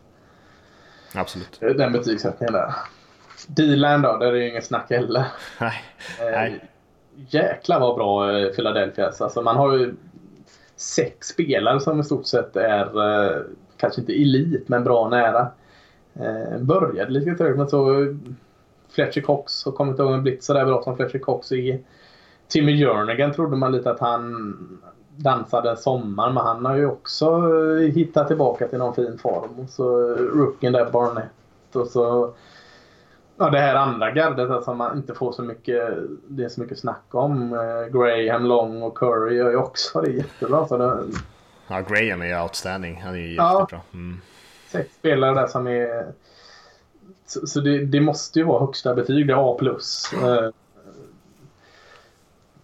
Absolut. 1.15 1.59
Eh, 1.61 1.69
den 1.69 1.91
betygssättningen 1.91 2.53
där. 2.53 2.73
D-line 3.47 4.01
då, 4.01 4.17
där 4.17 4.27
är 4.27 4.31
det 4.31 4.47
inget 4.47 4.65
snack 4.65 4.89
heller. 4.89 5.25
Nej. 5.59 5.83
Eh, 6.19 6.31
Nej. 6.31 6.69
Jäklar 7.29 7.79
vad 7.79 7.95
bra 7.95 8.39
eh, 8.39 8.49
Philadelphia 8.49 9.11
Alltså 9.19 9.41
man 9.41 9.55
har 9.55 9.77
ju 9.77 9.95
sex 10.75 11.27
spelare 11.27 11.79
som 11.79 11.99
i 11.99 12.03
stort 12.03 12.25
sett 12.25 12.55
är 12.55 12.85
eh, 13.03 13.41
kanske 13.77 14.01
inte 14.01 14.13
elit 14.13 14.69
men 14.69 14.83
bra 14.83 15.09
nära. 15.09 15.47
Eh, 16.13 16.59
började 16.59 17.11
lite 17.11 17.35
trögt 17.35 17.57
men 17.57 17.67
så 17.67 18.07
Fletcher 18.95 19.21
Cox 19.21 19.65
har 19.65 19.71
kommit 19.71 19.99
och 19.99 20.21
blivit 20.21 20.43
sådär 20.43 20.65
bra 20.65 20.83
som 20.83 20.95
Fletcher 20.95 21.19
Cox 21.19 21.51
är. 21.51 21.79
Timmy 22.47 22.71
Jernigan 22.71 23.33
trodde 23.33 23.57
man 23.57 23.71
lite 23.71 23.91
att 23.91 23.99
han 23.99 24.79
dansade 25.15 25.69
en 25.69 25.77
sommar 25.77 26.31
men 26.31 26.43
han 26.43 26.65
har 26.65 26.75
ju 26.75 26.85
också 26.85 27.25
eh, 27.25 27.93
hittat 27.93 28.27
tillbaka 28.27 28.67
till 28.67 28.79
någon 28.79 28.95
fin 28.95 29.17
form. 29.17 29.59
Och 29.59 29.69
så 29.69 30.15
rookien 30.15 30.73
där 30.73 30.91
Barnett 30.91 31.75
och 31.75 31.87
så 31.87 32.33
Ja, 33.37 33.49
det 33.49 33.59
här 33.59 33.75
andra 33.75 34.11
gardet 34.11 34.49
alltså, 34.49 34.65
som 34.65 34.77
man 34.77 34.97
inte 34.97 35.13
får 35.13 35.31
så 35.31 35.41
mycket, 35.41 35.93
det 36.27 36.43
är 36.43 36.49
så 36.49 36.61
mycket 36.61 36.79
snack 36.79 37.03
om. 37.11 37.53
Eh, 37.53 37.99
Graham, 37.99 38.45
Long 38.45 38.81
och 38.81 38.97
Curry 38.97 39.35
gör 39.35 39.49
ju 39.49 39.57
också 39.57 40.01
det 40.01 40.11
jättebra. 40.11 40.67
Så 40.67 40.77
det... 40.77 41.03
Ja, 41.67 41.81
Graham 41.89 42.21
är 42.21 42.25
ju 42.25 42.41
outstanding. 42.41 43.01
Han 43.03 43.13
är 43.13 43.19
ju 43.19 43.29
jättebra. 43.29 43.81
Mm. 43.93 44.21
Sex 44.67 44.95
spelare 44.95 45.33
där 45.33 45.47
som 45.47 45.67
är 45.67 46.05
så, 47.25 47.47
så 47.47 47.59
det, 47.59 47.85
det, 47.85 48.01
måste 48.01 48.39
ju 48.39 48.45
vara 48.45 48.59
högsta 48.59 48.95
betyg, 48.95 49.27
det 49.27 49.33
är 49.33 49.51
A+. 49.51 49.57
Uh, 49.61 50.49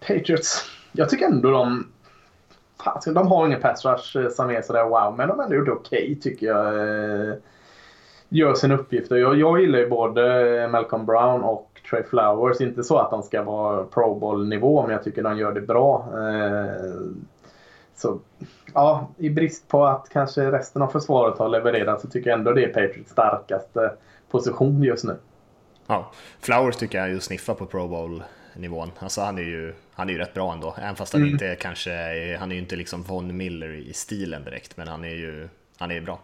Patriots, 0.00 0.70
jag 0.92 1.08
tycker 1.08 1.26
ändå 1.26 1.50
de... 1.50 1.86
Fan, 2.84 3.14
de 3.14 3.28
har 3.28 3.46
ingen 3.46 3.60
pass 3.60 3.84
rush 3.84 4.18
eh, 4.18 4.28
som 4.28 4.50
är 4.50 4.62
sådär 4.62 4.84
wow, 4.84 5.14
men 5.16 5.28
de 5.28 5.38
har 5.38 5.44
ändå 5.44 5.56
gjort 5.56 5.68
okej 5.68 6.02
okay, 6.02 6.14
tycker 6.14 6.46
jag. 6.46 6.74
Uh, 6.74 7.34
gör 8.28 8.54
sin 8.54 8.72
uppgift. 8.72 9.10
Jag, 9.10 9.38
jag 9.38 9.60
gillar 9.60 9.78
ju 9.78 9.88
både 9.88 10.68
Malcolm 10.72 11.06
Brown 11.06 11.42
och 11.42 11.80
Trey 11.90 12.02
Flowers. 12.02 12.60
Inte 12.60 12.82
så 12.82 12.98
att 12.98 13.10
de 13.10 13.22
ska 13.22 13.42
vara 13.42 13.84
Pro 13.84 14.14
Bowl-nivå, 14.14 14.82
men 14.82 14.90
jag 14.90 15.04
tycker 15.04 15.22
de 15.22 15.38
gör 15.38 15.52
det 15.52 15.60
bra. 15.60 16.08
Uh, 16.14 17.10
så 17.94 18.18
ja, 18.74 19.08
i 19.18 19.30
brist 19.30 19.68
på 19.68 19.84
att 19.84 20.08
kanske 20.08 20.52
resten 20.52 20.82
av 20.82 20.88
försvaret 20.88 21.38
har 21.38 21.48
levererat 21.48 22.00
så 22.00 22.08
tycker 22.08 22.30
jag 22.30 22.38
ändå 22.38 22.52
det 22.52 22.64
är 22.64 22.68
Patriots 22.68 23.10
starkaste 23.10 23.92
position 24.32 24.82
just 24.82 25.04
nu. 25.04 25.16
Ja, 25.86 26.12
Flowers 26.40 26.76
tycker 26.76 26.98
jag 26.98 27.08
ju 27.08 27.20
sniffar 27.20 27.54
på 27.54 27.66
Pro 27.66 27.88
Bowl-nivån. 27.88 28.90
Alltså 28.98 29.20
han 29.20 29.38
är 29.38 29.42
ju, 29.42 29.74
han 29.94 30.08
är 30.08 30.12
ju 30.12 30.18
rätt 30.18 30.34
bra 30.34 30.52
ändå. 30.52 30.74
Även 30.78 30.96
fast 30.96 31.12
han 31.12 31.22
mm. 31.22 31.32
inte 31.32 31.54
kanske, 31.54 31.90
han 32.40 32.50
är 32.50 32.54
ju 32.54 32.60
inte 32.60 32.76
liksom 32.76 33.02
Von 33.02 33.36
Miller 33.36 33.74
i 33.74 33.92
stilen 33.92 34.44
direkt. 34.44 34.76
Men 34.76 34.88
han 34.88 35.04
är 35.04 35.14
ju, 35.14 35.48
han 35.78 35.90
är 35.90 35.94
ju 35.94 36.00
bra. 36.00 36.20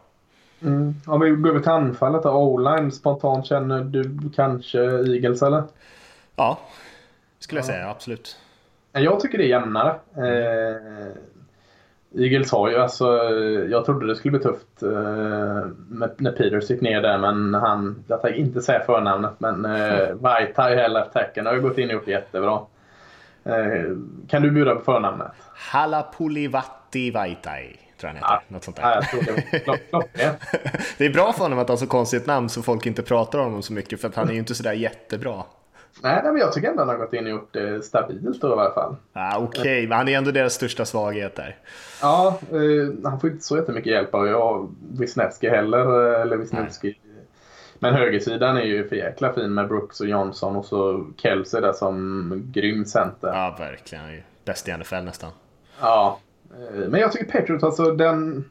Mm. 0.62 0.94
Om 1.06 1.20
vi 1.20 1.30
går 1.30 1.50
över 1.50 1.60
till 1.60 1.70
anfallet 1.70 2.22
då, 2.22 2.30
O-line, 2.30 2.92
spontant 2.92 3.46
känner 3.46 3.84
du 3.84 4.30
kanske 4.36 4.78
Eagles 4.80 5.42
eller? 5.42 5.62
Ja, 6.36 6.58
skulle 7.38 7.58
jag 7.58 7.66
säga, 7.66 7.90
absolut. 7.90 8.36
Jag 8.92 9.20
tycker 9.20 9.38
det 9.38 9.44
är 9.44 9.48
jämnare. 9.48 9.90
Eh, 10.16 11.12
Eagles 12.14 12.52
har 12.52 12.70
ju 12.70 12.76
alltså, 12.76 13.22
jag 13.70 13.84
trodde 13.84 14.06
det 14.06 14.16
skulle 14.16 14.38
bli 14.38 14.40
tufft 14.40 14.82
eh, 14.82 15.66
när 16.16 16.32
Peters 16.32 16.70
gick 16.70 16.80
ner 16.80 17.02
där 17.02 17.18
men 17.18 17.54
han, 17.54 18.04
jag 18.06 18.22
tänker 18.22 18.38
inte 18.40 18.62
säga 18.62 18.80
förnamnet 18.86 19.32
men 19.38 19.64
eh, 19.64 20.12
Vaitai 20.12 20.76
här 20.76 20.88
left 20.88 21.12
tacken 21.12 21.46
har 21.46 21.54
ju 21.54 21.60
gått 21.60 21.78
in 21.78 21.88
och 21.88 21.94
gjort 21.94 22.04
det 22.04 22.10
jättebra. 22.10 22.60
Eh, 23.44 23.96
kan 24.28 24.42
du 24.42 24.50
bjuda 24.50 24.74
på 24.74 24.80
förnamnet? 24.80 25.32
Halapulivatti 25.54 27.10
Vaitai 27.10 27.78
tror 28.00 28.08
jag 28.08 28.08
han 28.08 28.16
heter. 28.16 28.28
Ja, 28.28 28.42
Något 28.48 28.64
sånt 28.64 28.76
där. 28.76 28.82
Ja, 28.82 28.94
jag 28.94 29.10
tror 29.10 29.22
det 29.22 29.92
var 29.92 30.04
det 30.98 31.06
är 31.06 31.12
bra 31.12 31.32
för 31.32 31.42
honom 31.42 31.58
att 31.58 31.68
han 31.68 31.72
har 31.72 31.78
så 31.78 31.86
konstigt 31.86 32.26
namn 32.26 32.48
så 32.48 32.62
folk 32.62 32.86
inte 32.86 33.02
pratar 33.02 33.38
om 33.38 33.44
honom 33.44 33.62
så 33.62 33.72
mycket 33.72 34.00
för 34.00 34.08
att 34.08 34.14
han 34.14 34.28
är 34.28 34.32
ju 34.32 34.38
inte 34.38 34.54
sådär 34.54 34.72
jättebra. 34.72 35.42
Nej, 36.02 36.22
men 36.24 36.36
jag 36.36 36.52
tycker 36.52 36.68
ändå 36.68 36.80
han 36.82 36.88
har 36.88 36.96
gått 36.96 37.12
in 37.12 37.24
och 37.24 37.30
gjort 37.30 37.52
det 37.52 37.84
stabilt 37.84 38.40
då 38.40 38.48
i 38.48 38.52
alla 38.52 38.70
fall. 38.70 38.96
Ah, 39.12 39.38
Okej, 39.38 39.60
okay. 39.60 39.88
men 39.88 39.98
han 39.98 40.08
är 40.08 40.18
ändå 40.18 40.30
deras 40.30 40.54
största 40.54 40.84
svaghet 40.84 41.36
där. 41.36 41.56
Ja, 42.02 42.38
eh, 42.52 43.10
han 43.10 43.20
får 43.20 43.30
inte 43.30 43.44
så 43.44 43.56
jättemycket 43.56 43.92
hjälp 43.92 44.14
av 44.14 44.26
jag, 44.26 44.74
Wisniewski 44.98 45.48
heller. 45.48 46.14
Eh, 46.14 46.20
eller 46.20 46.36
Wisniewski. 46.36 46.98
Men 47.78 47.94
högersidan 47.94 48.56
är 48.56 48.62
ju 48.62 48.88
för 48.88 48.96
jäkla 48.96 49.32
fin 49.32 49.54
med 49.54 49.68
Brooks 49.68 50.00
och 50.00 50.06
Johnson 50.06 50.56
och 50.56 50.64
så 50.64 51.06
Kelsey 51.16 51.60
där 51.60 51.72
som 51.72 52.30
grym 52.52 52.84
center. 52.84 53.28
Ja, 53.28 53.56
verkligen. 53.58 54.22
Bäst 54.44 54.68
i 54.68 54.76
NFL 54.76 55.04
nästan. 55.04 55.30
Ja, 55.80 56.18
eh, 56.50 56.88
men 56.88 57.00
jag 57.00 57.12
tycker 57.12 57.40
Patriots, 57.40 57.64
alltså 57.64 57.92
den 57.92 58.44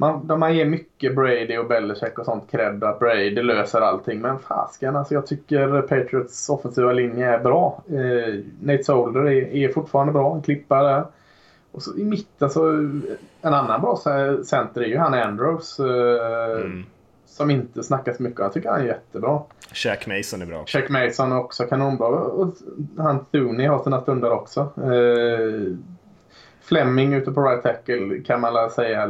man, 0.00 0.38
man 0.38 0.56
ger 0.56 0.64
mycket 0.64 1.14
Brady 1.14 1.58
och 1.58 1.68
Belichick 1.68 2.18
och 2.18 2.24
sånt 2.24 2.50
cred 2.50 2.84
att 2.84 2.98
Brady 2.98 3.42
löser 3.42 3.80
allting. 3.80 4.20
Men 4.20 4.38
fasken, 4.38 4.96
alltså 4.96 5.14
jag 5.14 5.26
tycker 5.26 5.82
Patriots 5.82 6.48
offensiva 6.48 6.92
linje 6.92 7.26
är 7.26 7.38
bra. 7.38 7.82
Eh, 7.88 8.34
Nate 8.60 8.84
Solder 8.84 9.20
är, 9.20 9.54
är 9.54 9.72
fortfarande 9.72 10.12
bra, 10.12 10.34
en 10.34 10.42
klippare. 10.42 11.04
Och 11.72 11.82
så 11.82 11.96
i 11.96 12.04
mitten 12.04 12.50
så 12.50 12.68
en 13.42 13.54
annan 13.54 13.80
bra 13.80 13.96
center 14.44 14.80
är 14.80 14.86
ju 14.86 14.96
han 14.96 15.14
Andrews. 15.14 15.80
Eh, 15.80 16.60
mm. 16.60 16.84
Som 17.26 17.50
inte 17.50 17.82
snackas 17.82 18.18
mycket 18.18 18.40
Jag 18.40 18.52
tycker 18.52 18.68
han 18.68 18.80
är 18.80 18.86
jättebra. 18.86 19.42
Shaq 19.72 20.06
Mason 20.06 20.42
är 20.42 20.46
bra. 20.46 20.64
Shaq 20.66 20.88
Mason 20.88 21.32
är 21.32 21.38
också 21.38 21.64
kanonbra. 21.64 22.06
Och 22.06 22.54
han 22.98 23.24
Thuney 23.24 23.66
har 23.66 23.82
sina 23.82 24.00
stunder 24.00 24.30
också. 24.30 24.60
Eh, 24.60 25.76
Fleming 26.60 27.14
ute 27.14 27.30
på 27.30 27.42
right 27.42 27.62
tackle 27.62 28.22
kan 28.26 28.40
man 28.40 28.70
säga 28.70 29.08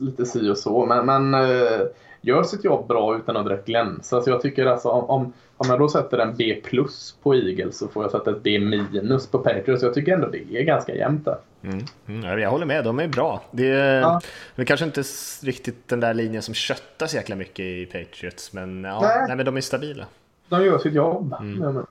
lite 0.00 0.26
si 0.26 0.50
och 0.50 0.58
så. 0.58 0.86
Men, 0.86 1.06
men 1.06 1.34
eh, 1.34 1.80
gör 2.20 2.42
sitt 2.42 2.64
jobb 2.64 2.88
bra 2.88 3.16
utan 3.16 3.36
att 3.36 3.46
direkt 3.46 3.66
glänsa. 3.66 4.22
Så 4.22 4.30
jag 4.30 4.40
tycker 4.40 4.66
alltså 4.66 4.88
om, 4.88 5.32
om 5.56 5.68
jag 5.68 5.78
då 5.78 5.88
sätter 5.88 6.18
en 6.18 6.36
B 6.36 6.60
plus 6.64 7.16
på 7.22 7.34
Eagles 7.34 7.78
så 7.78 7.88
får 7.88 8.04
jag 8.04 8.10
sätta 8.10 8.30
ett 8.30 8.42
B 8.42 8.58
minus 8.58 9.26
på 9.26 9.38
Patriots. 9.38 9.82
Jag 9.82 9.94
tycker 9.94 10.12
ändå 10.12 10.28
det 10.28 10.58
är 10.58 10.62
ganska 10.62 10.94
jämnt 10.94 11.24
där. 11.24 11.36
Mm. 11.62 11.84
Mm, 12.06 12.38
jag 12.38 12.50
håller 12.50 12.66
med, 12.66 12.84
de 12.84 12.98
är 12.98 13.08
bra. 13.08 13.42
Det 13.50 13.68
är, 13.68 14.00
ja. 14.00 14.20
det 14.56 14.62
är 14.62 14.66
kanske 14.66 14.86
inte 14.86 15.02
riktigt 15.42 15.88
den 15.88 16.00
där 16.00 16.14
linjen 16.14 16.42
som 16.42 16.54
köttas 16.54 17.14
jäkla 17.14 17.36
mycket 17.36 17.64
i 17.64 17.86
Patriots, 17.86 18.52
men, 18.52 18.84
ja, 18.84 19.00
nej. 19.00 19.24
nej 19.26 19.36
men 19.36 19.46
de 19.46 19.56
är 19.56 19.60
stabila. 19.60 20.06
De 20.48 20.64
gör 20.64 20.78
sitt 20.78 20.94
jobb. 20.94 21.34
Mm 21.40 21.84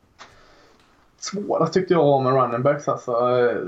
svårast 1.31 1.73
tyckte 1.73 1.93
jag 1.93 2.23
med 2.23 2.33
running 2.33 2.63
backs. 2.63 2.87
Alltså. 2.87 3.11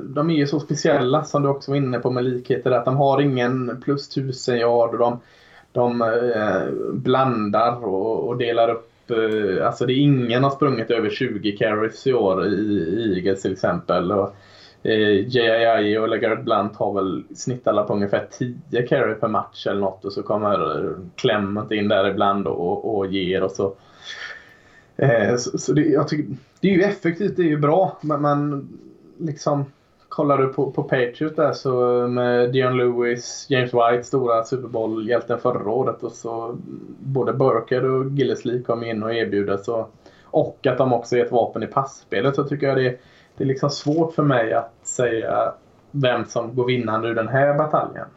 De 0.03 0.29
är 0.29 0.35
ju 0.35 0.47
så 0.47 0.59
speciella 0.59 1.23
som 1.23 1.43
du 1.43 1.49
också 1.49 1.71
var 1.71 1.77
inne 1.77 1.99
på 1.99 2.11
med 2.11 2.23
likheter. 2.23 2.71
Att 2.71 2.85
de 2.85 2.97
har 2.97 3.21
ingen 3.21 3.81
plus 3.81 4.09
tusen 4.09 4.57
yard. 4.57 4.89
Och 4.89 4.97
de, 4.97 5.19
de 5.71 6.01
eh, 6.01 6.93
blandar 6.93 7.85
och, 7.85 8.27
och, 8.27 8.37
delar 8.37 8.69
upp 8.69 9.11
eh, 9.11 9.67
alltså 9.67 9.85
det 9.85 9.93
är 9.93 9.97
ingen 9.97 10.43
har 10.43 10.51
sprungit 10.51 10.91
över 10.91 11.09
20 11.09 11.51
carries 11.51 12.07
i 12.07 12.13
år 12.13 12.45
i, 12.45 12.49
i 12.49 13.13
Eagles 13.15 13.41
till 13.41 13.53
exempel. 13.53 14.11
Och, 14.11 14.35
eh, 14.83 15.27
JII 15.27 15.97
och 15.97 16.09
LeGarrette 16.09 16.43
Blunt 16.43 16.75
har 16.75 16.93
väl 16.93 17.23
snitt 17.35 17.67
alla 17.67 17.83
på 17.83 17.93
ungefär 17.93 18.27
10 18.71 18.87
carry 18.87 19.15
per 19.15 19.27
match 19.27 19.67
eller 19.67 19.81
något 19.81 20.05
och 20.05 20.13
så 20.13 20.23
kommer 20.23 20.83
Clement 21.15 21.71
in 21.71 21.87
där 21.87 22.09
ibland 22.09 22.47
och, 22.47 22.97
och 22.97 23.07
ger 23.07 23.43
och 23.43 23.51
så. 23.51 23.73
Eh, 25.01 25.35
så, 25.35 25.57
så 25.57 25.73
det, 25.73 25.81
jag 25.81 26.07
tycker, 26.07 26.35
det 26.61 26.67
är 26.67 26.71
ju 26.71 26.83
effektivt, 26.83 27.35
det 27.35 27.41
är 27.41 27.47
ju 27.47 27.57
bra 27.57 27.97
men, 28.01 28.21
men 28.21 28.69
liksom 29.17 29.65
kollar 30.09 30.37
du 30.37 30.47
på, 30.47 30.71
på 30.71 30.83
Patriot 30.83 31.35
där 31.35 31.53
så 31.53 32.07
med 32.07 32.51
Dion 32.51 32.77
Lewis, 32.77 33.45
James 33.49 33.73
White, 33.73 34.03
stora 34.03 34.43
Super 34.43 34.67
Bowl-hjälten 34.67 35.39
förra 35.39 35.71
året 35.71 36.03
och 36.03 36.11
så 36.11 36.57
både 36.99 37.33
Burker 37.33 37.85
och 37.85 38.11
Gillesley 38.11 38.63
kom 38.63 38.83
in 38.83 39.03
och 39.03 39.13
erbjuder 39.13 39.69
Och, 39.69 39.93
och 40.23 40.67
att 40.67 40.77
de 40.77 40.93
också 40.93 41.17
är 41.17 41.25
ett 41.25 41.31
vapen 41.31 41.63
i 41.63 41.67
passspelet 41.67 42.35
så 42.35 42.43
tycker 42.43 42.67
jag 42.67 42.77
det, 42.77 42.99
det 43.37 43.43
är 43.43 43.47
liksom 43.47 43.69
svårt 43.69 44.13
för 44.13 44.23
mig 44.23 44.53
att 44.53 44.73
säga 44.83 45.53
vem 45.91 46.25
som 46.25 46.55
går 46.55 46.65
vinnande 46.65 47.07
ur 47.07 47.15
den 47.15 47.27
här 47.27 47.57
bataljen. 47.57 48.07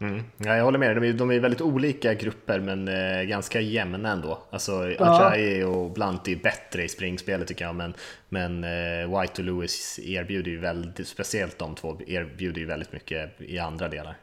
Mm. 0.00 0.22
Ja, 0.36 0.56
jag 0.56 0.64
håller 0.64 0.78
med 0.78 0.96
dig. 0.96 1.12
De 1.12 1.30
är, 1.30 1.40
väldigt 1.40 1.60
olika 1.60 2.14
grupper 2.14 2.60
men 2.60 2.88
eh, 2.88 3.22
ganska 3.22 3.60
jämna 3.60 4.12
ändå. 4.12 4.38
Alltså 4.50 4.72
ja. 4.98 5.32
Och 5.66 5.90
Blunt 5.90 6.28
är 6.28 6.36
bättre 6.36 6.82
i 6.82 6.88
springspelet 6.88 7.48
tycker 7.48 7.64
jag 7.64 7.74
men, 7.74 7.94
men 8.28 8.64
eh, 8.64 9.20
White 9.20 9.42
och 9.42 9.44
Lewis 9.44 10.00
erbjuder 10.02 10.50
ju 10.50 10.58
väldigt, 10.58 11.08
speciellt 11.08 11.58
de 11.58 11.74
två 11.74 11.96
erbjuder 12.06 12.60
ju 12.60 12.66
väldigt 12.66 12.92
mycket 12.92 13.40
i 13.40 13.58
andra 13.58 13.88
delar. 13.88 14.16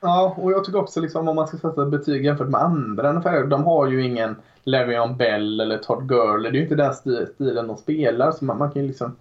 Ja, 0.00 0.34
och 0.38 0.52
jag 0.52 0.64
tycker 0.64 0.78
också 0.78 1.00
liksom 1.00 1.28
om 1.28 1.36
man 1.36 1.48
ska 1.48 1.56
sätta 1.56 1.86
betyg 1.86 2.24
jämfört 2.24 2.48
med 2.48 2.60
andra 2.60 3.10
ungefär, 3.10 3.44
de 3.44 3.64
har 3.64 3.88
ju 3.88 4.04
ingen 4.04 4.36
Levion 4.64 5.16
Bell 5.16 5.60
eller 5.60 5.78
Todd 5.78 6.08
Gurley. 6.08 6.50
Det 6.50 6.56
är 6.56 6.60
ju 6.60 6.62
inte 6.62 6.74
den 6.74 6.94
stilen 7.34 7.66
de 7.66 7.76
spelar 7.76 8.32
så 8.32 8.44
man, 8.44 8.58
man 8.58 8.70
kan 8.70 8.82
ju 8.82 8.88
liksom 8.88 9.16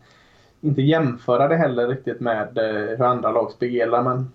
inte 0.62 0.82
jämföra 0.82 1.48
det 1.48 1.56
heller 1.56 1.88
riktigt 1.88 2.20
med 2.20 2.58
eh, 2.58 2.98
hur 2.98 3.06
andra 3.06 3.32
lag 3.32 3.52
spelar 3.52 4.04
men 4.04 4.32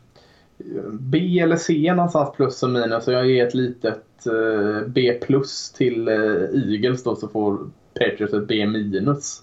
B 0.93 1.39
eller 1.41 1.57
C 1.57 1.93
någonstans 1.97 2.37
plus 2.37 2.63
och 2.63 2.71
minus. 2.71 3.05
Så 3.05 3.13
jag 3.13 3.27
ger 3.27 3.47
ett 3.47 3.55
litet 3.55 4.27
eh, 4.27 4.89
B 4.89 5.19
plus 5.23 5.73
till 5.73 6.09
eh, 6.09 6.73
Eagles 6.73 7.03
då 7.03 7.17
så 7.17 7.29
får 7.29 7.59
Patriots 7.95 8.35
ett 8.35 8.49
B 8.49 8.67
minus. 8.67 9.43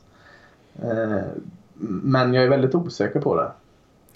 Eh, 0.82 1.24
men 2.02 2.34
jag 2.34 2.44
är 2.44 2.50
väldigt 2.50 2.76
osäker 2.76 3.22
på 3.22 3.36
det. 3.36 3.52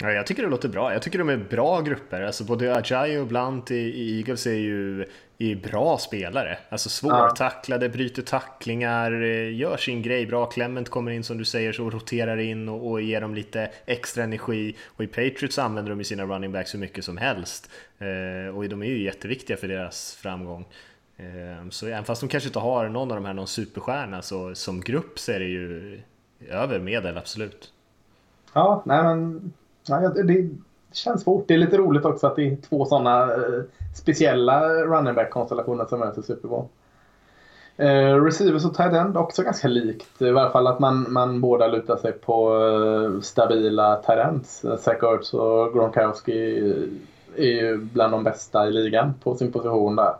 Ja, 0.02 0.12
jag 0.12 0.26
tycker 0.26 0.42
det 0.42 0.48
låter 0.48 0.68
bra. 0.68 0.92
Jag 0.92 1.02
tycker 1.02 1.18
de 1.18 1.28
är 1.28 1.36
bra 1.36 1.80
grupper. 1.80 2.22
Alltså 2.22 2.44
både 2.44 2.76
Ajayi 2.76 3.18
och 3.18 3.26
Blunt 3.26 3.70
i, 3.70 3.74
i 3.74 4.18
Eagles 4.18 4.46
är 4.46 4.54
ju 4.54 5.06
är 5.38 5.56
bra 5.56 5.98
spelare. 5.98 6.58
Alltså 6.68 6.88
svårtacklade, 6.88 7.86
ja. 7.86 7.92
bryter 7.92 8.22
tacklingar, 8.22 9.22
eh, 9.22 9.54
gör 9.54 9.76
sin 9.76 10.02
grej 10.02 10.26
bra. 10.26 10.46
Clement 10.46 10.88
kommer 10.88 11.10
in 11.10 11.24
som 11.24 11.38
du 11.38 11.44
säger 11.44 11.72
så 11.72 11.90
roterar 11.90 12.36
in 12.36 12.68
och, 12.68 12.90
och 12.90 13.00
ger 13.00 13.20
dem 13.20 13.34
lite 13.34 13.70
extra 13.86 14.24
energi. 14.24 14.76
Och 14.86 15.04
i 15.04 15.06
Patriots 15.06 15.58
använder 15.58 15.90
de 15.90 15.98
ju 15.98 16.04
sina 16.04 16.24
running 16.24 16.52
backs 16.52 16.74
hur 16.74 16.78
mycket 16.78 17.04
som 17.04 17.16
helst. 17.16 17.70
Eh, 17.98 18.56
och 18.56 18.68
de 18.68 18.82
är 18.82 18.86
ju 18.86 19.02
jätteviktiga 19.02 19.56
för 19.56 19.68
deras 19.68 20.14
framgång. 20.14 20.66
Eh, 21.16 21.68
så 21.70 21.86
även 21.86 22.04
fast 22.04 22.20
de 22.20 22.28
kanske 22.28 22.48
inte 22.48 22.58
har 22.58 22.88
någon 22.88 23.10
av 23.10 23.16
de 23.16 23.24
här 23.24 23.34
någon 23.34 23.48
superstjärna 23.48 24.22
så 24.22 24.54
som 24.54 24.80
grupp 24.80 25.18
så 25.18 25.32
är 25.32 25.38
det 25.38 25.46
ju 25.46 26.00
över 26.48 26.78
medel, 26.78 27.18
absolut. 27.18 27.72
Ja, 28.52 28.82
nej 28.86 29.02
men 29.02 29.52
ja, 29.90 30.08
det, 30.08 30.48
känns 30.92 31.22
svårt. 31.22 31.48
Det 31.48 31.54
är 31.54 31.58
lite 31.58 31.76
roligt 31.76 32.04
också 32.04 32.26
att 32.26 32.36
det 32.36 32.48
är 32.48 32.56
två 32.56 32.84
sådana 32.84 33.22
eh, 33.22 33.62
speciella 33.94 34.68
running 34.68 35.14
back-konstellationer 35.14 35.86
som 35.86 36.00
möter 36.00 36.22
Super 36.22 36.48
Bowl. 36.48 36.64
Eh, 37.76 38.24
receivers 38.24 38.64
och 38.64 38.74
tight 38.74 38.92
end 38.92 39.16
också 39.16 39.42
ganska 39.42 39.68
likt. 39.68 40.22
I 40.22 40.30
varje 40.30 40.50
fall 40.50 40.66
att 40.66 40.80
man, 40.80 41.12
man 41.12 41.40
båda 41.40 41.66
lutar 41.66 41.96
sig 41.96 42.12
på 42.12 42.54
eh, 42.54 43.20
stabila 43.20 43.96
tight 43.96 44.18
ends. 44.18 44.64
Zach 44.78 45.02
Ertz 45.02 45.34
och 45.34 45.72
Gronkowski 45.74 46.58
är 47.36 47.44
ju 47.44 47.76
bland 47.76 48.12
de 48.12 48.24
bästa 48.24 48.68
i 48.68 48.72
ligan 48.72 49.14
på 49.22 49.34
sin 49.34 49.52
position 49.52 49.96
där. 49.96 50.14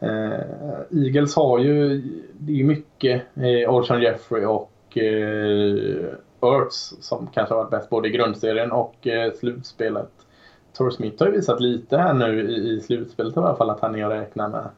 Eh, 0.00 1.04
Eagles 1.04 1.36
har 1.36 1.58
ju, 1.58 2.02
det 2.32 2.60
är 2.60 2.64
mycket 2.64 3.22
eh, 3.36 3.74
Olshan 3.74 4.02
Jeffrey 4.02 4.44
och 4.44 4.98
eh, 4.98 6.14
Ertz 6.44 6.94
som 7.00 7.26
kanske 7.26 7.54
har 7.54 7.62
varit 7.62 7.70
bäst 7.70 7.90
både 7.90 8.08
i 8.08 8.10
grundserien 8.10 8.72
och 8.72 9.06
eh, 9.06 9.32
slutspelet. 9.32 10.10
Torre 10.72 10.92
Smith 10.92 11.22
har 11.22 11.26
ju 11.26 11.32
visat 11.32 11.60
lite 11.60 11.96
här 11.96 12.14
nu 12.14 12.50
i, 12.50 12.70
i 12.70 12.80
slutspelet 12.80 13.36
i 13.36 13.38
alla 13.38 13.56
fall 13.56 13.70
att 13.70 13.80
han 13.80 13.94
är 13.94 14.04
att 14.04 14.12
räkna 14.12 14.48
med. 14.48 14.68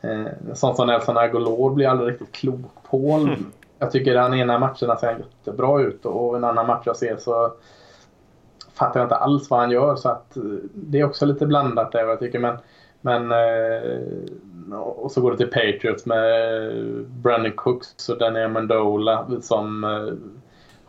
Eh, 0.00 0.54
sånt 0.54 0.76
som 0.76 0.86
Nelson 0.86 1.16
Agolor 1.16 1.74
blir 1.74 1.88
aldrig 1.88 2.12
riktigt 2.12 2.32
klok 2.32 2.82
på. 2.90 3.12
Mm. 3.12 3.46
Jag 3.78 3.90
tycker 3.90 4.14
den 4.14 4.34
ena 4.34 4.58
matchen 4.58 4.96
ser 5.00 5.06
han 5.06 5.18
jättebra 5.18 5.80
ut 5.80 6.06
och 6.06 6.36
en 6.36 6.44
annan 6.44 6.66
match 6.66 6.82
jag 6.86 6.96
ser 6.96 7.16
så 7.16 7.52
fattar 8.74 9.00
jag 9.00 9.04
inte 9.04 9.16
alls 9.16 9.50
vad 9.50 9.60
han 9.60 9.70
gör. 9.70 9.96
Så 9.96 10.08
att 10.08 10.36
eh, 10.36 10.42
det 10.74 11.00
är 11.00 11.04
också 11.04 11.26
lite 11.26 11.46
blandat 11.46 11.92
där 11.92 12.06
jag 12.06 12.18
tycker. 12.18 12.38
Men, 12.38 12.56
men 13.00 13.32
eh, 13.32 14.78
och 14.78 15.12
så 15.12 15.20
går 15.20 15.30
det 15.30 15.36
till 15.36 15.46
Patriots 15.50 16.06
med 16.06 16.72
Brandon 17.06 17.52
Cooks 17.52 18.08
och 18.08 18.18
Danny 18.18 18.40
Amendola 18.40 19.26
som 19.40 19.84
eh, 19.84 20.14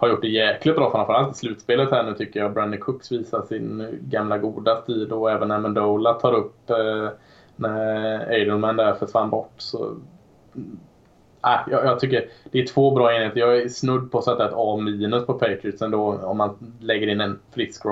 har 0.01 0.09
gjort 0.09 0.21
det 0.21 0.27
jäkligt 0.27 0.75
bra, 0.75 0.91
framförallt 0.91 1.35
i 1.35 1.39
slutspelet 1.39 1.91
här 1.91 2.03
nu 2.03 2.13
tycker 2.13 2.39
jag. 2.39 2.53
Brandon 2.53 2.79
Cooks 2.79 3.11
visar 3.11 3.41
sin 3.41 3.99
gamla 4.01 4.37
goda 4.37 4.81
tid 4.81 5.11
och 5.11 5.31
även 5.31 5.51
Amendola 5.51 6.13
tar 6.13 6.33
upp 6.33 6.69
eh, 6.69 7.09
när 7.55 8.33
Edelman 8.33 8.75
där 8.75 8.93
försvann 8.93 9.29
bort. 9.29 9.53
Så, 9.57 9.97
äh, 11.45 11.59
jag, 11.67 11.85
jag, 11.85 11.99
tycker 11.99 12.29
det 12.51 12.59
är 12.59 12.67
två 12.67 12.91
bra 12.91 13.13
enheter. 13.13 13.39
Jag 13.39 13.57
är 13.57 13.69
snudd 13.69 14.11
på 14.11 14.17
att 14.17 14.23
sätta 14.23 14.45
ett 14.47 14.53
A 14.55 14.77
minus 14.77 15.25
på 15.25 15.33
Patriots 15.33 15.81
ändå 15.81 16.17
om 16.23 16.37
man 16.37 16.75
lägger 16.79 17.07
in 17.07 17.21
en 17.21 17.39
frisk 17.53 17.83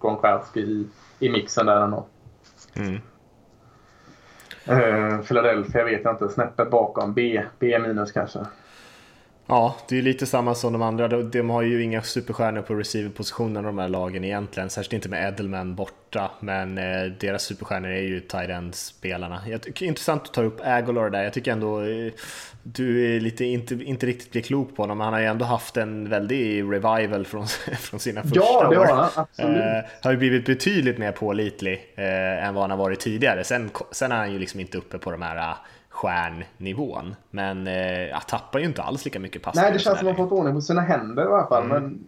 Gronkowski 0.00 0.60
i, 0.60 0.86
i 1.18 1.28
mixen 1.28 1.66
där 1.66 1.80
ändå. 1.80 2.06
Mm. 2.76 3.00
Uh, 4.70 5.20
Philadelphia 5.20 5.84
vet 5.84 6.04
jag 6.04 6.14
inte, 6.14 6.28
snäppet 6.28 6.70
bakom. 6.70 7.14
B, 7.14 7.42
B 7.58 7.78
minus 7.78 8.12
kanske. 8.12 8.38
Ja, 9.50 9.76
det 9.88 9.98
är 9.98 10.02
lite 10.02 10.26
samma 10.26 10.54
som 10.54 10.72
de 10.72 10.82
andra. 10.82 11.08
De 11.08 11.50
har 11.50 11.62
ju 11.62 11.82
inga 11.82 12.02
superstjärnor 12.02 12.62
på 12.62 12.74
receiverpositionen 12.74 13.64
de 13.64 13.78
här 13.78 13.88
lagen 13.88 14.24
egentligen, 14.24 14.70
särskilt 14.70 14.92
inte 14.92 15.08
med 15.08 15.28
Edelman 15.28 15.74
borta. 15.74 16.30
Men 16.40 16.78
eh, 16.78 17.04
deras 17.20 17.42
superstjärnor 17.42 17.90
är 17.90 18.00
ju 18.00 18.20
tight 18.20 18.50
end-spelarna. 18.50 19.42
Intressant 19.80 20.22
att 20.22 20.34
ta 20.34 20.42
upp 20.42 20.60
Agolor 20.64 21.10
där. 21.10 21.22
Jag 21.22 21.32
tycker 21.32 21.52
ändå 21.52 21.80
eh, 21.80 22.12
du 22.62 23.16
är 23.16 23.20
lite 23.20 23.44
inte, 23.44 23.74
inte 23.74 24.06
riktigt 24.06 24.32
blir 24.32 24.42
klok 24.42 24.76
på 24.76 24.82
honom. 24.82 25.00
Han 25.00 25.12
har 25.12 25.20
ju 25.20 25.26
ändå 25.26 25.44
haft 25.44 25.76
en 25.76 26.08
väldig 26.08 26.62
revival 26.62 27.24
från, 27.24 27.46
från 27.78 28.00
sina 28.00 28.22
första 28.22 28.40
ja, 28.40 28.68
det. 28.70 28.76
Har 28.76 28.86
han, 28.86 29.10
absolut. 29.14 29.58
Eh, 29.58 29.90
har 30.02 30.10
ju 30.10 30.16
blivit 30.16 30.46
betydligt 30.46 30.98
mer 30.98 31.12
pålitlig 31.12 31.92
eh, 31.96 32.46
än 32.46 32.54
vad 32.54 32.62
han 32.62 32.70
har 32.70 32.78
varit 32.78 33.00
tidigare. 33.00 33.44
Sen, 33.44 33.70
sen 33.92 34.12
är 34.12 34.16
han 34.16 34.32
ju 34.32 34.38
liksom 34.38 34.60
inte 34.60 34.78
uppe 34.78 34.98
på 34.98 35.10
de 35.10 35.22
här 35.22 35.54
stjärnnivån. 35.98 37.14
Men 37.30 37.66
eh, 37.66 38.02
jag 38.02 38.26
tappar 38.26 38.58
ju 38.58 38.64
inte 38.64 38.82
alls 38.82 39.04
lika 39.04 39.20
mycket 39.20 39.42
passningar. 39.42 39.68
Nej, 39.68 39.72
det 39.72 39.78
känns 39.78 39.98
som 39.98 40.08
att 40.08 40.16
han 40.16 40.28
fått 40.28 40.38
ordning 40.38 40.54
på 40.54 40.60
sina 40.60 40.80
händer 40.80 41.22
i 41.22 41.26
alla 41.26 41.46
fall. 41.46 41.62
Mm. 41.62 41.82
Men 41.82 42.04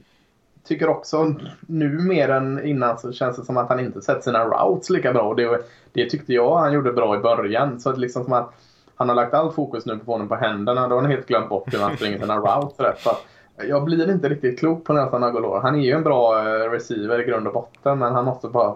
tycker 0.64 0.88
också 0.88 1.35
nu 1.61 1.88
mer 1.88 2.29
än 2.29 2.64
innan 2.64 2.98
så 2.98 3.12
känns 3.12 3.37
det 3.37 3.44
som 3.44 3.57
att 3.57 3.68
han 3.68 3.81
inte 3.81 4.00
sett 4.00 4.24
sina 4.24 4.44
routes 4.44 4.90
lika 4.90 5.12
bra. 5.12 5.35
Det, 5.35 5.64
det 5.92 6.11
tyckte 6.11 6.33
jag 6.33 6.57
han 6.57 6.72
gjorde 6.72 6.92
bra 6.92 7.16
i 7.16 7.18
början. 7.18 7.81
Så 7.81 7.90
att 7.90 7.98
liksom 7.98 8.24
som 8.24 8.33
att 8.33 8.53
han 8.94 9.09
har 9.09 9.16
lagt 9.16 9.35
allt 9.35 9.55
fokus 9.55 9.87
nu 9.87 9.98
på 9.98 10.12
honom 10.12 10.29
på 10.29 10.35
händerna. 10.35 10.88
Då 10.88 10.94
har 10.94 11.03
han 11.03 11.11
helt 11.11 11.26
glömt 11.26 11.48
bort 11.48 11.74
hur 11.74 11.79
han 11.79 11.96
springer 11.96 12.18
sina 12.18 12.37
routes 12.37 12.81
rätt. 12.81 13.00
Så 13.00 13.11
jag 13.68 13.85
blir 13.85 14.11
inte 14.11 14.29
riktigt 14.29 14.59
klok 14.59 14.85
på 14.85 14.92
Nelson 14.92 15.24
Agolor. 15.24 15.61
Han 15.61 15.74
är 15.74 15.81
ju 15.81 15.92
en 15.92 16.03
bra 16.03 16.44
receiver 16.74 17.20
i 17.20 17.24
grund 17.24 17.46
och 17.46 17.53
botten 17.53 17.98
men 17.98 18.12
han 18.12 18.24
måste 18.24 18.48
bara 18.48 18.74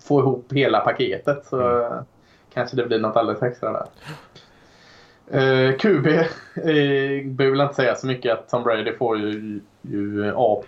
få 0.00 0.20
ihop 0.20 0.52
hela 0.52 0.80
paketet. 0.80 1.46
Så 1.46 1.60
mm 1.60 2.04
kanske 2.54 2.76
det 2.76 2.86
blir 2.86 2.98
något 2.98 3.16
alldeles 3.16 3.42
extra 3.42 3.72
där. 3.72 3.86
Eh, 5.26 5.76
QB 5.76 6.06
eh, 6.06 7.26
behöver 7.26 7.50
väl 7.50 7.60
inte 7.60 7.74
säga 7.74 7.94
så 7.94 8.06
mycket 8.06 8.32
att 8.32 8.48
Tom 8.48 8.62
Brady 8.62 8.96
får 8.96 9.18
ju, 9.18 9.60
ju 9.82 10.32
A++ 10.36 10.62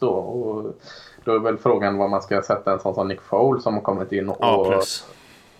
då. 0.00 0.08
Och 0.08 0.76
då 1.24 1.34
är 1.34 1.38
väl 1.38 1.58
frågan 1.58 1.98
vad 1.98 2.10
man 2.10 2.22
ska 2.22 2.42
sätta 2.42 2.72
en 2.72 2.80
sån 2.80 2.94
som 2.94 3.08
Nick 3.08 3.20
Foles 3.20 3.62
som 3.62 3.74
har 3.74 3.80
kommit 3.80 4.12
in 4.12 4.28
och... 4.28 4.36
A+. 4.40 4.80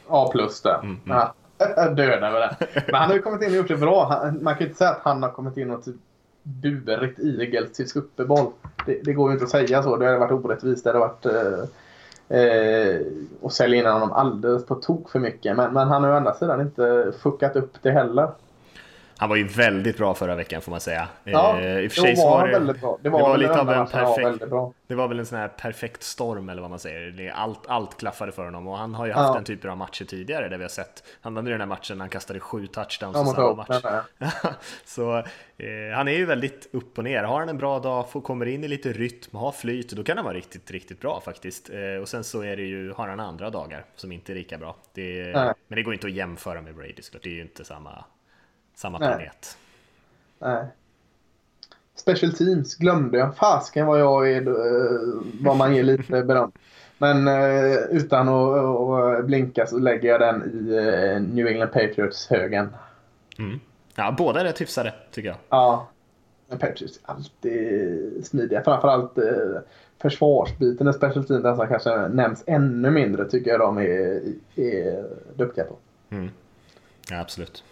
A+, 0.08 0.32
där. 0.64 0.78
Mm, 0.78 0.96
mm. 1.06 1.18
Ja, 1.58 1.88
döda 1.96 2.30
med 2.30 2.40
det. 2.40 2.56
Men 2.86 2.94
han 2.94 3.08
har 3.08 3.14
ju 3.14 3.22
kommit 3.22 3.42
in 3.42 3.48
och 3.48 3.56
gjort 3.56 3.68
det 3.68 3.76
bra. 3.76 4.30
man 4.40 4.54
kan 4.54 4.60
ju 4.60 4.66
inte 4.66 4.78
säga 4.78 4.90
att 4.90 5.02
han 5.02 5.22
har 5.22 5.30
kommit 5.30 5.56
in 5.56 5.70
och 5.70 5.84
typ 5.84 5.96
burit 6.42 7.18
Eagles 7.18 7.72
till 7.72 7.88
Super 7.88 8.24
Bowl. 8.24 8.52
Det, 8.86 9.00
det, 9.04 9.12
går 9.12 9.30
ju 9.30 9.32
inte 9.32 9.44
att 9.44 9.50
säga 9.50 9.82
så. 9.82 9.96
Det 9.96 10.06
hade 10.06 10.18
varit 10.18 10.44
orättvist. 10.44 10.84
Det 10.84 10.90
hade 10.90 10.98
varit... 10.98 11.26
Eh, 11.26 11.64
Eh, 12.30 13.00
och 13.40 13.52
sälja 13.52 13.78
in 13.78 13.86
honom 13.86 14.12
alldeles 14.12 14.66
på 14.66 14.74
tok 14.74 15.10
för 15.10 15.18
mycket. 15.18 15.56
Men, 15.56 15.72
men 15.72 15.88
han 15.88 16.04
har 16.04 16.10
å 16.10 16.16
andra 16.16 16.34
sidan 16.34 16.60
inte 16.60 17.12
fuckat 17.22 17.56
upp 17.56 17.72
det 17.82 17.90
heller. 17.90 18.28
Han 19.20 19.28
var 19.28 19.36
ju 19.36 19.44
väldigt 19.44 19.96
bra 19.96 20.14
förra 20.14 20.34
veckan 20.34 20.60
får 20.62 20.70
man 20.70 20.80
säga. 20.80 21.08
Ja, 21.24 21.60
eh, 21.60 21.78
i 21.78 21.88
och 21.88 21.92
för 21.92 22.00
då 22.00 22.06
sig 22.06 22.16
så 22.16 22.24
var 22.24 22.30
var 22.30 22.38
han 22.38 22.46
det, 22.48 22.52
väldigt 22.58 22.80
bra. 22.80 22.98
Det 23.02 23.08
det 23.08 23.10
var, 23.10 23.38
lite 23.38 23.60
av 23.60 23.70
en 23.70 23.86
perfekt, 23.86 24.44
det 24.86 24.94
var 24.94 25.08
väl 25.08 25.18
en 25.18 25.26
sån 25.26 25.38
här 25.38 25.48
perfekt 25.48 26.02
storm 26.02 26.48
eller 26.48 26.60
vad 26.62 26.70
man 26.70 26.78
säger. 26.78 27.10
Det- 27.10 27.30
Allt, 27.30 27.60
allt 27.66 27.96
klaffade 27.98 28.32
för 28.32 28.44
honom 28.44 28.66
och 28.68 28.78
han 28.78 28.94
har 28.94 29.06
ju 29.06 29.12
haft 29.12 29.28
Ja. 29.28 29.34
den 29.34 29.44
typen 29.44 29.70
av 29.70 29.76
matcher 29.76 30.04
tidigare 30.04 30.48
där 30.48 30.56
vi 30.58 30.64
har 30.64 30.68
sett, 30.68 31.04
han 31.20 31.36
hade 31.36 31.50
den 31.50 31.60
här 31.60 31.66
matchen 31.66 31.98
när 31.98 32.02
han 32.02 32.10
kastade 32.10 32.40
sju 32.40 32.66
touchdowns 32.66 33.16
Ja, 33.16 33.22
i 33.22 33.34
samma 33.34 33.54
match. 33.54 34.04
så 34.84 35.16
eh, 35.18 35.24
han 35.94 36.08
är 36.08 36.12
ju 36.12 36.24
väldigt 36.26 36.68
upp 36.72 36.98
och 36.98 37.04
ner. 37.04 37.22
Har 37.24 37.38
han 37.38 37.48
en 37.48 37.58
bra 37.58 37.78
dag, 37.78 38.10
får, 38.10 38.20
kommer 38.20 38.46
in 38.46 38.64
i 38.64 38.68
lite 38.68 38.92
rytm, 38.92 39.36
har 39.36 39.52
flyt, 39.52 39.90
då 39.90 40.04
kan 40.04 40.16
han 40.16 40.24
vara 40.24 40.34
riktigt, 40.36 40.70
riktigt 40.70 41.00
bra 41.00 41.20
faktiskt. 41.24 41.70
Eh, 41.70 42.00
och 42.02 42.08
sen 42.08 42.24
så 42.24 42.42
är 42.42 42.56
det 42.56 42.62
ju, 42.62 42.92
har 42.92 43.08
han 43.08 43.20
andra 43.20 43.50
dagar 43.50 43.84
som 43.96 44.12
inte 44.12 44.32
är 44.32 44.34
lika 44.34 44.58
bra. 44.58 44.76
Det, 44.94 45.32
men 45.68 45.76
det 45.76 45.82
går 45.82 45.94
inte 45.94 46.06
att 46.06 46.12
jämföra 46.12 46.60
med 46.60 46.74
Brady 46.74 47.02
såklart, 47.02 47.22
det 47.22 47.28
är 47.30 47.34
ju 47.34 47.42
inte 47.42 47.64
samma, 47.64 48.04
samma 48.80 48.98
Nej. 48.98 49.08
planet. 49.08 49.58
Nej. 50.38 50.66
Special 51.94 52.32
Teams 52.32 52.74
glömde 52.74 53.18
jag. 53.18 53.36
Fasken 53.36 53.86
vad 53.86 54.00
jag 54.00 54.30
är, 54.30 54.48
eh, 54.48 55.22
vad 55.40 55.56
man 55.56 55.76
ger 55.76 55.82
lite 55.82 56.22
beröm. 56.24 56.52
Men 56.98 57.28
eh, 57.28 57.74
utan 57.90 58.28
att, 58.28 59.24
blinka 59.24 59.66
så 59.66 59.78
lägger 59.78 60.08
jag 60.08 60.20
den 60.20 60.42
i 60.42 60.76
eh, 60.76 61.20
New 61.34 61.46
England 61.46 61.68
Patriots-högen. 61.72 62.68
Mm. 63.38 63.60
Ja, 63.94 64.14
båda 64.18 64.40
är 64.40 64.44
rätt 64.44 64.60
hyfsade 64.60 64.94
tycker 65.10 65.28
jag. 65.28 65.38
Ja. 65.48 65.88
Men 66.48 66.58
Patriots 66.58 67.00
är 67.04 67.10
alltid 67.12 68.26
smidiga. 68.26 68.62
Framförallt 68.62 69.18
försvarsbiten 69.98 70.88
i 70.88 70.92
Special 70.92 71.24
Teams 71.24 71.56
som 71.56 71.66
kanske 71.68 72.08
nämns 72.08 72.44
ännu 72.46 72.90
mindre 72.90 73.24
tycker 73.30 73.50
jag 73.50 73.60
de 73.60 73.78
är, 73.78 74.22
är 74.56 75.04
duktiga 75.36 75.64
på. 75.64 75.76
Mm. 76.10 76.30
Ja, 77.10 77.20
absolut. 77.20 77.64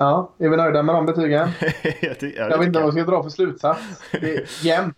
Ja, 0.00 0.30
är 0.38 0.48
vi 0.48 0.56
nöjda 0.56 0.82
med 0.82 0.94
de 0.94 1.06
betygen? 1.06 1.48
jag, 2.00 2.18
ty- 2.18 2.34
ja, 2.36 2.44
det 2.44 2.50
Jag 2.50 2.58
vet 2.58 2.66
inte 2.66 2.66
tycker 2.66 2.72
vad 2.72 2.82
jag 2.82 2.92
ska 2.92 3.04
dra 3.04 3.22
för 3.22 3.30
slutsats. 3.30 3.80
Det 4.12 4.34
är 4.34 4.44
jämnt. 4.66 4.96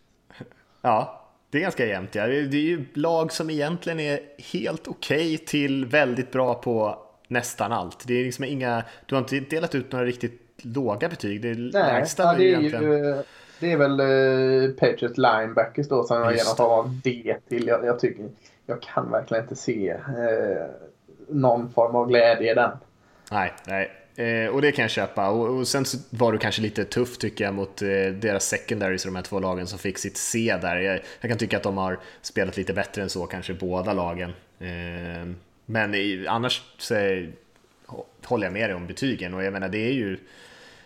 Ja, 0.83 1.29
det 1.51 1.59
är 1.59 1.63
ganska 1.63 1.87
jämnt. 1.87 2.15
Ja. 2.15 2.27
Det 2.27 2.35
är 2.39 2.55
ju 2.55 2.85
lag 2.95 3.33
som 3.33 3.51
egentligen 3.51 4.01
är 4.01 4.21
helt 4.53 4.89
okej 4.89 5.39
till 5.39 5.87
väldigt 5.87 6.33
bra 6.33 6.55
på 6.55 6.99
nästan 7.29 7.73
allt. 7.73 8.05
Det 8.07 8.21
är 8.21 8.25
liksom 8.25 8.45
inga, 8.45 8.83
du 9.07 9.15
har 9.15 9.23
inte 9.23 9.41
delat 9.41 9.75
ut 9.75 9.93
några 9.93 10.05
riktigt 10.05 10.41
låga 10.63 11.09
betyg. 11.09 11.43
Det 11.43 11.49
Nej, 11.49 11.57
lägsta 11.73 12.23
ja, 12.23 12.33
är 12.35 12.39
det, 12.39 12.45
ju 12.45 12.55
är 12.55 12.59
egentligen... 12.59 13.05
ju, 13.05 13.23
det 13.61 13.73
är 13.73 13.77
väl 13.77 14.01
uh, 14.01 14.71
Patriots 14.71 15.19
linebackers 15.19 15.89
då 15.89 16.05
som 16.05 16.17
jag 16.17 16.57
form 16.57 16.71
av 16.71 17.01
D 17.05 17.37
till. 17.49 17.67
Jag, 17.67 17.85
jag, 17.85 17.99
tycker, 17.99 18.29
jag 18.67 18.83
kan 18.83 19.11
verkligen 19.11 19.45
inte 19.45 19.57
se 19.57 19.89
eh, 19.91 20.67
någon 21.29 21.71
form 21.71 21.97
av 21.97 22.09
glädje 22.09 22.53
i 22.53 22.55
den. 22.55 22.71
Nej, 23.31 23.53
nej. 23.67 23.91
Eh, 24.17 24.47
och 24.47 24.63
det 24.63 24.73
kan 24.73 24.83
jag 24.83 24.91
köpa. 24.91 25.29
Och, 25.29 25.59
och 25.59 25.69
sen 25.69 25.85
så 25.85 25.99
var 26.11 26.33
du 26.33 26.39
kanske 26.39 26.63
lite 26.63 26.85
tuff 26.85 27.19
tycker 27.19 27.45
jag 27.45 27.55
mot 27.55 27.83
eh, 27.83 27.89
deras 28.15 28.45
secondaries, 28.45 29.05
de 29.05 29.17
här 29.17 29.23
två 29.23 29.41
lagen 29.41 29.67
som 29.67 29.79
fick 29.79 29.99
sitt 29.99 30.17
C 30.17 30.59
där. 30.63 30.77
Jag, 30.77 31.01
jag 31.21 31.31
kan 31.31 31.39
tycka 31.39 31.57
att 31.57 31.63
de 31.63 31.77
har 31.77 31.99
spelat 32.23 32.57
lite 32.57 32.73
bättre 32.73 33.03
än 33.03 33.11
så, 33.11 33.27
kanske 33.27 33.55
båda 33.55 33.93
lagen. 33.93 34.33
Eh, 34.61 35.33
men 35.67 35.95
i, 35.95 36.27
annars 36.29 36.63
så 36.79 36.95
är, 36.95 37.33
håller 38.25 38.47
jag 38.47 38.53
med 38.53 38.71
dig 38.71 38.75
om 38.75 38.87
betygen 38.87 39.35
och 39.35 39.45
jag 39.45 39.53
menar 39.53 39.69
det 39.69 39.79
är 39.79 39.93
ju 39.93 40.19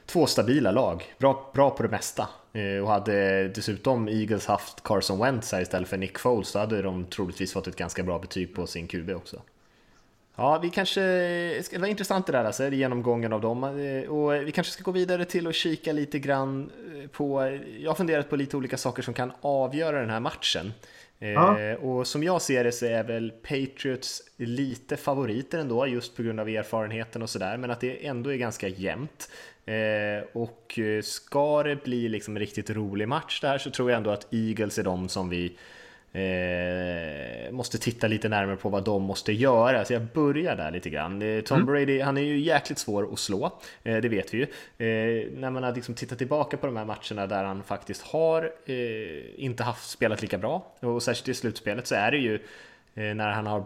två 0.06 0.26
stabila 0.26 0.70
lag, 0.70 1.02
bra, 1.18 1.50
bra 1.54 1.70
på 1.70 1.82
det 1.82 1.88
mesta. 1.88 2.28
Eh, 2.52 2.82
och 2.82 2.88
hade 2.88 3.48
dessutom 3.48 4.08
Eagles 4.08 4.46
haft 4.46 4.82
Carson 4.82 5.18
Wentz 5.18 5.52
här 5.52 5.60
istället 5.60 5.88
för 5.88 5.96
Nick 5.96 6.18
Foles 6.18 6.48
så 6.48 6.58
hade 6.58 6.82
de 6.82 7.04
troligtvis 7.04 7.52
fått 7.52 7.66
ett 7.66 7.76
ganska 7.76 8.02
bra 8.02 8.18
betyg 8.18 8.54
på 8.54 8.66
sin 8.66 8.88
QB 8.88 9.10
också. 9.10 9.42
Ja, 10.36 10.58
vi 10.62 10.70
kanske, 10.70 11.00
det 11.70 11.78
var 11.78 11.86
intressant 11.86 12.26
det 12.26 12.32
där 12.32 12.44
alltså, 12.44 12.68
genomgången 12.68 13.32
av 13.32 13.40
dem. 13.40 13.64
Eh, 13.64 14.10
Och 14.10 14.32
vi 14.48 14.52
kanske 14.52 14.72
ska 14.72 14.82
gå 14.82 14.90
vidare 14.90 15.24
till 15.24 15.46
att 15.46 15.54
kika 15.54 15.92
lite 15.92 16.18
grann 16.18 16.70
eh, 17.02 17.08
på, 17.10 17.58
jag 17.80 17.90
har 17.90 17.94
funderat 17.96 18.30
på 18.30 18.36
lite 18.36 18.56
olika 18.56 18.76
saker 18.76 19.02
som 19.02 19.14
kan 19.14 19.32
avgöra 19.40 20.00
den 20.00 20.10
här 20.10 20.20
matchen. 20.20 20.72
Ja. 21.18 21.60
Eh, 21.60 21.74
Och 21.74 22.06
som 22.06 22.22
jag 22.22 22.42
ser 22.42 22.64
det 22.64 22.72
så 22.72 22.86
är 22.86 23.04
väl 23.04 23.30
Patriots 23.30 24.22
lite 24.36 24.96
favoriter 24.96 25.58
ändå, 25.58 25.86
just 25.86 26.16
på 26.16 26.22
grund 26.22 26.40
av 26.40 26.48
erfarenheten 26.48 27.22
och 27.22 27.30
sådär, 27.30 27.56
men 27.56 27.70
att 27.70 27.80
det 27.80 28.06
ändå 28.06 28.32
är 28.32 28.36
ganska 28.36 28.68
jämnt. 28.68 29.30
Eh, 29.66 30.28
Och 30.32 30.78
ska 31.02 31.62
det 31.62 31.84
bli 31.84 32.08
liksom 32.08 32.36
en 32.36 32.40
riktigt 32.40 32.70
rolig 32.70 33.08
match 33.08 33.40
där 33.40 33.58
så 33.58 33.70
tror 33.70 33.90
jag 33.90 33.96
ändå 33.96 34.10
att 34.10 34.26
Eagles 34.34 34.78
är 34.78 34.82
de 34.82 35.08
som 35.08 35.28
vi 35.28 35.56
Eh, 36.16 37.52
måste 37.52 37.78
titta 37.78 38.06
lite 38.06 38.28
närmare 38.28 38.56
på 38.56 38.68
vad 38.68 38.84
de 38.84 39.02
måste 39.02 39.32
göra, 39.32 39.84
så 39.84 39.92
jag 39.92 40.02
börjar 40.02 40.56
där 40.56 40.70
lite 40.70 40.90
grann. 40.90 41.42
Tom 41.44 41.56
Mm. 41.56 41.66
Brady, 41.66 42.00
han 42.00 42.16
är 42.16 42.22
ju 42.22 42.38
jäkligt 42.38 42.78
svår 42.78 43.12
att 43.12 43.18
slå, 43.18 43.52
eh, 43.82 43.96
det 43.96 44.08
vet 44.08 44.34
vi 44.34 44.38
ju. 44.38 44.44
Eh, 44.86 45.28
när 45.32 45.50
man 45.50 45.62
har 45.62 45.74
liksom 45.74 45.94
tittat 45.94 46.18
tillbaka 46.18 46.56
på 46.56 46.66
de 46.66 46.76
här 46.76 46.84
matcherna 46.84 47.26
där 47.26 47.44
han 47.44 47.62
faktiskt 47.62 48.02
har 48.02 48.52
eh, 48.66 49.44
inte 49.44 49.62
haft 49.62 49.90
spelat 49.90 50.22
lika 50.22 50.38
bra, 50.38 50.72
och 50.80 51.02
särskilt 51.02 51.28
i 51.28 51.34
slutspelet 51.34 51.86
så 51.86 51.94
är 51.94 52.10
det 52.10 52.18
ju 52.18 52.34
eh, 52.94 53.14
när 53.14 53.30
han 53.30 53.46
har 53.46 53.64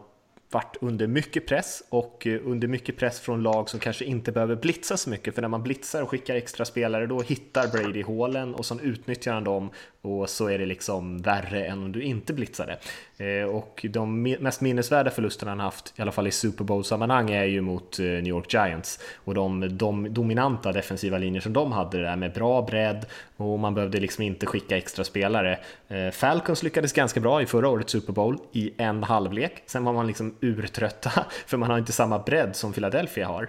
varit 0.50 0.76
under 0.80 1.06
mycket 1.06 1.46
press 1.46 1.82
och 1.88 2.26
eh, 2.26 2.40
under 2.44 2.68
mycket 2.68 2.96
press 2.96 3.20
från 3.20 3.42
lag 3.42 3.68
som 3.68 3.80
kanske 3.80 4.04
inte 4.04 4.32
behöver 4.32 4.56
blitza 4.56 4.96
så 4.96 5.10
mycket 5.10 5.34
för 5.34 5.42
när 5.42 5.48
man 5.48 5.62
blitzar 5.62 6.02
och 6.02 6.10
skickar 6.10 6.34
extra 6.34 6.64
spelare 6.64 7.06
då 7.06 7.20
hittar 7.20 7.68
Brady 7.68 8.02
hålen 8.02 8.54
och 8.54 8.66
så 8.66 8.80
utnyttjar 8.80 9.32
han 9.32 9.44
dem 9.44 9.70
och 10.02 10.30
så 10.30 10.48
är 10.48 10.58
det 10.58 10.66
liksom 10.66 11.18
värre 11.18 11.64
än 11.64 11.78
om 11.78 11.92
du 11.92 12.02
inte 12.02 12.32
blitzade. 12.32 12.78
Eh, 13.16 13.44
och 13.44 13.86
de 13.90 14.22
mest 14.22 14.60
minnesvärda 14.60 15.10
förlusterna 15.10 15.50
han 15.50 15.60
haft, 15.60 15.92
i 15.96 16.02
alla 16.02 16.12
fall 16.12 16.26
i 16.26 16.30
Super 16.30 16.64
Bowl-sammanhang, 16.64 17.30
är 17.30 17.44
ju 17.44 17.60
mot 17.60 17.98
eh, 17.98 18.04
New 18.04 18.26
York 18.26 18.52
Giants 18.54 19.00
och 19.14 19.34
de, 19.34 19.78
de 19.78 20.14
dominanta 20.14 20.72
defensiva 20.72 21.18
linjer 21.18 21.40
som 21.40 21.52
de 21.52 21.72
hade 21.72 22.02
där 22.02 22.16
med 22.16 22.32
bra 22.32 22.62
bredd 22.62 23.06
och 23.36 23.58
man 23.58 23.74
behövde 23.74 24.00
liksom 24.00 24.24
inte 24.24 24.46
skicka 24.46 24.76
extra 24.76 25.04
spelare. 25.04 25.58
Eh, 25.88 26.10
Falcons 26.10 26.62
lyckades 26.62 26.92
ganska 26.92 27.20
bra 27.20 27.42
i 27.42 27.46
förra 27.46 27.68
årets 27.68 27.92
Super 27.92 28.12
Bowl 28.12 28.38
i 28.52 28.72
en 28.76 29.02
halvlek, 29.02 29.62
sen 29.66 29.84
var 29.84 29.92
man 29.92 30.06
liksom 30.06 30.34
urtrötta 30.40 31.10
för 31.46 31.56
man 31.56 31.70
har 31.70 31.78
inte 31.78 31.92
samma 31.92 32.18
bredd 32.18 32.56
som 32.56 32.72
Philadelphia 32.72 33.26
har. 33.26 33.48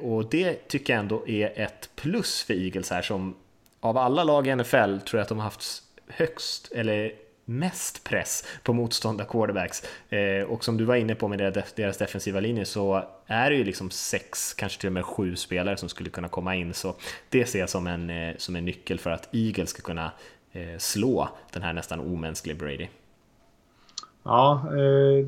Och 0.00 0.30
det 0.30 0.68
tycker 0.68 0.92
jag 0.92 1.00
ändå 1.00 1.28
är 1.28 1.60
ett 1.60 1.90
plus 1.96 2.42
för 2.42 2.54
Eagles 2.54 2.90
här 2.90 3.02
som 3.02 3.34
av 3.80 3.98
alla 3.98 4.24
lag 4.24 4.46
i 4.46 4.54
NFL 4.56 4.98
tror 4.98 5.18
jag 5.18 5.20
att 5.20 5.28
de 5.28 5.38
har 5.38 5.44
haft 5.44 5.82
högst 6.08 6.72
eller 6.72 7.12
mest 7.44 8.04
press 8.04 8.44
på 8.62 8.72
motståndar 8.72 9.24
quarterbacks. 9.24 9.82
Eh, 10.08 10.42
och 10.48 10.64
som 10.64 10.76
du 10.76 10.84
var 10.84 10.96
inne 10.96 11.14
på 11.14 11.28
med 11.28 11.38
deras, 11.76 11.98
defensiva 11.98 12.40
linje 12.40 12.64
så 12.64 13.04
är 13.26 13.50
det 13.50 13.56
ju 13.56 13.64
liksom 13.64 13.90
sex, 13.90 14.54
kanske 14.54 14.80
till 14.80 14.86
och 14.86 14.92
med 14.92 15.04
sju 15.04 15.36
spelare 15.36 15.76
som 15.76 15.88
skulle 15.88 16.10
kunna 16.10 16.28
komma 16.28 16.54
in. 16.54 16.74
Så 16.74 16.94
det 17.28 17.46
ser 17.46 17.58
jag 17.58 17.68
som 17.70 17.86
en, 17.86 18.10
eh, 18.10 18.34
som 18.38 18.56
en 18.56 18.64
nyckel 18.64 18.98
för 18.98 19.10
att 19.10 19.28
Eagles 19.34 19.70
ska 19.70 19.82
kunna 19.82 20.10
eh, 20.52 20.78
slå 20.78 21.28
den 21.52 21.62
här 21.62 21.72
nästan 21.72 22.00
omänskliga 22.00 22.56
Brady. 22.56 22.86
Ja, 24.22 24.64
eh, 24.72 25.26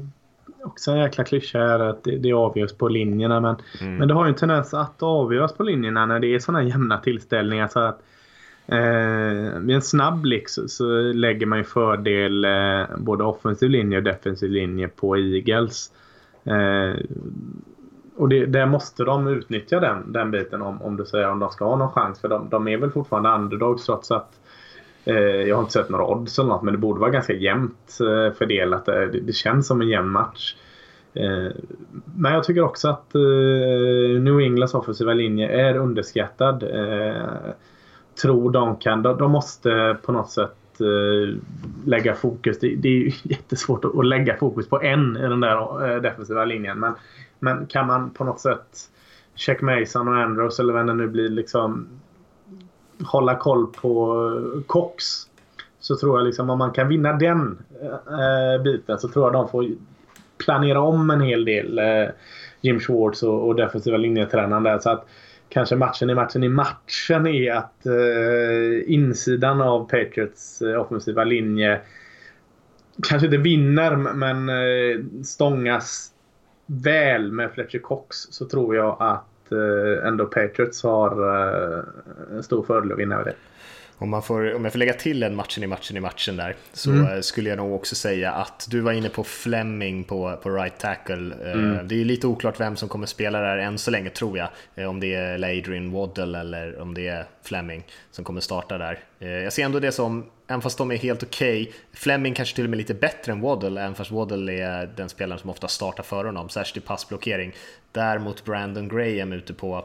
också 0.66 0.90
en 0.90 0.98
jäkla 0.98 1.24
klyscha 1.24 1.58
är 1.58 1.78
att 1.78 2.04
det, 2.04 2.18
det 2.18 2.32
avgörs 2.32 2.72
på 2.72 2.88
linjerna. 2.88 3.40
Men, 3.40 3.56
Mm. 3.80 3.96
men 3.96 4.08
det 4.08 4.14
har 4.14 4.24
ju 4.24 4.28
en 4.28 4.34
tendens 4.36 4.74
att 4.74 5.02
avgöras 5.02 5.52
på 5.52 5.62
linjerna 5.62 6.06
när 6.06 6.20
det 6.20 6.34
är 6.34 6.38
sådana 6.38 6.62
jämna 6.62 6.98
tillställningar. 6.98 7.68
Så 7.68 7.80
att, 7.80 8.02
eh, 8.70 9.58
vid 9.60 9.76
en 9.76 9.82
snabb 9.82 10.20
blick 10.20 10.48
så, 10.48 10.68
så 10.68 10.84
lägger 11.00 11.46
man 11.46 11.58
ju 11.58 11.64
fördel 11.64 12.44
eh, 12.44 12.98
både 12.98 13.24
offensiv 13.24 13.70
linje 13.70 13.98
och 13.98 14.04
defensiv 14.04 14.50
linje 14.50 14.88
på 14.88 15.16
Eagles. 15.16 15.92
Eh, 16.44 17.00
och 18.16 18.28
det, 18.28 18.46
där 18.46 18.66
måste 18.66 19.04
de 19.04 19.26
utnyttja 19.26 19.80
den, 19.80 20.12
den 20.12 20.30
biten 20.30 20.62
om, 20.62 20.82
om 20.82 20.96
du 20.96 21.04
säger 21.04 21.30
om 21.30 21.38
de 21.38 21.50
ska 21.50 21.64
ha 21.64 21.76
någon 21.76 21.92
chans. 21.92 22.20
För 22.20 22.28
de, 22.28 22.48
de 22.48 22.68
är 22.68 22.76
väl 22.76 22.90
fortfarande 22.90 23.30
underdogs 23.30 23.86
trots 23.86 24.10
att 24.10 24.40
Eh, 25.04 25.14
jag 25.16 25.56
har 25.56 25.60
inte 25.60 25.72
sett 25.72 25.88
några 25.88 26.06
odds 26.06 26.38
eller 26.38 26.48
något 26.48 26.62
men 26.62 26.74
det 26.74 26.78
borde 26.78 27.00
vara 27.00 27.10
ganska 27.10 27.32
jämnt 27.32 27.98
eh, 28.00 28.34
fördelat. 28.34 28.88
Eh, 28.88 28.94
det, 28.94 29.20
det 29.20 29.32
känns 29.32 29.66
som 29.66 29.80
en 29.80 29.88
jämn 29.88 30.10
match. 30.10 30.56
Eh, 31.14 31.48
men 32.16 32.32
jag 32.32 32.44
tycker 32.44 32.62
också 32.62 32.88
att 32.88 33.14
eh, 33.14 34.20
New 34.20 34.40
Englands 34.40 34.74
offensiva 34.74 35.14
linje 35.14 35.48
är 35.48 35.76
underskattad. 35.76 36.64
Tror 38.22 38.50
de 38.50 38.76
kan. 38.76 39.02
De 39.02 39.18
de 39.18 39.30
måste 39.30 39.96
på 40.02 40.12
något 40.12 40.30
sätt 40.30 40.80
eh, 40.80 41.38
lägga 41.84 42.14
fokus. 42.14 42.58
Det, 42.58 42.76
det 42.76 42.88
är 42.88 42.92
ju 42.92 43.12
jättesvårt 43.22 43.84
att 43.84 44.06
lägga 44.06 44.36
fokus 44.36 44.68
på 44.68 44.82
en 44.82 45.16
i 45.16 45.22
den 45.22 45.40
där 45.40 45.88
eh, 45.88 46.02
defensiva 46.02 46.44
linjen. 46.44 46.78
Men, 46.78 46.92
men 47.38 47.66
kan 47.66 47.86
man 47.86 48.10
på 48.10 48.24
något 48.24 48.40
sätt 48.40 48.90
Check 49.34 49.60
Mason 49.60 50.08
och 50.08 50.16
Andrews 50.16 50.58
eller 50.58 50.72
vem 50.72 50.86
det 50.86 50.94
nu 50.94 51.08
blir 51.08 51.28
liksom 51.28 51.88
hålla 53.04 53.34
koll 53.34 53.66
på 53.66 54.24
eh, 54.56 54.62
Cox. 54.66 55.04
Så 55.80 55.96
tror 55.96 56.18
jag 56.18 56.26
liksom 56.26 56.50
om 56.50 56.58
man 56.58 56.72
kan 56.72 56.88
vinna 56.88 57.12
den 57.12 57.58
eh, 57.82 58.62
biten 58.62 58.98
så 58.98 59.08
tror 59.08 59.24
jag 59.24 59.32
de 59.32 59.48
får 59.48 59.66
planera 60.44 60.80
om 60.80 61.10
en 61.10 61.20
hel 61.20 61.44
del. 61.44 61.78
Eh, 61.78 62.08
Jim 62.60 62.80
Schwartz 62.80 63.22
och, 63.22 63.48
och 63.48 63.54
defensiva 63.54 63.96
linjetränaren 63.96 64.62
där. 64.62 64.78
Så 64.78 64.90
att 64.90 65.06
kanske 65.50 65.76
matchen 65.76 66.10
i 66.10 66.14
matchen 66.14 66.44
i 66.44 66.48
matchen 66.48 67.26
är 67.26 67.52
att 67.52 67.86
eh, 67.86 68.92
insidan 68.94 69.60
av 69.60 69.88
Patriots 69.88 70.62
eh, 70.62 70.80
offensiva 70.80 71.24
linje 71.24 71.80
kanske 73.08 73.26
inte 73.26 73.38
vinner 73.38 73.96
men 73.96 74.48
eh, 74.48 75.24
stångas 75.24 76.12
väl 76.66 77.32
med 77.32 77.52
Fletcher 77.52 77.78
Cox 77.78 78.16
så 78.16 78.44
tror 78.44 78.76
jag 78.76 78.96
att 79.00 79.24
att 79.50 79.52
eh, 79.52 80.06
ändå 80.06 80.26
Patriots 80.26 80.82
har 80.82 81.10
eh, 81.10 81.84
en 82.36 82.42
stor 82.42 82.62
fördel 82.62 82.92
att 82.92 82.98
vinna 82.98 83.14
över 83.14 83.24
det. 83.24 83.34
Om, 84.00 84.10
man 84.10 84.22
får, 84.22 84.54
om 84.54 84.64
jag 84.64 84.72
får 84.72 84.78
lägga 84.78 84.92
till 84.92 85.22
en 85.22 85.34
matchen 85.34 85.64
i 85.64 85.66
matchen 85.66 85.96
i 85.96 86.00
matchen 86.00 86.36
där 86.36 86.56
så 86.72 86.90
mm. 86.90 87.22
skulle 87.22 87.48
jag 87.48 87.56
nog 87.56 87.74
också 87.74 87.94
säga 87.94 88.32
att 88.32 88.66
du 88.70 88.80
var 88.80 88.92
inne 88.92 89.08
på 89.08 89.24
Fleming 89.24 90.04
på, 90.04 90.36
på 90.42 90.50
right 90.50 90.78
tackle. 90.78 91.34
Mm. 91.52 91.88
Det 91.88 92.00
är 92.00 92.04
lite 92.04 92.26
oklart 92.26 92.60
vem 92.60 92.76
som 92.76 92.88
kommer 92.88 93.06
spela 93.06 93.40
där 93.40 93.58
än 93.58 93.78
så 93.78 93.90
länge 93.90 94.10
tror 94.10 94.38
jag. 94.38 94.48
Om 94.88 95.00
det 95.00 95.14
är 95.14 95.34
Adrian 95.34 95.92
Waddle 95.92 96.38
eller 96.38 96.80
om 96.80 96.94
det 96.94 97.08
är 97.08 97.24
Fleming 97.42 97.82
som 98.10 98.24
kommer 98.24 98.40
starta 98.40 98.78
där. 98.78 98.98
Jag 99.18 99.52
ser 99.52 99.64
ändå 99.64 99.80
det 99.80 99.92
som, 99.92 100.26
även 100.46 100.60
fast 100.60 100.78
de 100.78 100.90
är 100.90 100.96
helt 100.96 101.22
okej, 101.22 101.62
okay, 101.62 101.74
Fleming 101.92 102.34
kanske 102.34 102.54
till 102.54 102.64
och 102.64 102.70
med 102.70 102.76
lite 102.76 102.94
bättre 102.94 103.32
än 103.32 103.40
Waddle, 103.40 103.80
även 103.80 103.94
fast 103.94 104.10
Waddle 104.10 104.52
är 104.52 104.90
den 104.96 105.08
spelaren 105.08 105.40
som 105.40 105.50
ofta 105.50 105.68
startar 105.68 106.02
före 106.02 106.28
honom, 106.28 106.48
särskilt 106.48 106.84
i 106.84 106.88
passblockering. 106.88 107.52
Däremot 107.92 108.44
Brandon 108.44 108.88
Graham 108.88 109.32
ute 109.32 109.54
på 109.54 109.84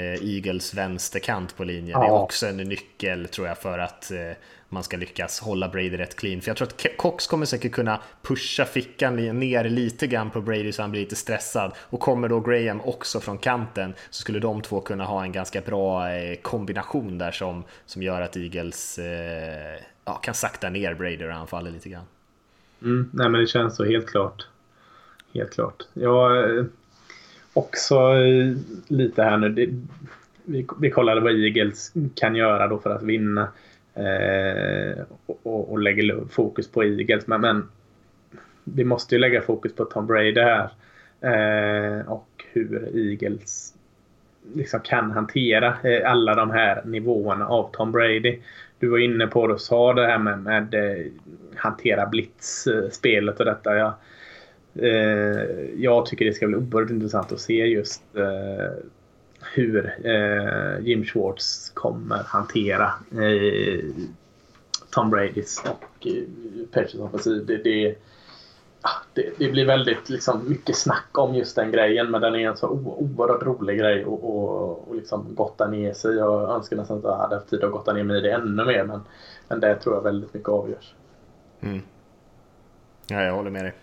Eagles 0.00 0.74
vänsterkant 0.74 1.56
på 1.56 1.64
linjen. 1.64 1.90
Ja. 1.90 2.00
Det 2.00 2.06
är 2.06 2.22
också 2.22 2.46
en 2.46 2.56
nyckel 2.56 3.28
tror 3.28 3.46
jag 3.46 3.58
för 3.58 3.78
att 3.78 4.10
eh, 4.10 4.18
man 4.68 4.82
ska 4.82 4.96
lyckas 4.96 5.40
hålla 5.40 5.68
Brady 5.68 5.96
rätt 5.96 6.16
clean. 6.16 6.40
För 6.40 6.50
jag 6.50 6.56
tror 6.56 6.68
att 6.68 6.96
Cox 6.96 7.26
kommer 7.26 7.46
säkert 7.46 7.72
kunna 7.72 8.00
pusha 8.22 8.64
fickan 8.64 9.16
ner 9.16 9.64
lite 9.64 10.06
grann 10.06 10.30
på 10.30 10.40
Brady 10.40 10.72
så 10.72 10.82
han 10.82 10.90
blir 10.90 11.00
lite 11.00 11.16
stressad. 11.16 11.72
Och 11.78 12.00
kommer 12.00 12.28
då 12.28 12.40
Graham 12.40 12.80
också 12.80 13.20
från 13.20 13.38
kanten 13.38 13.94
så 14.10 14.20
skulle 14.20 14.38
de 14.38 14.62
två 14.62 14.80
kunna 14.80 15.04
ha 15.04 15.22
en 15.22 15.32
ganska 15.32 15.60
bra 15.60 16.10
eh, 16.10 16.36
kombination 16.36 17.18
där 17.18 17.30
som, 17.30 17.64
som 17.86 18.02
gör 18.02 18.20
att 18.20 18.36
Eagles 18.36 18.98
ja, 20.04 20.14
kan 20.14 20.34
sakta 20.34 20.70
ner 20.70 20.94
Brady 20.94 21.24
och 21.24 21.32
anfallet 21.32 21.72
lite 21.72 21.88
grann. 21.88 22.04
Mm, 22.82 23.10
nej 23.12 23.28
men 23.28 23.40
det 23.40 23.46
känns 23.46 23.76
så 23.76 23.84
helt 23.84 24.08
klart. 24.08 24.46
Helt 25.34 25.52
klart. 25.52 25.82
Jag 25.92 26.66
också 27.56 27.94
eh, 27.94 28.56
lite 28.88 29.22
här 29.22 29.36
nu. 29.36 29.48
Det, 29.48 29.68
vi, 30.44 30.66
vi 30.80 30.90
kollade 30.90 31.20
vad 31.20 31.32
Eagles 31.32 31.92
kan 32.14 32.36
göra 32.36 32.66
då 32.66 32.78
för 32.78 32.90
att 32.90 33.02
vinna. 33.02 33.48
Eh, 33.94 35.02
och, 35.26 35.72
och 35.72 35.78
lägger 35.78 36.24
fokus 36.30 36.70
på 36.70 36.84
Eagles. 36.84 37.26
Men, 37.26 37.40
men, 37.40 37.68
vi 38.64 38.84
måste 38.84 39.14
ju 39.14 39.18
lägga 39.18 39.42
fokus 39.42 39.74
på 39.74 39.84
Tom 39.84 40.06
Brady 40.06 40.40
här. 40.40 40.70
Eh, 41.20 42.08
och 42.08 42.44
hur 42.52 42.96
Eagles 42.96 43.74
liksom 44.54 44.80
kan 44.80 45.10
hantera 45.10 45.76
eh, 45.84 46.10
alla 46.10 46.34
de 46.34 46.50
här 46.50 46.82
nivåerna 46.84 47.46
av 47.46 47.70
Tom 47.72 47.92
Brady. 47.92 48.38
Du 48.78 48.88
var 48.88 48.98
inne 48.98 49.26
på 49.26 49.46
det 49.46 49.52
och 49.52 49.60
sa 49.60 49.92
det 49.92 50.06
här 50.06 50.18
med, 50.18 50.38
med 50.38 50.74
eh, 50.74 51.06
hantera 51.54 52.06
blitz-spelet 52.06 53.34
eh, 53.34 53.38
och 53.38 53.44
detta. 53.44 53.76
Ja 53.76 53.86
Eh, 53.88 53.96
Eh, 54.82 55.70
jag 55.76 56.06
tycker 56.06 56.24
det 56.24 56.32
ska 56.32 56.46
bli 56.46 56.56
oerhört 56.56 56.90
intressant 56.90 57.32
att 57.32 57.40
se 57.40 57.66
just 57.66 58.02
eh, 58.16 58.84
hur 59.54 59.94
eh, 60.04 60.86
Jim 60.86 61.04
Schwartz 61.04 61.70
kommer 61.74 62.22
hantera 62.26 62.94
eh, 63.10 63.84
Tom 64.90 65.10
Bradys 65.10 65.62
och 65.64 66.06
eh, 66.06 66.22
Patriots 66.72 66.94
offensiv. 66.94 67.46
Det, 67.46 67.56
det, 67.56 67.94
ah, 68.80 69.02
det, 69.14 69.38
det, 69.38 69.50
blir 69.50 69.66
väldigt 69.66 70.08
liksom, 70.08 70.48
mycket 70.48 70.76
snack 70.76 71.18
om 71.18 71.34
just 71.34 71.56
den 71.56 71.72
grejen 71.72 72.10
men 72.10 72.20
den 72.20 72.34
är 72.34 72.48
en 72.48 72.56
så 72.56 72.68
oerhört 72.68 73.42
rolig 73.42 73.78
grej 73.78 74.04
och, 74.04 74.24
och, 74.24 74.88
och 74.88 74.94
liksom 74.94 75.34
gotta 75.34 75.66
ner 75.66 75.92
sig. 75.92 76.16
Jag 76.16 76.50
önskar 76.50 76.76
nästan 76.76 76.98
att 76.98 77.04
jag 77.04 77.16
hade 77.16 77.34
haft 77.34 77.50
tid 77.50 77.64
att 77.64 77.72
gotta 77.72 77.92
ner 77.92 78.04
mig 78.04 78.18
i 78.18 78.20
det 78.20 78.32
ännu 78.32 78.64
mer 78.64 78.84
men, 78.84 79.00
men 79.48 79.60
det 79.60 79.74
tror 79.74 79.94
jag 79.94 80.02
väldigt 80.02 80.34
mycket 80.34 80.48
avgörs. 80.48 80.94
Mm. 81.60 81.80
Ja, 83.06 83.22
jag 83.22 83.34
håller 83.34 83.50
med 83.50 83.64
dig. 83.64 83.74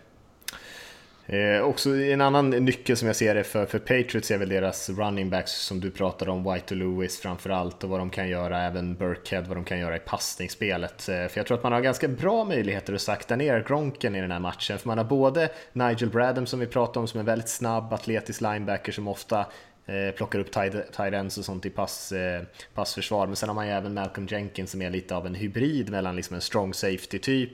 Eh, 1.34 1.62
också 1.62 1.96
en 1.96 2.22
annan 2.22 2.50
nyckel 2.50 2.98
som 2.98 3.08
jag 3.08 3.16
ser 3.16 3.36
det 3.36 3.44
för, 3.44 3.66
för 3.66 3.80
Patriots 3.80 4.32
är 4.32 4.38
väl 4.38 4.50
deras 4.50 4.90
running 4.90 5.30
backs 5.30 5.52
som 5.52 5.80
du 5.80 5.92
pratade 5.92 6.32
om, 6.32 6.54
White 6.54 6.74
och 6.74 6.78
Lewis 6.78 7.20
framförallt 7.20 7.84
och 7.84 7.90
vad 7.90 8.00
de 8.00 8.10
kan 8.10 8.30
göra, 8.30 8.62
även 8.62 8.96
Burkhead, 8.96 9.42
vad 9.42 9.58
de 9.58 9.64
kan 9.64 9.80
göra 9.80 9.96
i 9.96 10.00
passningsspelet. 10.00 11.10
Eh, 11.10 11.28
för 11.28 11.40
jag 11.40 11.48
tror 11.48 11.58
att 11.58 11.64
man 11.64 11.72
har 11.72 11.82
ganska 11.82 12.08
bra 12.08 12.46
möjligheter 12.46 12.94
att 12.94 13.02
sakta 13.02 13.36
ner 13.36 13.64
Gronken 13.68 14.16
i 14.16 14.22
den 14.22 14.32
här 14.32 14.40
matchen, 14.40 14.80
för 14.80 14.88
man 14.88 14.98
har 14.98 15.06
både 15.06 15.50
Nigel 15.74 16.10
Bradham 16.10 16.46
som 16.46 16.60
vi 16.60 16.68
pratade 16.68 17.00
om 17.00 17.08
som 17.08 17.20
är 17.20 17.24
väldigt 17.24 17.50
snabb, 17.50 17.94
atletisk 17.94 18.42
linebacker 18.42 18.92
som 18.92 19.08
ofta 19.08 19.46
Eh, 19.86 20.12
plockar 20.12 20.40
upp 20.40 20.52
tight 20.52 21.14
ends 21.14 21.38
och 21.38 21.46
sånt 21.46 21.66
i 21.66 21.70
pass, 21.70 22.12
eh, 22.12 22.42
passförsvar. 22.74 23.28
Men 23.28 23.36
sen 23.36 23.50
har 23.50 23.54
man 23.54 23.68
ju 23.68 23.74
även 23.74 23.94
Malcolm 23.94 24.28
Jenkins 24.28 24.72
som 24.72 24.82
är 24.82 24.90
lite 24.90 25.16
av 25.16 25.28
en 25.28 25.36
hybrid 25.36 25.90
mellan 25.90 26.16
liksom 26.16 26.36
en 26.36 26.42
strong 26.42 26.74
safety 26.74 27.20
typ 27.20 27.52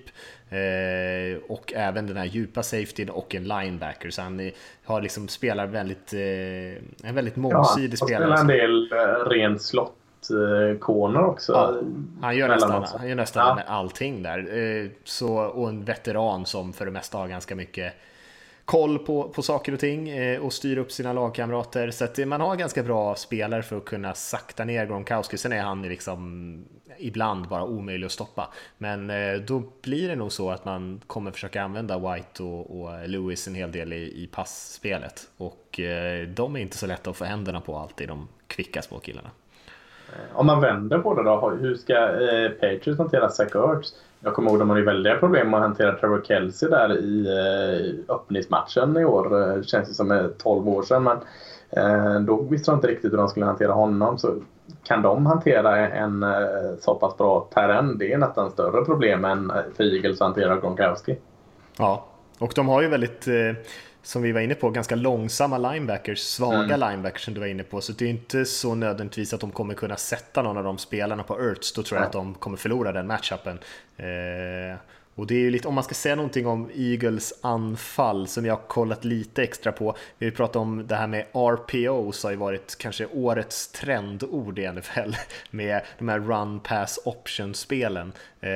och 1.47 1.73
även 1.75 2.07
den 2.07 2.17
här 2.17 2.25
djupa 2.25 2.63
safetyn 2.63 3.09
och 3.09 3.35
en 3.35 3.43
linebacker. 3.43 4.09
Så 4.09 4.21
han 4.21 4.51
har 4.83 5.01
liksom 5.01 5.27
spelar 5.27 5.67
väldigt, 5.67 6.13
en 7.03 7.15
väldigt 7.15 7.35
mångsidig 7.35 7.97
ja, 8.01 8.05
spelare. 8.05 8.29
Han 8.29 8.45
spelar 8.45 8.63
en 8.63 8.69
del 8.69 8.89
ren 9.29 9.59
slott 9.59 9.95
corner 10.79 11.25
också. 11.25 11.51
Ja, 11.53 11.73
han 12.21 12.37
gör 12.37 12.47
nästan, 12.47 12.85
han 12.97 13.09
gör 13.09 13.15
nästan 13.15 13.57
ja. 13.57 13.73
allting 13.73 14.23
där. 14.23 14.89
Så, 15.03 15.37
och 15.37 15.69
en 15.69 15.83
veteran 15.83 16.45
som 16.45 16.73
för 16.73 16.85
det 16.85 16.91
mesta 16.91 17.17
har 17.17 17.27
ganska 17.27 17.55
mycket 17.55 17.93
koll 18.69 18.99
på, 18.99 19.29
på 19.29 19.41
saker 19.41 19.73
och 19.73 19.79
ting 19.79 20.09
eh, 20.09 20.41
och 20.41 20.53
styr 20.53 20.77
upp 20.77 20.91
sina 20.91 21.13
lagkamrater. 21.13 21.91
Så 21.91 22.03
att 22.03 22.19
eh, 22.19 22.25
man 22.25 22.41
har 22.41 22.55
ganska 22.55 22.83
bra 22.83 23.15
spelare 23.15 23.61
för 23.61 23.77
att 23.77 23.85
kunna 23.85 24.13
sakta 24.13 24.65
ner 24.65 24.85
Gronkowski. 24.85 25.37
Sen 25.37 25.51
är 25.51 25.61
han 25.61 25.81
liksom 25.81 26.65
ibland 26.97 27.47
bara 27.47 27.63
omöjlig 27.63 28.05
att 28.05 28.11
stoppa. 28.11 28.49
Men 28.77 29.09
eh, 29.09 29.33
då 29.47 29.63
blir 29.81 30.07
det 30.07 30.15
nog 30.15 30.31
så 30.31 30.51
att 30.51 30.65
man 30.65 31.01
kommer 31.07 31.31
försöka 31.31 31.63
använda 31.63 31.99
White 31.99 32.43
och, 32.43 32.81
och 32.81 33.09
Lewis 33.09 33.47
en 33.47 33.55
hel 33.55 33.71
del 33.71 33.93
i, 33.93 34.23
i 34.23 34.29
passspelet. 34.31 35.29
Och 35.37 35.79
de 36.27 36.55
är 36.55 36.59
inte 36.59 36.77
så 36.77 36.87
lätta 36.87 37.09
att 37.09 37.17
få 37.17 37.25
händerna 37.25 37.61
på 37.61 37.77
alltid, 37.77 38.07
de 38.07 38.27
kvicka 38.47 38.81
små 38.81 38.99
killarna. 38.99 39.29
Om 40.33 40.45
man 40.45 40.61
vänder 40.61 40.99
på 40.99 41.13
det 41.13 41.23
då, 41.23 41.49
hur 41.49 41.75
ska 41.75 41.93
eh, 41.93 42.51
Patriots 42.51 42.99
hantera 42.99 43.29
Zach 43.29 43.55
Ertz? 43.55 43.93
Jag 44.21 44.33
kommer 44.33 44.49
ihåg 44.49 44.55
att 44.55 44.61
de 44.61 44.69
hade 44.69 44.81
väldiga 44.81 45.15
problem 45.15 45.49
med 45.49 45.57
att 45.57 45.65
hantera 45.65 45.95
Trevor 45.95 46.23
Kelsey 46.27 46.69
där 46.69 46.97
i 46.97 47.27
eh, 47.27 48.15
öppningsmatchen 48.15 48.97
i 48.97 49.05
år. 49.05 49.29
Det 49.57 49.63
känns 49.63 49.89
ju 49.89 49.93
som 49.93 50.11
eh, 50.11 50.27
12 50.27 50.69
år 50.69 50.83
sedan. 50.83 51.03
Men 51.03 51.17
eh, 51.69 52.21
då 52.21 52.41
visste 52.41 52.71
de 52.71 52.75
inte 52.75 52.87
riktigt 52.87 53.13
hur 53.13 53.17
de 53.17 53.27
skulle 53.27 53.45
hantera 53.45 53.71
honom. 53.71 54.17
Så 54.17 54.35
kan 54.83 55.01
de 55.01 55.25
hantera 55.25 55.87
en 55.87 56.23
eh, 56.23 56.29
så 56.79 56.95
pass 56.95 57.17
bra 57.17 57.47
terren, 57.53 57.97
det 57.97 58.13
är 58.13 58.17
nästan 58.17 58.51
större 58.51 58.85
problem 58.85 59.25
än 59.25 59.49
eh, 59.49 59.55
för 59.77 59.83
Eagles 59.83 60.21
att 60.21 60.27
hantera 60.27 60.59
Gronkowski. 60.59 61.17
Ja, 61.77 62.05
och 62.39 62.51
de 62.55 62.67
har 62.67 62.81
ju 62.81 62.87
väldigt 62.87 63.27
eh 63.27 63.33
som 64.03 64.21
vi 64.21 64.31
var 64.31 64.41
inne 64.41 64.55
på, 64.55 64.69
ganska 64.69 64.95
långsamma 64.95 65.57
linebackers, 65.57 66.19
svaga 66.19 66.75
mm. 66.75 66.79
linebackers 66.79 67.25
som 67.25 67.33
du 67.33 67.39
var 67.39 67.47
inne 67.47 67.63
på. 67.63 67.81
Så 67.81 67.91
det 67.91 68.05
är 68.05 68.09
inte 68.09 68.45
så 68.45 68.75
nödvändigtvis 68.75 69.33
att 69.33 69.41
de 69.41 69.51
kommer 69.51 69.73
kunna 69.73 69.97
sätta 69.97 70.41
någon 70.41 70.57
av 70.57 70.63
de 70.63 70.77
spelarna 70.77 71.23
på 71.23 71.41
Ertz. 71.41 71.73
Då 71.73 71.83
tror 71.83 71.97
jag 71.97 72.03
ja. 72.03 72.07
att 72.07 72.13
de 72.13 72.33
kommer 72.33 72.57
förlora 72.57 72.91
den 72.91 73.07
matchupen. 73.07 73.59
Eh, 73.97 74.77
och 75.19 75.27
det 75.27 75.35
är 75.35 75.39
ju 75.39 75.51
lite, 75.51 75.67
om 75.67 75.75
man 75.75 75.83
ska 75.83 75.95
säga 75.95 76.15
någonting 76.15 76.47
om 76.47 76.69
Eagles 76.75 77.33
anfall 77.41 78.27
som 78.27 78.45
jag 78.45 78.53
har 78.53 78.61
kollat 78.67 79.05
lite 79.05 79.43
extra 79.43 79.71
på. 79.71 79.95
Vi 80.17 80.31
pratat 80.31 80.55
om 80.55 80.87
det 80.87 80.95
här 80.95 81.07
med 81.07 81.25
RPOs 81.33 82.23
har 82.23 82.31
ju 82.31 82.37
varit 82.37 82.75
kanske 82.77 83.05
årets 83.05 83.67
trendord 83.67 84.59
i 84.59 84.71
NFL 84.71 85.15
med 85.49 85.81
de 85.97 86.09
här 86.09 86.19
run 86.19 86.59
pass 86.59 86.99
option 87.05 87.53
spelen 87.53 88.11
eh, 88.41 88.49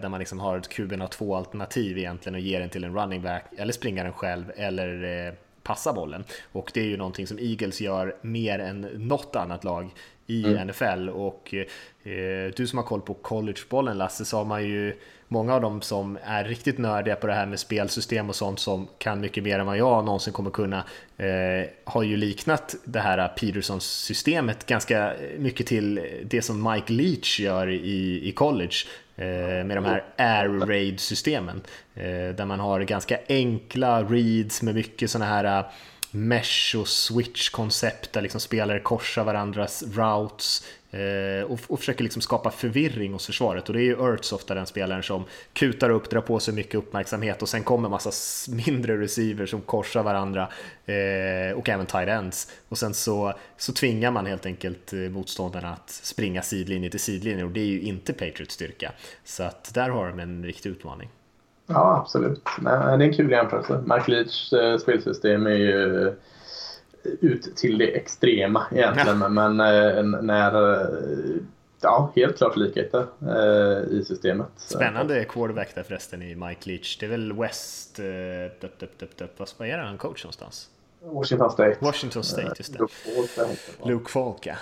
där 0.00 0.08
man 0.08 0.18
liksom 0.18 0.40
har 0.40 0.58
ett 0.58 0.68
QB 0.68 1.10
två 1.10 1.36
alternativ 1.36 1.98
egentligen 1.98 2.34
och 2.34 2.40
ger 2.40 2.60
den 2.60 2.70
till 2.70 2.84
en 2.84 2.96
running 2.96 3.22
back 3.22 3.44
eller 3.56 3.72
springer 3.72 4.04
den 4.04 4.12
själv 4.12 4.52
eller 4.56 5.26
eh, 5.26 5.34
passa 5.62 5.92
bollen. 5.92 6.24
Och 6.52 6.70
det 6.74 6.80
är 6.80 6.84
ju 6.86 6.96
någonting 6.96 7.26
som 7.26 7.38
Eagles 7.38 7.80
gör 7.80 8.16
mer 8.22 8.58
än 8.58 8.80
något 8.80 9.36
annat 9.36 9.64
lag 9.64 9.90
i 10.26 10.44
mm. 10.44 10.68
NFL 10.68 11.08
och 11.08 11.54
eh, 12.02 12.50
du 12.56 12.66
som 12.66 12.78
har 12.78 12.86
koll 12.86 13.00
på 13.00 13.14
collegebollen 13.14 13.98
Lasse 13.98 14.24
så 14.24 14.36
har 14.36 14.44
man 14.44 14.64
ju 14.64 14.96
många 15.32 15.54
av 15.54 15.60
dem 15.60 15.82
som 15.82 16.18
är 16.24 16.44
riktigt 16.44 16.78
nördiga 16.78 17.16
på 17.16 17.26
det 17.26 17.32
här 17.32 17.46
med 17.46 17.60
spelsystem 17.60 18.28
och 18.28 18.34
sånt 18.34 18.60
som 18.60 18.88
kan 18.98 19.20
mycket 19.20 19.44
mer 19.44 19.58
än 19.58 19.66
vad 19.66 19.76
jag 19.76 20.04
någonsin 20.04 20.32
kommer 20.32 20.50
kunna 20.50 20.84
eh, 21.16 21.68
har 21.84 22.02
ju 22.02 22.16
liknat 22.16 22.74
det 22.84 23.00
här 23.00 23.28
Petersons 23.28 23.84
systemet 23.84 24.66
ganska 24.66 25.12
mycket 25.38 25.66
till 25.66 26.08
det 26.24 26.42
som 26.42 26.70
Mike 26.72 26.92
Leach 26.92 27.40
gör 27.40 27.70
i, 27.70 28.28
i 28.28 28.32
college 28.32 28.76
eh, 29.16 29.64
med 29.64 29.76
de 29.76 29.84
här 29.84 30.04
air 30.16 30.66
raid 30.66 31.00
systemen 31.00 31.60
eh, 31.94 32.34
där 32.36 32.44
man 32.44 32.60
har 32.60 32.80
ganska 32.80 33.18
enkla 33.28 34.02
reads 34.02 34.62
med 34.62 34.74
mycket 34.74 35.10
sådana 35.10 35.30
här 35.30 35.58
eh, 35.58 35.66
mesh 36.10 36.76
och 36.76 36.88
switch-koncept 36.88 38.12
där 38.12 38.20
liksom 38.20 38.40
spelare 38.40 38.80
korsar 38.80 39.24
varandras 39.24 39.82
routes 39.82 40.64
Eh, 40.90 41.44
och, 41.44 41.60
och 41.68 41.78
försöker 41.78 42.04
liksom 42.04 42.22
skapa 42.22 42.50
förvirring 42.50 43.12
hos 43.12 43.26
försvaret. 43.26 43.68
Och 43.68 43.74
det 43.74 43.80
är 43.80 43.84
ju 43.84 44.14
Ertz 44.14 44.32
ofta 44.32 44.54
den 44.54 44.66
spelaren 44.66 45.02
som 45.02 45.24
kutar 45.52 45.90
upp, 45.90 46.10
drar 46.10 46.20
på 46.20 46.40
sig 46.40 46.54
mycket 46.54 46.74
uppmärksamhet 46.74 47.42
och 47.42 47.48
sen 47.48 47.62
kommer 47.62 47.88
massa 47.88 48.10
mindre 48.66 49.00
receivers 49.00 49.50
som 49.50 49.60
korsar 49.60 50.02
varandra 50.02 50.48
eh, 50.86 51.58
och 51.58 51.68
även 51.68 51.86
tight 51.86 52.08
ends. 52.08 52.52
Och 52.68 52.78
sen 52.78 52.94
så, 52.94 53.34
så 53.56 53.72
tvingar 53.72 54.10
man 54.10 54.26
helt 54.26 54.46
enkelt 54.46 54.92
eh, 54.92 54.98
motståndarna 54.98 55.72
att 55.72 55.90
springa 55.90 56.42
sidlinje 56.42 56.90
till 56.90 57.00
sidlinje 57.00 57.44
och 57.44 57.50
det 57.50 57.60
är 57.60 57.66
ju 57.66 57.80
inte 57.80 58.12
Patriots 58.12 58.54
styrka. 58.54 58.92
Så 59.24 59.42
att 59.42 59.74
där 59.74 59.88
har 59.88 60.08
de 60.08 60.20
en 60.20 60.44
riktig 60.44 60.70
utmaning. 60.70 61.08
Ja, 61.66 61.98
absolut. 62.02 62.42
det 62.60 62.70
är 62.70 63.00
en 63.00 63.14
kul 63.14 63.30
jämförelse. 63.30 63.82
Mark 63.86 64.08
Leach 64.08 64.52
eh, 64.52 64.78
spelsystem 64.78 65.46
är 65.46 65.50
ju 65.50 66.12
ut 67.20 67.56
till 67.56 67.78
det 67.78 67.96
extrema 67.96 68.66
egentligen. 68.72 69.18
Men 69.18 69.60
eh, 69.60 70.02
när 70.22 70.72
eh, 70.72 70.88
Ja, 71.82 72.12
helt 72.16 72.36
klart 72.36 72.56
likheter 72.56 73.06
eh, 73.20 73.98
i 73.98 74.04
systemet. 74.04 74.46
Spännande 74.56 75.24
quarterback 75.24 75.74
där 75.74 75.82
förresten 75.82 76.22
i 76.22 76.34
Mike 76.34 76.70
Leach. 76.70 76.98
Det 76.98 77.06
är 77.06 77.10
väl 77.10 77.32
West... 77.32 77.96
Dup, 78.60 78.80
dup, 78.80 78.98
dup, 78.98 79.16
dup. 79.16 79.50
Vad 79.58 79.68
är 79.68 79.78
han 79.78 79.98
coach 79.98 80.24
någonstans? 80.24 80.68
Washington 81.02 81.50
State. 81.50 81.76
Washington 81.80 82.24
State, 82.24 82.54
just 82.58 82.78
det. 82.78 82.86
Luke 83.88 84.10
Falk. 84.10 84.46
Ja. 84.46 84.54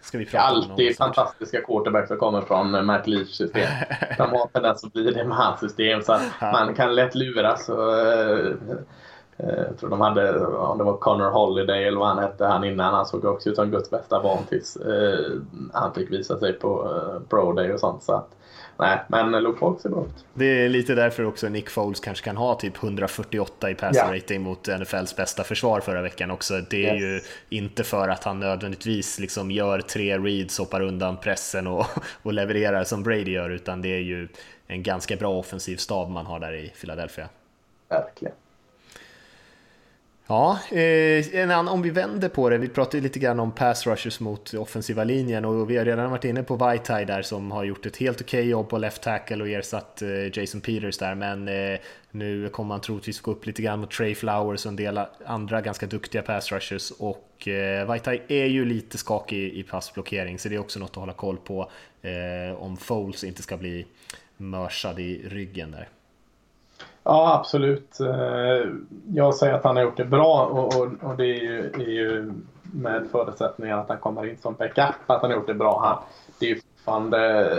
Ska 0.00 0.18
vi 0.18 0.26
prata 0.26 0.44
alltid 0.44 0.96
fantastiska 0.96 1.60
quarterbacks 1.60 2.08
som 2.08 2.16
kommer 2.16 2.40
från 2.40 2.86
Matt 2.86 3.06
Leach 3.06 3.28
system. 3.28 3.66
De 4.18 4.30
har 4.30 4.46
tendens 4.46 4.84
att 4.84 4.92
bli 4.92 5.10
det 5.10 5.24
med 5.24 5.36
hans 5.36 5.60
system 5.60 6.02
så 6.02 6.12
att 6.12 6.22
man 6.40 6.74
kan 6.74 6.94
lätt 6.94 7.14
luras. 7.14 7.68
Och, 7.68 7.92
jag 9.38 9.78
tror 9.78 9.90
de 9.90 10.00
hade, 10.00 10.46
om 10.46 10.78
det 10.78 10.84
var 10.84 10.96
Connor 10.96 11.30
Holiday 11.30 11.84
eller 11.84 11.98
vad 11.98 12.08
han 12.08 12.18
hette 12.18 12.44
han 12.44 12.64
innan, 12.64 12.94
han 12.94 13.06
såg 13.06 13.24
också 13.24 13.50
ut 13.50 13.56
som 13.56 13.70
Guds 13.70 13.90
bästa 13.90 14.22
barn 14.22 14.42
tills 14.48 14.76
eh, 14.76 15.32
han 15.72 15.94
fick 15.94 16.10
visa 16.10 16.38
sig 16.38 16.52
på 16.52 16.84
eh, 16.84 17.28
Pro 17.28 17.52
Day 17.52 17.72
och 17.72 17.80
sånt. 17.80 18.02
Så 18.02 18.12
att, 18.12 18.28
nej, 18.76 18.98
men 19.08 19.30
Luke 19.30 19.58
Falk 19.58 19.80
ser 19.80 19.88
bra 19.88 20.04
ut. 20.04 20.24
Det 20.34 20.64
är 20.64 20.68
lite 20.68 20.94
därför 20.94 21.24
också 21.24 21.48
Nick 21.48 21.70
Foles 21.70 22.00
kanske 22.00 22.24
kan 22.24 22.36
ha 22.36 22.54
typ 22.54 22.82
148 22.82 23.70
i 23.70 23.74
passing 23.74 24.02
yeah. 24.04 24.14
rating 24.14 24.42
mot 24.42 24.68
NFLs 24.80 25.16
bästa 25.16 25.44
försvar 25.44 25.80
förra 25.80 26.02
veckan 26.02 26.30
också. 26.30 26.54
Det 26.70 26.88
är 26.88 26.94
yes. 26.94 27.02
ju 27.02 27.20
inte 27.58 27.84
för 27.84 28.08
att 28.08 28.24
han 28.24 28.40
nödvändigtvis 28.40 29.18
liksom 29.18 29.50
gör 29.50 29.80
tre 29.80 30.18
reads, 30.18 30.58
hoppar 30.58 30.80
undan 30.80 31.16
pressen 31.16 31.66
och, 31.66 31.86
och 32.22 32.32
levererar 32.32 32.84
som 32.84 33.02
Brady 33.02 33.30
gör, 33.30 33.50
utan 33.50 33.82
det 33.82 33.88
är 33.88 34.02
ju 34.02 34.28
en 34.66 34.82
ganska 34.82 35.16
bra 35.16 35.30
offensiv 35.30 35.76
stab 35.76 36.10
man 36.10 36.26
har 36.26 36.40
där 36.40 36.52
i 36.52 36.72
Philadelphia. 36.80 37.28
Verkligen. 37.88 38.34
Ja, 40.30 40.58
eh, 40.70 41.68
om 41.68 41.82
vi 41.82 41.90
vänder 41.90 42.28
på 42.28 42.50
det, 42.50 42.58
vi 42.58 42.68
pratade 42.68 43.00
lite 43.00 43.18
grann 43.18 43.40
om 43.40 43.52
pass 43.52 43.86
rushers 43.86 44.20
mot 44.20 44.54
offensiva 44.54 45.04
linjen 45.04 45.44
och 45.44 45.70
vi 45.70 45.76
har 45.76 45.84
redan 45.84 46.10
varit 46.10 46.24
inne 46.24 46.42
på 46.42 46.56
Vaitai 46.56 47.04
där 47.04 47.22
som 47.22 47.50
har 47.50 47.64
gjort 47.64 47.86
ett 47.86 47.96
helt 47.96 48.20
okej 48.20 48.40
okay 48.40 48.50
jobb 48.50 48.68
på 48.68 48.78
left 48.78 49.02
tackle 49.02 49.42
och 49.42 49.48
ersatt 49.48 50.02
eh, 50.02 50.38
Jason 50.38 50.60
Peters 50.60 50.98
där 50.98 51.14
men 51.14 51.48
eh, 51.48 51.78
nu 52.10 52.48
kommer 52.48 52.68
man 52.68 52.80
troligtvis 52.80 53.20
gå 53.20 53.30
upp 53.30 53.46
lite 53.46 53.62
grann 53.62 53.80
mot 53.80 53.90
Trey 53.90 54.14
Flowers 54.14 54.64
och 54.66 54.70
en 54.70 54.76
del 54.76 55.00
andra 55.26 55.60
ganska 55.60 55.86
duktiga 55.86 56.22
pass 56.22 56.52
rushers 56.52 56.90
och 56.98 57.48
eh, 57.48 57.86
Vaitai 57.86 58.22
är 58.28 58.46
ju 58.46 58.64
lite 58.64 58.98
skakig 58.98 59.52
i 59.52 59.62
passblockering 59.62 60.38
så 60.38 60.48
det 60.48 60.54
är 60.54 60.58
också 60.58 60.78
något 60.78 60.90
att 60.90 60.96
hålla 60.96 61.12
koll 61.12 61.36
på 61.36 61.70
eh, 62.02 62.62
om 62.62 62.76
Foles 62.76 63.24
inte 63.24 63.42
ska 63.42 63.56
bli 63.56 63.86
mörsad 64.36 65.00
i 65.00 65.28
ryggen 65.28 65.70
där. 65.70 65.88
Ja, 67.08 67.34
absolut. 67.34 68.00
Eh, 68.00 68.70
jag 69.14 69.34
säger 69.34 69.54
att 69.54 69.64
han 69.64 69.76
har 69.76 69.82
gjort 69.82 69.96
det 69.96 70.04
bra 70.04 70.46
och, 70.46 70.66
och, 70.66 70.88
och 71.02 71.16
det 71.16 71.24
är 71.24 71.40
ju, 71.42 71.70
är 71.74 71.90
ju, 71.90 72.32
med 72.62 73.06
förutsättningen 73.12 73.78
att 73.78 73.88
han 73.88 73.98
kommer 73.98 74.26
in 74.26 74.38
som 74.38 74.54
backup 74.54 74.94
att 75.06 75.22
han 75.22 75.30
har 75.30 75.38
gjort 75.38 75.46
det 75.46 75.54
bra. 75.54 75.80
Han, 75.84 76.02
det 76.38 76.46
är 76.46 76.50
ju 76.50 76.60
fortfarande 76.60 77.52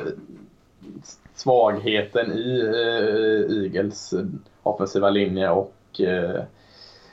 svagheten 1.36 2.32
i 2.32 2.60
eh, 2.60 3.58
Eagles 3.64 4.14
eh, 4.14 4.26
offensiva 4.64 5.10
linje 5.10 5.50
och 5.50 5.76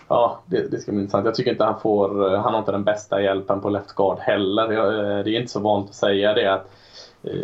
ja, 0.09 0.41
det, 0.47 0.71
det, 0.71 0.79
ska 0.79 0.93
bli 0.93 1.01
intressant. 1.01 1.25
Jag 1.25 1.35
tycker 1.35 1.51
inte 1.51 1.65
han 1.65 1.81
får, 1.81 2.37
han 2.37 2.53
har 2.53 2.59
inte 2.59 2.73
den 2.73 2.85
bästa 2.85 3.23
hjälpen 3.23 3.61
på 3.61 3.69
left 3.69 3.95
guard 3.95 4.19
heller. 4.19 4.69
Det 5.25 5.31
är 5.31 5.41
inte 5.41 5.53
så 5.53 5.61
vanligt 5.61 5.91
att 5.91 5.97
säga 5.97 6.35
det 6.35 6.53
att 6.53 6.71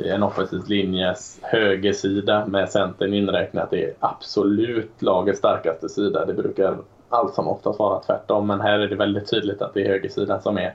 en 0.05 0.23
offensiv 0.23 0.61
linjes 0.67 1.39
högersida 1.43 2.47
med 2.47 2.71
centern 2.71 3.15
inräknat 3.15 3.73
är 3.73 3.95
absolut 4.01 5.03
lagets 5.03 5.39
starkaste 5.39 5.89
sida. 5.89 6.25
Det 6.25 6.35
brukar 6.35 6.77
allt 7.09 7.35
som 7.35 7.49
oftast 7.49 7.79
vara 7.79 8.01
tvärtom, 8.03 8.47
men 8.47 8.61
här 8.61 8.79
är 8.79 8.89
det 8.89 8.97
väldigt 8.97 9.31
tydligt 9.31 9.63
att 9.63 9.75
det 9.75 9.83
är 9.83 9.89
högersidan 9.89 10.43
som 10.43 10.59
är 10.59 10.75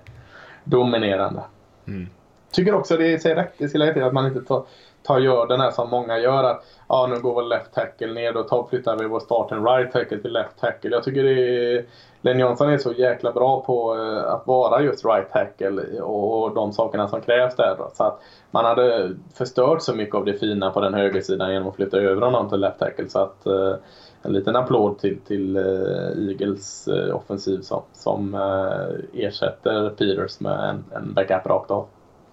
dominerande. 0.64 1.42
Mm. 1.88 2.08
Tycker 2.52 2.76
också 2.76 2.98
det 2.98 3.26
är 3.26 3.36
rätt 3.36 3.62
i 3.62 3.70
till 3.70 4.04
att 4.04 4.14
man 4.14 4.28
inte 4.28 4.42
tar, 4.42 4.66
tar 5.08 5.20
gör 5.20 5.48
den 5.48 5.60
här 5.60 5.72
som 5.72 5.90
många 5.90 6.18
gör. 6.18 6.44
Att 6.44 6.66
ja, 6.90 7.08
nu 7.10 7.22
går 7.22 7.34
vår 7.34 7.44
left 7.44 7.74
tackle 7.74 8.14
ner 8.14 8.38
och 8.38 8.48
tar, 8.48 8.68
flyttar 8.70 8.98
vi 8.98 9.08
vår 9.08 9.20
starten 9.20 9.66
right 9.66 9.92
tackle 9.92 10.18
till 10.18 10.34
left 10.34 10.60
tackle. 10.60 10.92
Jag 10.92 11.04
tycker 11.04 11.24
det 11.24 11.32
är, 11.32 11.86
Len 12.22 12.40
Johnson 12.40 12.70
är 12.70 12.78
så 12.78 12.92
jäkla 12.92 13.32
bra 13.32 13.62
på 13.62 13.96
eh, 13.96 14.34
att 14.34 14.48
vara 14.48 14.82
just 14.82 15.06
right 15.06 15.32
tackle 15.32 16.02
och 16.02 16.56
de 16.56 16.74
sakerna 16.74 17.08
som 17.08 17.22
krävs 17.22 17.56
där. 17.56 17.78
Så 17.94 18.04
att 18.04 18.22
man 18.52 18.66
hade 18.66 19.16
förstört 19.34 19.82
så 19.82 19.96
mycket 19.96 20.16
av 20.16 20.26
det 20.26 20.34
fina 20.34 20.72
på 20.72 20.82
den 20.82 20.94
högersidan 20.94 21.54
genom 21.54 21.68
att 21.68 21.76
flytta 21.76 21.98
över 21.98 22.22
honom 22.22 22.50
till 22.50 22.60
left 22.60 22.80
tackle. 22.80 23.10
Så 23.10 23.20
att 23.20 23.46
eh, 23.46 23.76
en 24.22 24.34
liten 24.34 24.56
applåd 24.56 25.00
till, 25.00 25.18
till 25.28 25.58
uh, 25.58 26.30
Eagles 26.30 26.88
uh, 26.88 27.16
offensiv 27.16 27.62
som, 27.62 27.82
som 27.94 28.34
uh, 28.34 29.26
ersätter 29.26 29.90
Peters 29.90 30.40
med 30.40 30.70
en, 30.70 30.86
en 30.96 31.14
backup 31.14 31.46
rakt 31.46 31.72
av. 31.72 31.86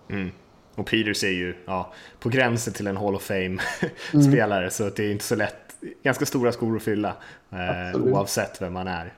Mm. 0.08 0.30
Och 0.74 0.86
Peters 0.86 1.24
är 1.24 1.28
ju 1.28 1.54
ja, 1.64 1.92
på 2.18 2.28
gränsen 2.28 2.72
till 2.72 2.86
en 2.86 2.96
Hall 2.96 3.14
of 3.14 3.22
Fame-spelare 3.22 4.58
mm. 4.58 4.70
så 4.70 4.90
det 4.90 5.04
är 5.04 5.12
inte 5.12 5.24
så 5.24 5.34
lätt. 5.34 5.56
Ganska 6.02 6.26
stora 6.26 6.52
skor 6.52 6.76
att 6.76 6.82
fylla 6.82 7.16
eh, 7.50 8.00
oavsett 8.00 8.62
vem 8.62 8.72
man 8.72 8.88
är. 8.88 9.12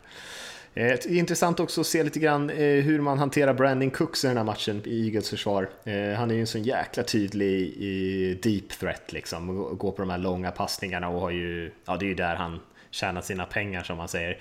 Eh, 0.77 0.99
intressant 1.19 1.61
också 1.61 1.81
att 1.81 1.87
se 1.87 2.03
lite 2.03 2.19
grann 2.19 2.51
eh, 2.51 2.57
hur 2.57 3.01
man 3.01 3.19
hanterar 3.19 3.55
Brandon 3.55 3.91
Cooks 3.91 4.25
i 4.25 4.29
den 4.29 4.37
här 4.37 4.45
matchen 4.45 4.83
i 4.85 5.07
Eagles 5.07 5.31
försvar. 5.31 5.69
Eh, 5.85 6.13
han 6.13 6.31
är 6.31 6.35
ju 6.35 6.41
en 6.41 6.47
sån 6.47 6.63
jäkla 6.63 7.03
tydlig 7.03 7.79
deep 8.43 8.69
threat 8.69 9.13
liksom, 9.13 9.77
går 9.79 9.93
på 9.93 10.03
de 10.03 10.11
här 10.11 10.19
långa 10.19 10.51
passningarna 10.51 11.09
och 11.09 11.21
har 11.21 11.31
ju, 11.31 11.71
ja 11.85 11.97
det 11.97 12.05
är 12.05 12.09
ju 12.09 12.15
där 12.15 12.35
han 12.37 12.61
tjänar 12.91 13.21
sina 13.21 13.45
pengar 13.45 13.83
som 13.83 13.97
man 13.97 14.09
säger. 14.09 14.39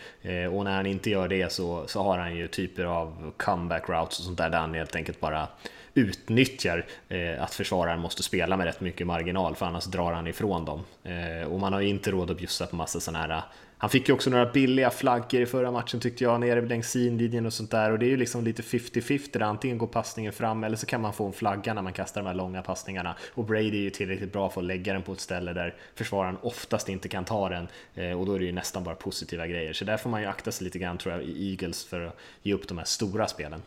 Och 0.52 0.64
när 0.64 0.76
han 0.76 0.86
inte 0.86 1.10
gör 1.10 1.28
det 1.28 1.52
så, 1.52 1.88
så 1.88 2.04
har 2.04 2.18
han 2.18 2.36
ju 2.36 2.48
typer 2.48 2.84
av 2.84 3.34
comeback 3.38 3.90
routes 3.90 4.20
och 4.20 4.26
sånt 4.26 4.38
där 4.38 4.50
där 4.50 4.60
han 4.60 4.74
helt 4.74 4.96
enkelt 4.96 5.20
bara 5.20 5.48
utnyttjar 5.96 6.86
eh, 7.10 7.44
att 7.44 7.54
försvararen 7.54 8.00
måste 8.00 8.24
spela 8.24 8.58
med 8.58 8.66
rätt 8.66 8.82
mycket 8.82 9.08
marginal 9.08 9.56
för 9.56 9.66
annars 9.66 9.86
drar 9.86 10.14
han 10.14 10.28
ifrån 10.28 10.66
dem. 10.66 10.84
Eh, 11.04 11.48
och 11.48 11.60
man 11.60 11.74
har 11.74 11.82
ju 11.82 11.88
inte 11.88 12.12
råd 12.12 12.32
att 12.32 12.38
bjussa 12.38 12.68
på 12.68 12.76
massa 12.76 13.00
sådana 13.00 13.20
här 13.20 13.30
eh, 13.30 13.44
han 13.78 13.90
fick 13.90 14.08
ju 14.08 14.14
också 14.14 14.30
några 14.30 14.46
billiga 14.46 14.90
flaggor 14.90 15.42
i 15.42 15.46
förra 15.46 15.72
matchen 15.72 16.00
tyckte 16.00 16.24
jag, 16.24 16.40
nere 16.40 16.62
längs 16.62 16.90
sidlinjen 16.90 17.46
och 17.46 17.54
sånt 17.54 17.72
där. 17.72 17.92
Och 17.92 18.00
det 18.00 18.06
är 18.06 18.10
ju 18.10 18.18
liksom 18.18 18.44
lite 18.44 18.62
50-50 18.62 19.30
där 19.34 19.42
antingen 19.42 19.78
går 19.78 19.88
passningen 19.88 20.34
fram 20.34 20.64
eller 20.64 20.78
så 20.78 20.86
kan 20.86 21.02
man 21.02 21.14
få 21.14 21.26
en 21.26 21.34
flagga 21.34 21.74
när 21.74 21.82
man 21.82 21.94
kastar 21.94 22.22
de 22.22 22.28
här 22.28 22.34
långa 22.34 22.62
passningarna. 22.62 23.16
Och 23.34 23.46
Brady 23.46 23.78
är 23.78 23.82
ju 23.82 23.90
tillräckligt 23.90 24.34
bra 24.34 24.50
för 24.50 24.62
att 24.62 24.68
lägga 24.68 24.94
den 24.94 25.02
på 25.02 25.14
ett 25.14 25.20
ställe 25.20 25.54
där 25.54 25.76
försvararen 25.96 26.38
oftast 26.42 26.90
inte 26.90 27.08
kan 27.08 27.26
ta 27.26 27.50
den. 27.50 27.68
Eh, 27.96 28.20
och 28.20 28.26
då 28.26 28.34
är 28.34 28.40
det 28.40 28.46
ju 28.46 28.52
nästan 28.52 28.84
bara 28.84 28.96
positiva 28.96 29.48
grejer. 29.48 29.74
Så 29.74 29.86
där 29.86 29.98
får 29.98 30.10
man 30.10 30.22
ju 30.22 30.28
akta 30.28 30.52
sig 30.52 30.66
lite 30.66 30.80
grann 30.80 30.98
tror 30.98 31.14
jag 31.14 31.24
i 31.24 31.52
Eagles 31.52 31.86
för 31.86 32.02
att 32.02 32.18
ge 32.44 32.54
upp 32.54 32.68
de 32.68 32.78
här 32.78 32.86
stora 32.86 33.28
spelen. 33.28 33.62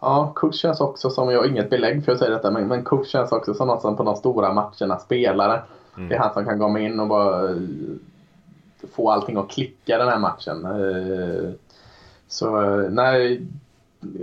Ja, 0.00 0.32
Cook 0.34 0.54
känns 0.54 0.80
också 0.80 1.10
som, 1.10 1.30
jag 1.30 1.38
har 1.38 1.48
inget 1.48 1.70
belägg 1.70 2.04
för 2.04 2.12
att 2.12 2.18
säga 2.18 2.30
detta, 2.30 2.50
men, 2.50 2.68
men 2.68 2.84
Cook 2.84 3.06
känns 3.06 3.32
också 3.32 3.54
som 3.54 3.68
något 3.68 3.82
som 3.82 3.96
på 3.96 4.02
de 4.02 4.16
stora 4.16 4.52
matcherna 4.52 4.98
spelare. 4.98 5.62
Mm. 5.96 6.08
Det 6.08 6.14
är 6.14 6.18
han 6.18 6.34
som 6.34 6.44
kan 6.44 6.58
komma 6.58 6.80
in 6.80 7.00
och 7.00 7.08
bara 7.08 7.54
få 8.92 9.10
allting 9.10 9.36
att 9.36 9.50
klicka 9.50 9.98
den 9.98 10.08
här 10.08 10.18
matchen. 10.18 10.64
Eh, 10.64 11.50
så 12.28 12.50
nej, 12.90 13.46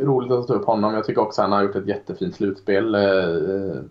roligt 0.01 0.31
att 0.31 0.47
ta 0.47 0.53
upp 0.53 0.65
honom. 0.65 0.93
Jag 0.93 1.05
tycker 1.05 1.21
också 1.21 1.41
att 1.41 1.49
han 1.49 1.57
har 1.57 1.63
gjort 1.63 1.75
ett 1.75 1.87
jättefint 1.87 2.35
slutspel 2.35 2.95
eh, 2.95 3.81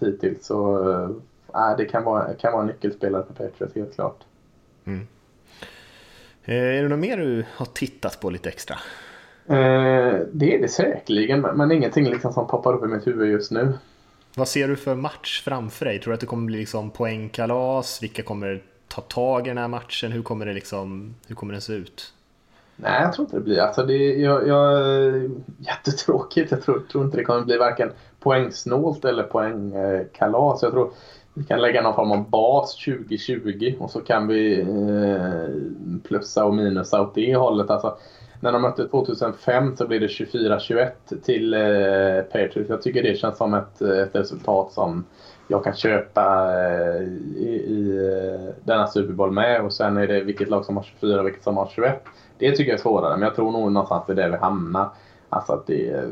hittills. 0.00 0.46
Så 0.46 0.88
äh, 1.54 1.76
det 1.76 1.84
kan 1.84 2.04
vara, 2.04 2.34
kan 2.34 2.52
vara 2.52 2.62
en 2.62 2.68
nyckelspelare 2.68 3.24
för 3.26 3.34
Patriots, 3.34 3.74
helt 3.74 3.94
klart. 3.94 4.20
Mm. 4.84 5.06
Är 6.44 6.82
det 6.82 6.88
något 6.88 6.98
mer 6.98 7.16
du 7.16 7.44
har 7.54 7.66
tittat 7.66 8.20
på 8.20 8.30
lite 8.30 8.48
extra? 8.48 8.78
Eh, 9.46 10.20
det 10.32 10.54
är 10.54 10.60
det 10.60 10.68
säkerligen, 10.68 11.40
men 11.40 11.72
ingenting 11.72 12.10
liksom 12.10 12.32
som 12.32 12.46
poppar 12.46 12.74
upp 12.74 12.84
i 12.84 12.86
mitt 12.86 13.06
huvud 13.06 13.30
just 13.30 13.50
nu. 13.50 13.72
Vad 14.36 14.48
ser 14.48 14.68
du 14.68 14.76
för 14.76 14.94
match 14.94 15.42
framför 15.44 15.84
dig? 15.84 16.00
Tror 16.00 16.10
du 16.10 16.14
att 16.14 16.20
det 16.20 16.26
kommer 16.26 16.46
bli 16.46 16.58
liksom 16.58 16.90
poängkalas? 16.90 18.02
Vilka 18.02 18.22
kommer 18.22 18.62
ta 18.88 19.00
tag 19.00 19.46
i 19.46 19.50
den 19.50 19.58
här 19.58 19.68
matchen? 19.68 20.12
Hur 20.12 20.22
kommer, 20.22 20.46
det 20.46 20.52
liksom, 20.52 21.14
hur 21.26 21.34
kommer 21.34 21.52
den 21.52 21.62
se 21.62 21.72
ut? 21.72 22.12
Nej, 22.76 23.02
jag 23.02 23.12
tror 23.12 23.26
inte 23.26 23.36
det 23.36 23.42
blir. 23.42 23.58
Alltså 23.58 23.82
det, 23.82 24.14
jag, 24.14 24.48
jag, 24.48 25.12
jättetråkigt. 25.58 26.50
Jag 26.50 26.62
tror, 26.62 26.82
tror 26.92 27.04
inte 27.04 27.16
det 27.16 27.24
kommer 27.24 27.44
bli 27.44 27.56
varken 27.56 27.90
poängsnålt 28.20 29.04
eller 29.04 29.22
poängkalas. 29.22 30.62
Jag 30.62 30.72
tror 30.72 30.90
vi 31.34 31.44
kan 31.44 31.60
lägga 31.60 31.82
någon 31.82 31.94
form 31.94 32.12
av 32.12 32.30
bas 32.30 32.76
2020 32.84 33.74
och 33.78 33.90
så 33.90 34.00
kan 34.00 34.28
vi 34.28 34.60
eh, 34.60 35.98
plussa 36.08 36.44
och 36.44 36.54
minusa 36.54 37.02
åt 37.02 37.14
det 37.14 37.36
hållet. 37.36 37.70
Alltså, 37.70 37.98
när 38.42 38.52
de 38.52 38.62
mötte 38.62 38.88
2005 38.88 39.76
så 39.76 39.86
blev 39.86 40.00
det 40.00 40.06
24-21 40.06 40.90
till 41.22 41.54
eh, 41.54 42.22
Patriots. 42.22 42.70
Jag 42.70 42.82
tycker 42.82 43.02
det 43.02 43.18
känns 43.18 43.36
som 43.36 43.54
ett, 43.54 43.82
eh, 43.82 43.98
ett 43.98 44.14
resultat 44.14 44.72
som 44.72 45.04
jag 45.48 45.64
kan 45.64 45.74
köpa 45.74 46.54
eh, 46.54 47.02
i, 47.36 47.64
i 47.68 47.96
eh, 47.96 48.54
denna 48.64 48.86
Super 48.86 49.12
Bowl 49.12 49.30
med 49.30 49.60
och 49.60 49.72
sen 49.72 49.96
är 49.96 50.06
det 50.06 50.20
vilket 50.20 50.48
lag 50.48 50.64
som 50.64 50.76
har 50.76 50.82
24 50.82 51.20
och 51.20 51.26
vilket 51.26 51.44
som 51.44 51.56
har 51.56 51.66
21. 51.74 52.04
Det 52.38 52.50
tycker 52.50 52.70
jag 52.70 52.78
är 52.78 52.82
svårare 52.82 53.16
men 53.16 53.22
jag 53.22 53.34
tror 53.34 53.52
nog 53.52 53.72
någonstans 53.72 54.04
det 54.06 54.12
är 54.12 54.16
där 54.16 54.30
vi 54.30 54.36
hamnar. 54.36 54.88
Alltså 55.28 55.52
att 55.52 55.66
det 55.66 56.04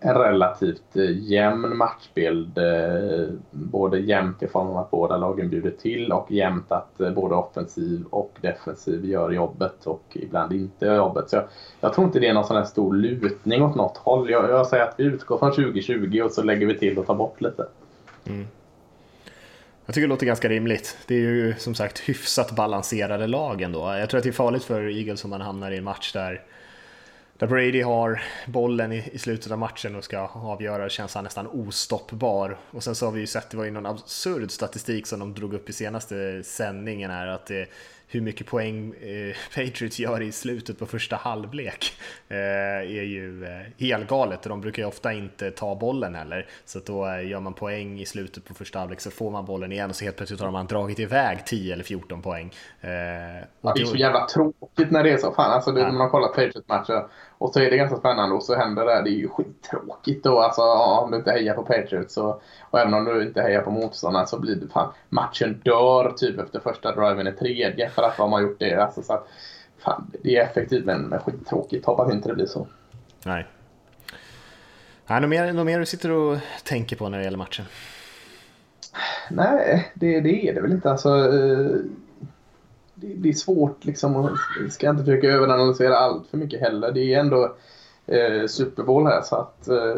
en 0.00 0.14
relativt 0.14 0.96
eh, 0.96 1.18
jämn 1.18 1.76
matchbild. 1.76 2.58
Eh, 2.58 3.28
både 3.50 3.98
jämnt 3.98 4.42
i 4.42 4.48
form 4.48 4.66
av 4.66 4.76
att 4.76 4.90
båda 4.90 5.16
lagen 5.16 5.50
bjuder 5.50 5.70
till 5.70 6.12
och 6.12 6.30
jämnt 6.30 6.72
att 6.72 7.00
eh, 7.00 7.10
både 7.10 7.34
offensiv 7.34 8.04
och 8.10 8.32
defensiv 8.40 9.04
gör 9.04 9.30
jobbet 9.30 9.86
och 9.86 10.02
ibland 10.12 10.52
inte 10.52 10.86
gör 10.86 10.96
jobbet. 10.96 11.30
Så 11.30 11.36
jag, 11.36 11.44
jag 11.80 11.92
tror 11.92 12.06
inte 12.06 12.20
det 12.20 12.28
är 12.28 12.34
någon 12.34 12.46
sån 12.46 12.56
här 12.56 12.64
stor 12.64 12.94
lutning 12.94 13.62
åt 13.62 13.76
något 13.76 13.96
håll. 13.96 14.30
Jag, 14.30 14.50
jag 14.50 14.66
säger 14.66 14.84
att 14.84 14.94
vi 14.96 15.04
utgår 15.04 15.38
från 15.38 15.52
2020 15.52 16.20
och 16.24 16.30
så 16.30 16.42
lägger 16.42 16.66
vi 16.66 16.78
till 16.78 16.98
och 16.98 17.06
tar 17.06 17.14
bort 17.14 17.40
lite. 17.40 17.66
Mm. 18.26 18.46
Jag 19.86 19.94
tycker 19.94 20.06
det 20.06 20.12
låter 20.12 20.26
ganska 20.26 20.48
rimligt. 20.48 20.98
Det 21.06 21.14
är 21.14 21.18
ju 21.18 21.54
som 21.58 21.74
sagt 21.74 21.98
hyfsat 21.98 22.52
balanserade 22.52 23.26
lag 23.26 23.62
ändå. 23.62 23.80
Jag 23.80 24.10
tror 24.10 24.18
att 24.18 24.24
det 24.24 24.30
är 24.30 24.32
farligt 24.32 24.64
för 24.64 24.98
Eagles 24.98 25.24
om 25.24 25.30
man 25.30 25.40
hamnar 25.40 25.70
i 25.70 25.78
en 25.78 25.84
match 25.84 26.12
där 26.12 26.42
där 27.38 27.46
Brady 27.46 27.82
har 27.82 28.22
bollen 28.46 28.92
i, 28.92 29.10
i, 29.12 29.18
slutet 29.18 29.52
av 29.52 29.58
matchen 29.58 29.96
och 29.96 30.04
ska 30.04 30.26
avgöra 30.26 30.88
känns 30.88 31.14
han 31.14 31.24
nästan 31.24 31.46
ostoppbar. 31.46 32.58
Och 32.70 32.84
sen 32.84 32.94
så 32.94 33.06
har 33.06 33.12
vi 33.12 33.20
ju 33.20 33.26
sett, 33.26 33.50
det 33.50 33.56
var 33.56 33.64
ju 33.64 33.70
någon 33.70 33.86
absurd 33.86 34.50
statistik 34.50 35.06
som 35.06 35.20
de 35.20 35.34
drog 35.34 35.54
upp 35.54 35.68
i 35.68 35.72
senaste 35.72 36.42
sändningen 36.44 37.10
här, 37.10 37.26
att 37.26 37.46
det, 37.46 37.68
hur 38.10 38.20
mycket 38.20 38.46
poäng 38.46 38.94
eh, 38.94 39.36
Patriots 39.54 39.98
gör 40.00 40.22
i 40.22 40.32
slutet 40.32 40.78
på 40.78 40.86
första 40.86 41.16
halvlek 41.16 41.92
eh, 42.28 42.36
är 42.38 43.02
ju 43.02 43.44
eh, 43.44 43.50
helgalet. 43.78 44.42
De 44.42 44.60
brukar 44.60 44.82
ju 44.82 44.88
ofta 44.88 45.12
inte 45.12 45.50
ta 45.50 45.74
bollen 45.74 46.14
heller, 46.14 46.46
så 46.64 46.78
då 46.86 47.20
gör 47.20 47.40
man 47.40 47.54
poäng 47.54 48.00
i 48.00 48.06
slutet 48.06 48.44
på 48.44 48.54
första 48.54 48.78
halvlek 48.78 49.00
så 49.00 49.10
får 49.10 49.30
man 49.30 49.44
bollen 49.44 49.72
igen 49.72 49.90
och 49.90 49.96
så 49.96 50.04
helt 50.04 50.16
plötsligt 50.16 50.40
har 50.40 50.50
man 50.50 50.66
dragit 50.66 50.98
iväg 50.98 51.46
10 51.46 51.72
eller 51.72 51.84
14 51.84 52.22
poäng. 52.22 52.52
Eh, 52.80 52.90
ja, 53.60 53.72
det 53.74 53.82
är 53.82 53.84
så 53.84 53.96
jävla 53.96 54.26
tråkigt 54.26 54.90
när 54.90 55.04
det 55.04 55.10
är 55.10 55.16
så. 55.16 55.32
Fan, 55.32 55.50
alltså, 55.50 55.72
det, 55.72 55.80
ja. 55.80 55.86
när 55.86 55.98
man 55.98 56.10
kollar 56.10 56.28
Patriots-matcher 56.28 57.06
och 57.38 57.52
så 57.52 57.60
är 57.60 57.70
det 57.70 57.76
ganska 57.76 57.96
spännande 57.96 58.34
och 58.34 58.42
så 58.42 58.54
händer 58.54 58.84
det. 58.84 59.02
Det 59.02 59.10
är 59.10 59.18
ju 59.18 59.28
skittråkigt 59.28 60.24
då. 60.24 60.38
Alltså, 60.38 60.62
om 60.62 61.10
du 61.10 61.16
inte 61.16 61.30
hejar 61.30 61.54
på 61.54 61.62
Patriots 61.62 62.16
och, 62.16 62.42
och 62.70 62.78
även 62.78 62.94
om 62.94 63.04
du 63.04 63.22
inte 63.22 63.42
hejar 63.42 63.62
på 63.62 63.70
motståndarna 63.70 64.26
så 64.26 64.38
blir 64.40 64.54
det 64.54 64.68
fan, 64.68 64.92
matchen 65.08 65.60
dör 65.64 66.12
typ 66.16 66.38
efter 66.38 66.60
första 66.60 66.94
driven 66.94 67.26
i 67.26 67.32
tredje 67.32 67.90
för 67.98 68.06
att 68.06 68.16
de 68.16 68.32
har 68.32 68.40
gjort 68.40 68.58
det. 68.58 68.74
Alltså, 68.74 69.02
så 69.02 69.12
att, 69.12 69.28
fan, 69.78 70.10
det 70.22 70.36
är 70.36 70.44
effektivt 70.44 70.84
men, 70.84 71.02
men 71.02 71.18
skittråkigt. 71.18 71.86
Hoppas 71.86 72.12
inte 72.12 72.28
det 72.28 72.34
blir 72.34 72.46
så. 72.46 72.66
Nej. 73.24 73.46
Nej, 75.06 75.20
något 75.20 75.30
mer, 75.30 75.52
något 75.52 75.66
mer 75.66 75.78
du 75.78 75.86
sitter 75.86 76.10
och 76.10 76.38
tänker 76.64 76.96
på 76.96 77.08
när 77.08 77.18
det 77.18 77.24
gäller 77.24 77.38
matchen? 77.38 77.64
Nej, 79.30 79.92
det, 79.94 80.20
det 80.20 80.48
är 80.48 80.54
det 80.54 80.60
väl 80.60 80.72
inte. 80.72 80.90
Alltså, 80.90 81.08
eh, 81.08 81.76
det, 82.94 83.14
det 83.16 83.28
är 83.28 83.32
svårt 83.32 83.84
liksom. 83.84 84.16
Och 84.16 84.30
ska 84.70 84.90
inte 84.90 85.04
försöka 85.04 85.26
överanalysera 85.26 85.96
allt 85.96 86.26
för 86.26 86.38
mycket 86.38 86.60
heller. 86.60 86.92
Det 86.92 87.14
är 87.14 87.20
ändå 87.20 87.56
eh, 88.06 88.46
Super 88.46 88.82
Bowl 88.82 89.06
här 89.06 89.22
så 89.22 89.36
att 89.36 89.68
eh, 89.68 89.96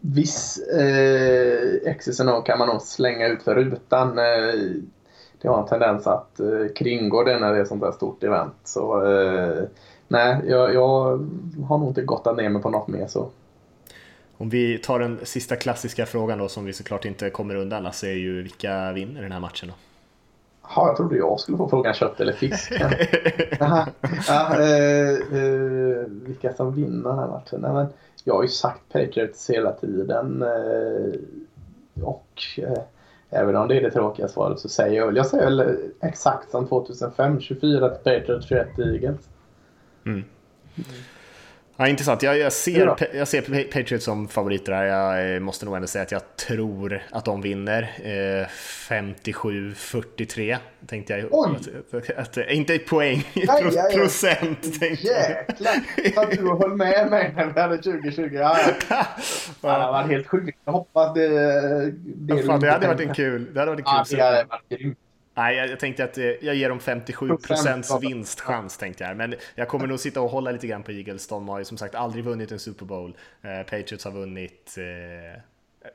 viss 0.00 0.58
eh, 0.58 1.92
X's 1.94 2.42
kan 2.42 2.58
man 2.58 2.68
nog 2.68 2.82
slänga 2.82 3.28
ut 3.28 3.42
för 3.42 3.54
rutan. 3.54 4.18
Eh, 4.18 4.54
det 5.42 5.48
har 5.48 5.58
en 5.58 5.68
tendens 5.68 6.06
att 6.06 6.40
eh, 6.40 6.72
kringgå 6.76 7.22
det 7.22 7.38
när 7.38 7.52
det 7.52 7.60
är 7.60 7.64
sånt 7.64 7.82
där 7.82 7.92
stort 7.92 8.22
event. 8.22 8.54
Så 8.64 9.12
eh, 9.12 9.62
nej, 10.08 10.40
jag, 10.46 10.74
jag 10.74 11.28
har 11.68 11.78
nog 11.78 11.88
inte 11.88 12.02
gottat 12.02 12.36
ner 12.36 12.48
mig 12.48 12.62
på 12.62 12.70
något 12.70 12.88
mer 12.88 13.06
så. 13.06 13.28
Om 14.36 14.48
vi 14.48 14.78
tar 14.78 14.98
den 14.98 15.18
sista 15.22 15.56
klassiska 15.56 16.06
frågan 16.06 16.38
då 16.38 16.48
som 16.48 16.64
vi 16.64 16.72
såklart 16.72 17.04
inte 17.04 17.30
kommer 17.30 17.54
undan 17.54 17.82
Lasse 17.82 18.06
är 18.08 18.14
ju 18.14 18.42
vilka 18.42 18.92
vinner 18.92 19.22
den 19.22 19.32
här 19.32 19.40
matchen 19.40 19.68
då? 19.68 19.74
Ja, 20.62 20.86
jag 20.86 20.96
trodde 20.96 21.16
jag 21.16 21.40
skulle 21.40 21.58
få 21.58 21.68
frågan 21.68 21.94
kött 21.94 22.20
eller 22.20 22.32
fisk. 22.32 22.72
ja, 23.58 23.86
eh, 24.60 25.10
eh, 25.10 26.06
vilka 26.06 26.52
som 26.52 26.74
vinner 26.74 27.08
den 27.10 27.18
här 27.18 27.28
matchen? 27.28 27.60
Nej, 27.60 27.72
men 27.72 27.86
jag 28.24 28.34
har 28.34 28.42
ju 28.42 28.48
sagt 28.48 28.92
Patriots 28.92 29.50
hela 29.50 29.72
tiden. 29.72 30.42
Eh, 30.42 32.04
och 32.04 32.42
eh, 32.58 32.82
även 33.32 33.56
om 33.56 33.68
det 33.68 33.76
är 33.76 33.82
det 33.82 33.90
tråkiga 33.90 34.28
svaret 34.28 34.60
så 34.60 34.68
säger 34.68 34.96
jag 34.96 35.06
väl, 35.06 35.16
jag 35.16 35.26
säger 35.26 35.44
väl 35.44 35.76
exakt 36.00 36.50
som 36.50 36.66
2005, 36.68 37.40
24 37.40 37.88
till 37.88 38.04
Patriots, 38.04 38.46
21 38.46 38.74
till 38.74 38.94
Eagles. 38.94 39.28
Mm. 40.06 40.24
Ja, 41.76 41.88
intressant. 41.88 42.22
Jag, 42.22 42.38
jag, 42.38 42.52
ser, 42.52 42.96
jag 43.14 43.28
ser 43.28 43.64
Patriots 43.64 44.04
som 44.04 44.28
favoriter 44.28 44.72
här. 44.72 44.84
Jag 44.84 45.34
eh, 45.34 45.40
måste 45.40 45.64
nog 45.64 45.76
ändå 45.76 45.88
säga 45.88 46.02
att 46.02 46.12
jag 46.12 46.36
tror 46.36 47.02
att 47.10 47.24
de 47.24 47.40
vinner. 47.40 47.82
Eh, 48.02 48.46
57-43 48.88 50.56
tänkte 50.86 51.12
jag. 51.12 51.34
Att, 51.34 51.68
att, 51.94 52.38
att, 52.38 52.50
inte 52.50 52.78
poäng, 52.78 53.28
aj, 53.34 53.46
aj, 53.48 53.78
aj. 53.78 53.94
procent. 53.94 54.80
Tänkte 54.80 55.06
Jäklar! 55.08 55.74
Att 56.16 56.30
du 56.30 56.48
höll 56.48 56.76
med 56.76 57.10
mig 57.10 57.32
när 57.36 57.46
vi 57.46 57.60
hade 57.60 57.76
2020. 57.76 58.30
Ja, 58.32 58.58
ja. 58.88 59.06
det 59.60 59.68
var 59.68 60.02
helt 60.02 60.26
sjukt. 60.26 60.58
Jag 60.64 60.72
hoppas 60.72 61.14
det... 61.14 61.28
Det, 62.04 62.42
fan, 62.42 62.60
det 62.60 62.70
hade 62.70 62.86
varit 62.86 63.00
en 63.00 63.14
kul... 63.14 63.54
Det 63.54 63.60
hade 63.60 63.70
varit 63.70 63.80
en 63.80 63.84
kul 63.84 64.18
ja, 64.18 64.30
det 64.30 64.36
hade 64.36 64.44
varit 64.48 64.68
grymt. 64.68 64.98
Nej, 65.34 65.56
jag, 65.56 65.80
tänkte 65.80 66.04
att 66.04 66.18
eh, 66.18 66.24
jag 66.24 66.54
ger 66.54 66.68
dem 66.68 66.80
57 66.80 67.36
procents 67.36 68.02
vinstchans 68.02 68.76
tänkte 68.76 69.04
jag. 69.04 69.16
Men 69.16 69.34
jag 69.54 69.68
kommer 69.68 69.86
nog 69.86 70.00
sitta 70.00 70.20
och 70.20 70.30
hålla 70.30 70.50
lite 70.50 70.66
grann 70.66 70.82
på 70.82 70.92
Eagles. 70.92 71.28
De 71.28 71.48
har 71.48 71.58
ju 71.58 71.64
som 71.64 71.78
sagt 71.78 71.94
aldrig 71.94 72.24
vunnit 72.24 72.52
en 72.52 72.58
Super 72.58 72.84
Bowl. 72.84 73.16
Eh, 73.42 73.62
Patriots 73.62 74.04
har 74.04 74.12
vunnit 74.12 74.76
eh, 74.78 75.40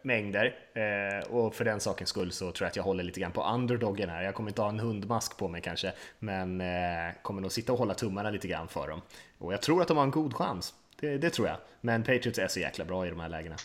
mängder 0.01 0.55
eh, 0.73 1.27
och 1.29 1.55
för 1.55 1.65
den 1.65 1.79
sakens 1.79 2.09
skull 2.09 2.31
så 2.31 2.51
tror 2.51 2.65
jag 2.65 2.69
att 2.69 2.75
jag 2.75 2.83
håller 2.83 3.03
lite 3.03 3.19
grann 3.19 3.31
på 3.31 3.43
underdogen 3.43 4.09
här. 4.09 4.23
Jag 4.23 4.33
kommer 4.33 4.49
inte 4.49 4.61
ha 4.61 4.69
en 4.69 4.79
hundmask 4.79 5.37
på 5.37 5.47
mig 5.47 5.61
kanske, 5.61 5.93
men 6.19 6.61
eh, 6.61 7.13
kommer 7.21 7.41
nog 7.41 7.51
sitta 7.51 7.73
och 7.73 7.79
hålla 7.79 7.93
tummarna 7.93 8.29
lite 8.29 8.47
grann 8.47 8.67
för 8.67 8.87
dem. 8.87 9.01
Och 9.37 9.53
jag 9.53 9.61
tror 9.61 9.81
att 9.81 9.87
de 9.87 9.97
har 9.97 10.03
en 10.03 10.11
god 10.11 10.33
chans. 10.33 10.73
Det, 10.99 11.17
det 11.17 11.29
tror 11.29 11.47
jag. 11.47 11.57
Men 11.81 12.03
Patriots 12.03 12.39
är 12.39 12.47
så 12.47 12.59
jäkla 12.59 12.85
bra 12.85 13.07
i 13.07 13.09
de 13.09 13.19
här 13.19 13.29
lägena 13.29 13.55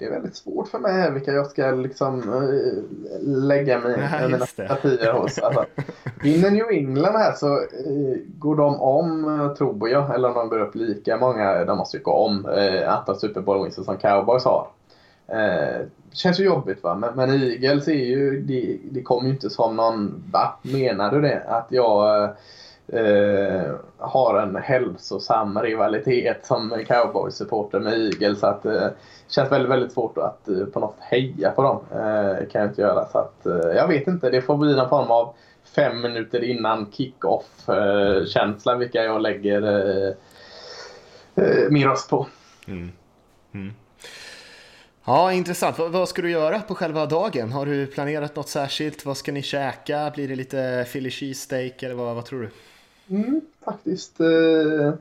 det 0.00 0.06
är 0.06 0.10
väldigt 0.10 0.36
svårt 0.36 0.68
för 0.68 0.78
mig 0.78 1.12
vilka 1.12 1.32
jag 1.32 1.46
ska 1.46 1.70
liksom 1.70 2.20
äh, 2.20 3.28
lägga 3.28 3.78
mig, 3.78 4.08
ja, 4.12 4.28
mina 4.28 4.68
partier 4.68 5.12
hos. 5.12 5.38
Alltså, 5.38 5.64
vinner 6.22 6.50
New 6.50 6.70
England 6.70 7.16
här 7.16 7.32
så 7.32 7.56
äh, 7.56 8.16
går 8.38 8.56
de 8.56 8.80
om, 8.80 9.54
tror 9.58 9.88
jag, 9.88 10.14
eller 10.14 10.28
om 10.28 10.34
de 10.34 10.48
går 10.48 10.60
upp 10.60 10.74
lika 10.74 11.16
många, 11.16 11.64
de 11.64 11.78
måste 11.78 11.96
ju 11.96 12.02
gå 12.02 12.12
om 12.12 12.46
äh, 12.46 12.94
antal 12.94 13.16
Super 13.16 13.40
Bowl 13.40 13.72
som 13.72 13.96
Cowboys 13.96 14.44
har. 14.44 14.68
Eh, 15.28 15.86
känns 16.12 16.40
ju 16.40 16.44
jobbigt 16.44 16.82
va, 16.82 16.94
men, 16.94 17.14
men 17.16 17.42
Eagles 17.42 17.88
är 17.88 17.92
ju, 17.92 18.40
det 18.40 18.78
de 18.90 19.02
kommer 19.02 19.28
ju 19.28 19.30
inte 19.30 19.50
som 19.50 19.76
någon, 19.76 20.24
va, 20.32 20.58
menar 20.62 21.10
du 21.10 21.20
det? 21.20 21.42
Att 21.46 21.66
jag 21.68 22.30
eh, 22.92 23.74
har 23.98 24.38
en 24.38 24.56
hälsosam 24.56 25.58
rivalitet 25.58 26.46
som 26.46 26.84
cowboysupporter 26.88 27.80
med 27.80 27.92
Eagles. 27.92 28.40
Så 28.40 28.46
att, 28.46 28.66
eh, 28.66 28.88
känns 29.28 29.52
väldigt, 29.52 29.70
väldigt 29.70 29.92
svårt 29.92 30.18
att 30.18 30.48
eh, 30.48 30.64
på 30.64 30.80
något 30.80 30.96
heja 31.00 31.50
på 31.50 31.62
dem. 31.62 31.80
Eh, 31.92 32.48
kan 32.48 32.60
jag 32.60 32.70
inte 32.70 32.82
göra. 32.82 33.04
Så 33.08 33.18
att, 33.18 33.46
eh, 33.46 33.76
jag 33.76 33.88
vet 33.88 34.06
inte, 34.06 34.30
det 34.30 34.42
får 34.42 34.56
bli 34.56 34.76
någon 34.76 34.88
form 34.88 35.10
av 35.10 35.34
fem 35.74 36.00
minuter 36.00 36.44
innan 36.44 36.92
kick-off-känsla 36.92 38.76
vilka 38.76 39.04
jag 39.04 39.22
lägger 39.22 39.62
eh, 39.62 40.14
eh, 41.44 41.70
min 41.70 41.88
röst 41.88 42.10
på. 42.10 42.26
Mm. 42.66 42.92
Mm. 43.54 43.74
Ja, 45.04 45.32
intressant. 45.32 45.78
Vad, 45.78 45.92
vad, 45.92 46.08
ska 46.08 46.22
du 46.22 46.30
göra 46.30 46.60
på 46.60 46.74
själva 46.74 47.06
dagen? 47.06 47.52
Har 47.52 47.66
du 47.66 47.86
planerat 47.86 48.36
något 48.36 48.48
särskilt? 48.48 49.06
Vad 49.06 49.16
ska 49.16 49.32
ni 49.32 49.42
käka? 49.42 50.12
Blir 50.14 50.28
det 50.28 50.36
lite 50.36 50.86
Philly 50.92 51.10
cheesesteak 51.10 51.82
eller 51.82 51.94
vad, 51.94 52.14
vad 52.14 52.24
tror 52.24 52.40
du? 52.40 52.50
Mm, 53.10 53.40
faktiskt. 53.64 54.20
Eh, 54.20 54.94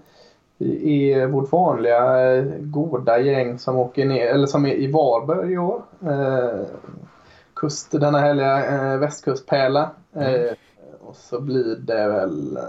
är 0.60 1.28
vårt 1.28 1.52
vanliga 1.52 2.32
eh, 2.34 2.44
goda 2.60 3.20
gäng 3.20 3.60
som 3.60 3.78
åker 3.78 4.06
ner, 4.06 4.28
eller 4.28 4.48
som 4.48 4.66
är 4.66 4.74
i 4.74 4.92
Varberg 4.92 5.54
i 5.54 5.58
år. 5.58 5.82
Eh, 6.04 6.68
kust, 7.54 7.92
denna 7.92 8.20
härliga 8.20 8.66
eh, 8.66 8.98
västkustpärla. 8.98 9.92
Mm. 10.16 10.56
Och 11.02 11.16
så 11.16 11.42
blir 11.42 11.76
det 11.76 12.08
väl 12.08 12.60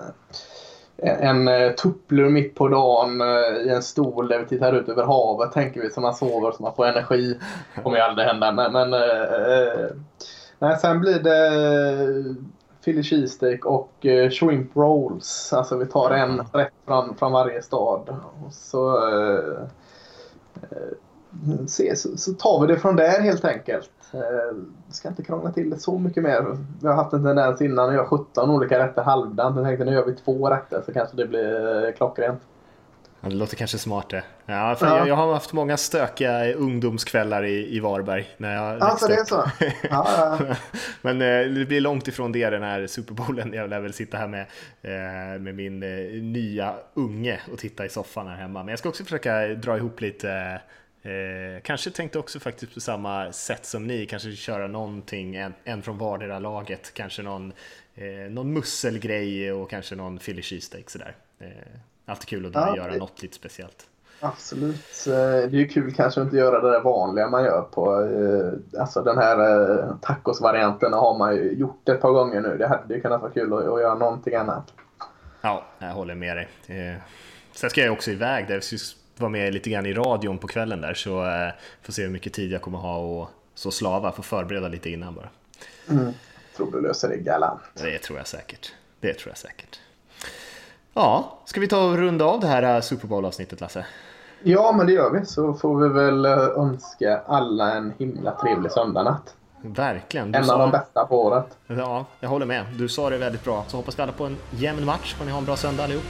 en 1.03 1.51
tupplur 1.83 2.29
mitt 2.29 2.55
på 2.55 2.69
dagen 2.69 3.21
i 3.67 3.69
en 3.69 3.83
stol 3.83 4.29
där 4.29 4.39
vi 4.39 4.47
tittar 4.47 4.73
ut 4.73 4.89
över 4.89 5.05
havet 5.05 5.53
tänker 5.53 5.81
vi 5.81 5.91
så 5.91 6.01
man 6.01 6.15
sover 6.15 6.53
så 6.53 6.63
man 6.63 6.75
får 6.75 6.87
energi. 6.87 7.39
Det 7.75 7.83
kommer 7.83 7.97
ju 7.97 8.03
aldrig 8.03 8.29
hända 8.29 8.53
men, 8.53 8.73
men 8.73 8.91
nej, 10.59 10.79
sen 10.79 11.01
blir 11.01 11.19
det 11.19 12.35
Philly 12.85 13.03
cheesesteak 13.03 13.65
och 13.65 14.07
eh, 14.07 14.31
shrimp 14.31 14.77
rolls. 14.77 15.53
Alltså 15.53 15.77
vi 15.77 15.87
tar 15.87 16.11
en 16.11 16.31
mm. 16.31 16.47
rätt 16.53 16.73
från, 16.87 17.17
från 17.17 17.33
varje 17.33 17.63
stad. 17.63 18.17
Och 18.45 18.53
så, 18.53 19.09
eh, 19.09 19.63
eh, 20.63 21.67
se, 21.67 21.97
så, 21.97 22.17
så, 22.17 22.33
tar 22.33 22.61
vi 22.61 22.67
det 22.67 22.81
från 22.81 22.97
där 22.97 23.21
helt 23.21 23.45
enkelt. 23.45 23.91
Eh, 24.13 24.57
ska 24.89 25.09
inte 25.09 25.23
krångla 25.23 25.53
till 25.53 25.71
det 25.71 25.79
så 25.79 25.99
mycket 25.99 26.23
mer. 26.23 26.57
Vi 26.83 26.89
har 26.89 26.95
haft 26.95 27.13
en 27.13 27.25
tendens 27.25 27.61
innan 27.61 27.89
att 27.89 27.95
göra 27.95 28.07
17 28.07 28.51
olika 28.51 28.79
rätter 28.79 29.03
halvdant. 29.03 29.57
Jag 29.57 29.65
tänkte 29.65 29.85
nu 29.85 29.93
gör 29.93 30.07
vi 30.07 30.15
två 30.15 30.51
rätter 30.51 30.83
så 30.87 30.93
kanske 30.93 31.17
det 31.17 31.27
blir 31.27 31.85
eh, 31.87 31.93
klockrent. 31.93 32.41
Ja, 33.21 33.29
det 33.29 33.35
låter 33.35 33.57
kanske 33.57 33.79
smart 33.79 34.11
det. 34.11 34.23
Ja, 34.47 34.77
för 34.77 34.87
Ja. 34.87 34.99
Jag, 34.99 35.09
jag 35.09 35.17
har 35.17 35.33
haft 35.33 35.53
många 35.53 35.77
stökiga 35.77 36.53
ungdomskvällar 36.53 37.45
i, 37.45 37.77
i 37.77 37.81
Varberg 37.81 38.29
när 38.37 38.55
jag 38.55 38.83
Alltså 38.83 39.07
det 39.07 39.15
är 39.15 39.25
så? 39.25 39.51
Ja, 39.91 40.39
ja. 40.41 40.57
Men 41.03 41.23
eh, 41.23 41.55
det 41.55 41.65
blir 41.67 41.81
långt 41.81 42.09
ifrån 42.09 42.33
det 42.33 42.51
den 42.51 42.63
här 42.63 42.87
Superbowlen. 42.87 43.53
Jag 43.53 43.71
lär 43.71 43.81
väl 43.81 43.93
sitta 43.93 44.17
här 44.17 44.29
med, 44.29 44.47
eh, 44.83 45.41
med 45.41 45.55
min 45.55 45.83
eh, 45.83 46.23
nya 46.23 46.75
unge 46.95 47.41
och 47.53 47.59
titta 47.59 47.85
i 47.85 47.89
soffan 47.89 48.27
här 48.27 48.37
hemma. 48.37 48.63
Men 48.63 48.69
jag 48.69 48.79
ska 48.79 48.89
också 48.89 49.05
försöka 49.05 49.49
dra 49.49 49.77
ihop 49.77 50.01
lite 50.01 50.61
Eh, 51.03 51.63
kanske 51.63 51.91
tänkte 51.91 52.19
också 52.19 52.41
faktiskt 52.41 52.75
på 52.75 52.81
samma 52.81 53.33
sätt 53.33 53.67
som 53.67 53.87
ni, 53.87 54.07
kanske 54.07 54.33
köra 54.33 54.67
någonting, 54.67 55.37
en, 55.37 55.55
en 55.65 55.83
från 55.83 55.99
vardera 55.99 56.39
laget, 56.39 56.95
kanske 56.95 57.23
någon, 57.23 57.53
eh, 57.95 58.31
någon 58.31 58.53
musselgrej 58.53 59.53
och 59.53 59.71
kanske 59.71 59.95
någon 59.95 60.19
Philly 60.19 60.43
cheesesteak 60.43 60.91
sådär. 60.91 61.15
Eh, 61.39 61.49
alltid 62.11 62.29
kul 62.29 62.47
att 62.47 62.55
Ja, 62.55 62.77
göra 62.77 62.93
det- 62.93 62.99
något 62.99 63.23
lite 63.23 63.35
speciellt. 63.37 63.87
Absolut. 64.23 65.07
Eh, 65.07 65.13
Det 65.15 65.17
är 65.45 65.49
ju 65.49 65.69
kul 65.69 65.95
kanske 65.95 66.21
att 66.21 66.25
inte 66.25 66.37
göra 66.37 66.61
det 66.61 66.71
där 66.71 66.81
vanliga 66.81 67.29
man 67.29 67.45
gör 67.45 67.63
på 67.63 68.03
eh, 68.03 68.81
alltså 68.81 69.03
den 69.03 69.19
här 69.19 69.39
eh, 69.79 69.95
tacosvarianten 70.01 70.93
har 70.93 71.19
man 71.19 71.37
ju 71.37 71.53
gjort 71.53 71.89
ett 71.89 72.01
par 72.01 72.11
gånger 72.13 72.41
nu. 72.41 72.57
Det 72.59 72.69
hade 72.69 72.95
ju 72.95 73.01
kunnat 73.01 73.21
vara 73.23 73.31
kul 73.33 73.53
att, 73.53 73.59
att 73.59 73.81
göra 73.81 73.95
någonting 73.95 74.35
annat. 74.35 74.73
Ja, 75.41 75.65
jag 75.79 75.89
håller 75.89 76.15
med 76.15 76.37
dig. 76.37 76.49
Sen 77.53 77.71
ska 77.71 77.81
jag 77.81 77.93
också 77.93 78.11
iväg 78.11 78.47
där, 78.49 78.55
jag 78.55 78.65
ska 78.65 78.97
vara 79.17 79.31
med 79.31 79.55
lite 79.55 79.71
grann 79.71 79.87
i 79.87 79.93
radion 79.95 80.39
på 80.39 80.47
kvällen 80.47 80.81
där 80.81 80.95
så 80.95 81.25
får 81.83 81.93
se 81.93 82.03
hur 82.03 82.11
mycket 82.11 82.33
tid 82.33 82.53
jag 82.53 82.63
kommer 82.63 82.79
ha 82.79 82.97
och 82.99 83.29
så 83.55 83.71
slava, 83.71 84.13
får 84.13 84.23
förbereda 84.23 84.69
lite 84.69 84.91
innan 84.91 85.15
bara. 85.15 85.29
Tror 86.57 86.73
du 86.73 86.81
löser 86.81 87.09
det 87.09 87.17
galant. 87.17 87.61
Det 87.75 87.99
tror 87.99 88.19
jag 88.19 88.27
säkert. 88.27 88.73
Det 89.01 89.15
tror 89.15 89.31
jag 89.31 89.39
säkert. 89.39 89.81
Ja, 90.95 91.39
ska 91.45 91.61
vi 91.61 91.69
ta 91.69 91.85
och 91.87 91.97
runda 91.97 92.25
av 92.25 92.41
det 92.41 92.47
här 92.47 92.75
eh, 92.75 92.81
Super 92.81 93.09
Bowl-avsnittet 93.09 93.61
Lasse? 93.61 93.87
Ja, 94.43 94.73
men 94.77 94.87
det 94.87 94.93
gör 94.93 95.11
vi. 95.11 95.27
Så 95.27 95.55
får 95.55 95.81
vi 95.81 95.89
väl 95.89 96.25
eh, 96.25 96.33
önska 96.39 97.21
alla 97.27 97.73
en 97.75 97.93
himla 97.99 98.31
trevlig 98.31 98.73
söndagnatt. 98.73 99.35
Verkligen. 99.63 100.33
Du 100.33 100.39
En 100.39 100.51
av 100.51 100.59
de 100.59 100.71
sa, 100.71 100.79
bästa 100.79 101.05
på 101.07 101.23
året. 101.25 101.47
ja, 101.67 102.05
jag 102.21 102.29
håller 102.29 102.47
med. 102.47 102.65
Du 102.79 102.89
sa 102.89 103.11
det 103.11 103.19
väldigt 103.19 103.45
bra. 103.45 103.65
Så 103.69 103.77
hoppas 103.77 103.99
vi 103.99 104.03
alla 104.03 104.13
på 104.13 104.25
en 104.25 104.37
jämn 104.51 104.85
match. 104.85 105.15
Får 105.15 105.25
ni 105.25 105.31
ha 105.31 105.39
en 105.39 105.45
bra 105.45 105.57
söndag 105.57 105.85
allihop. 105.85 106.05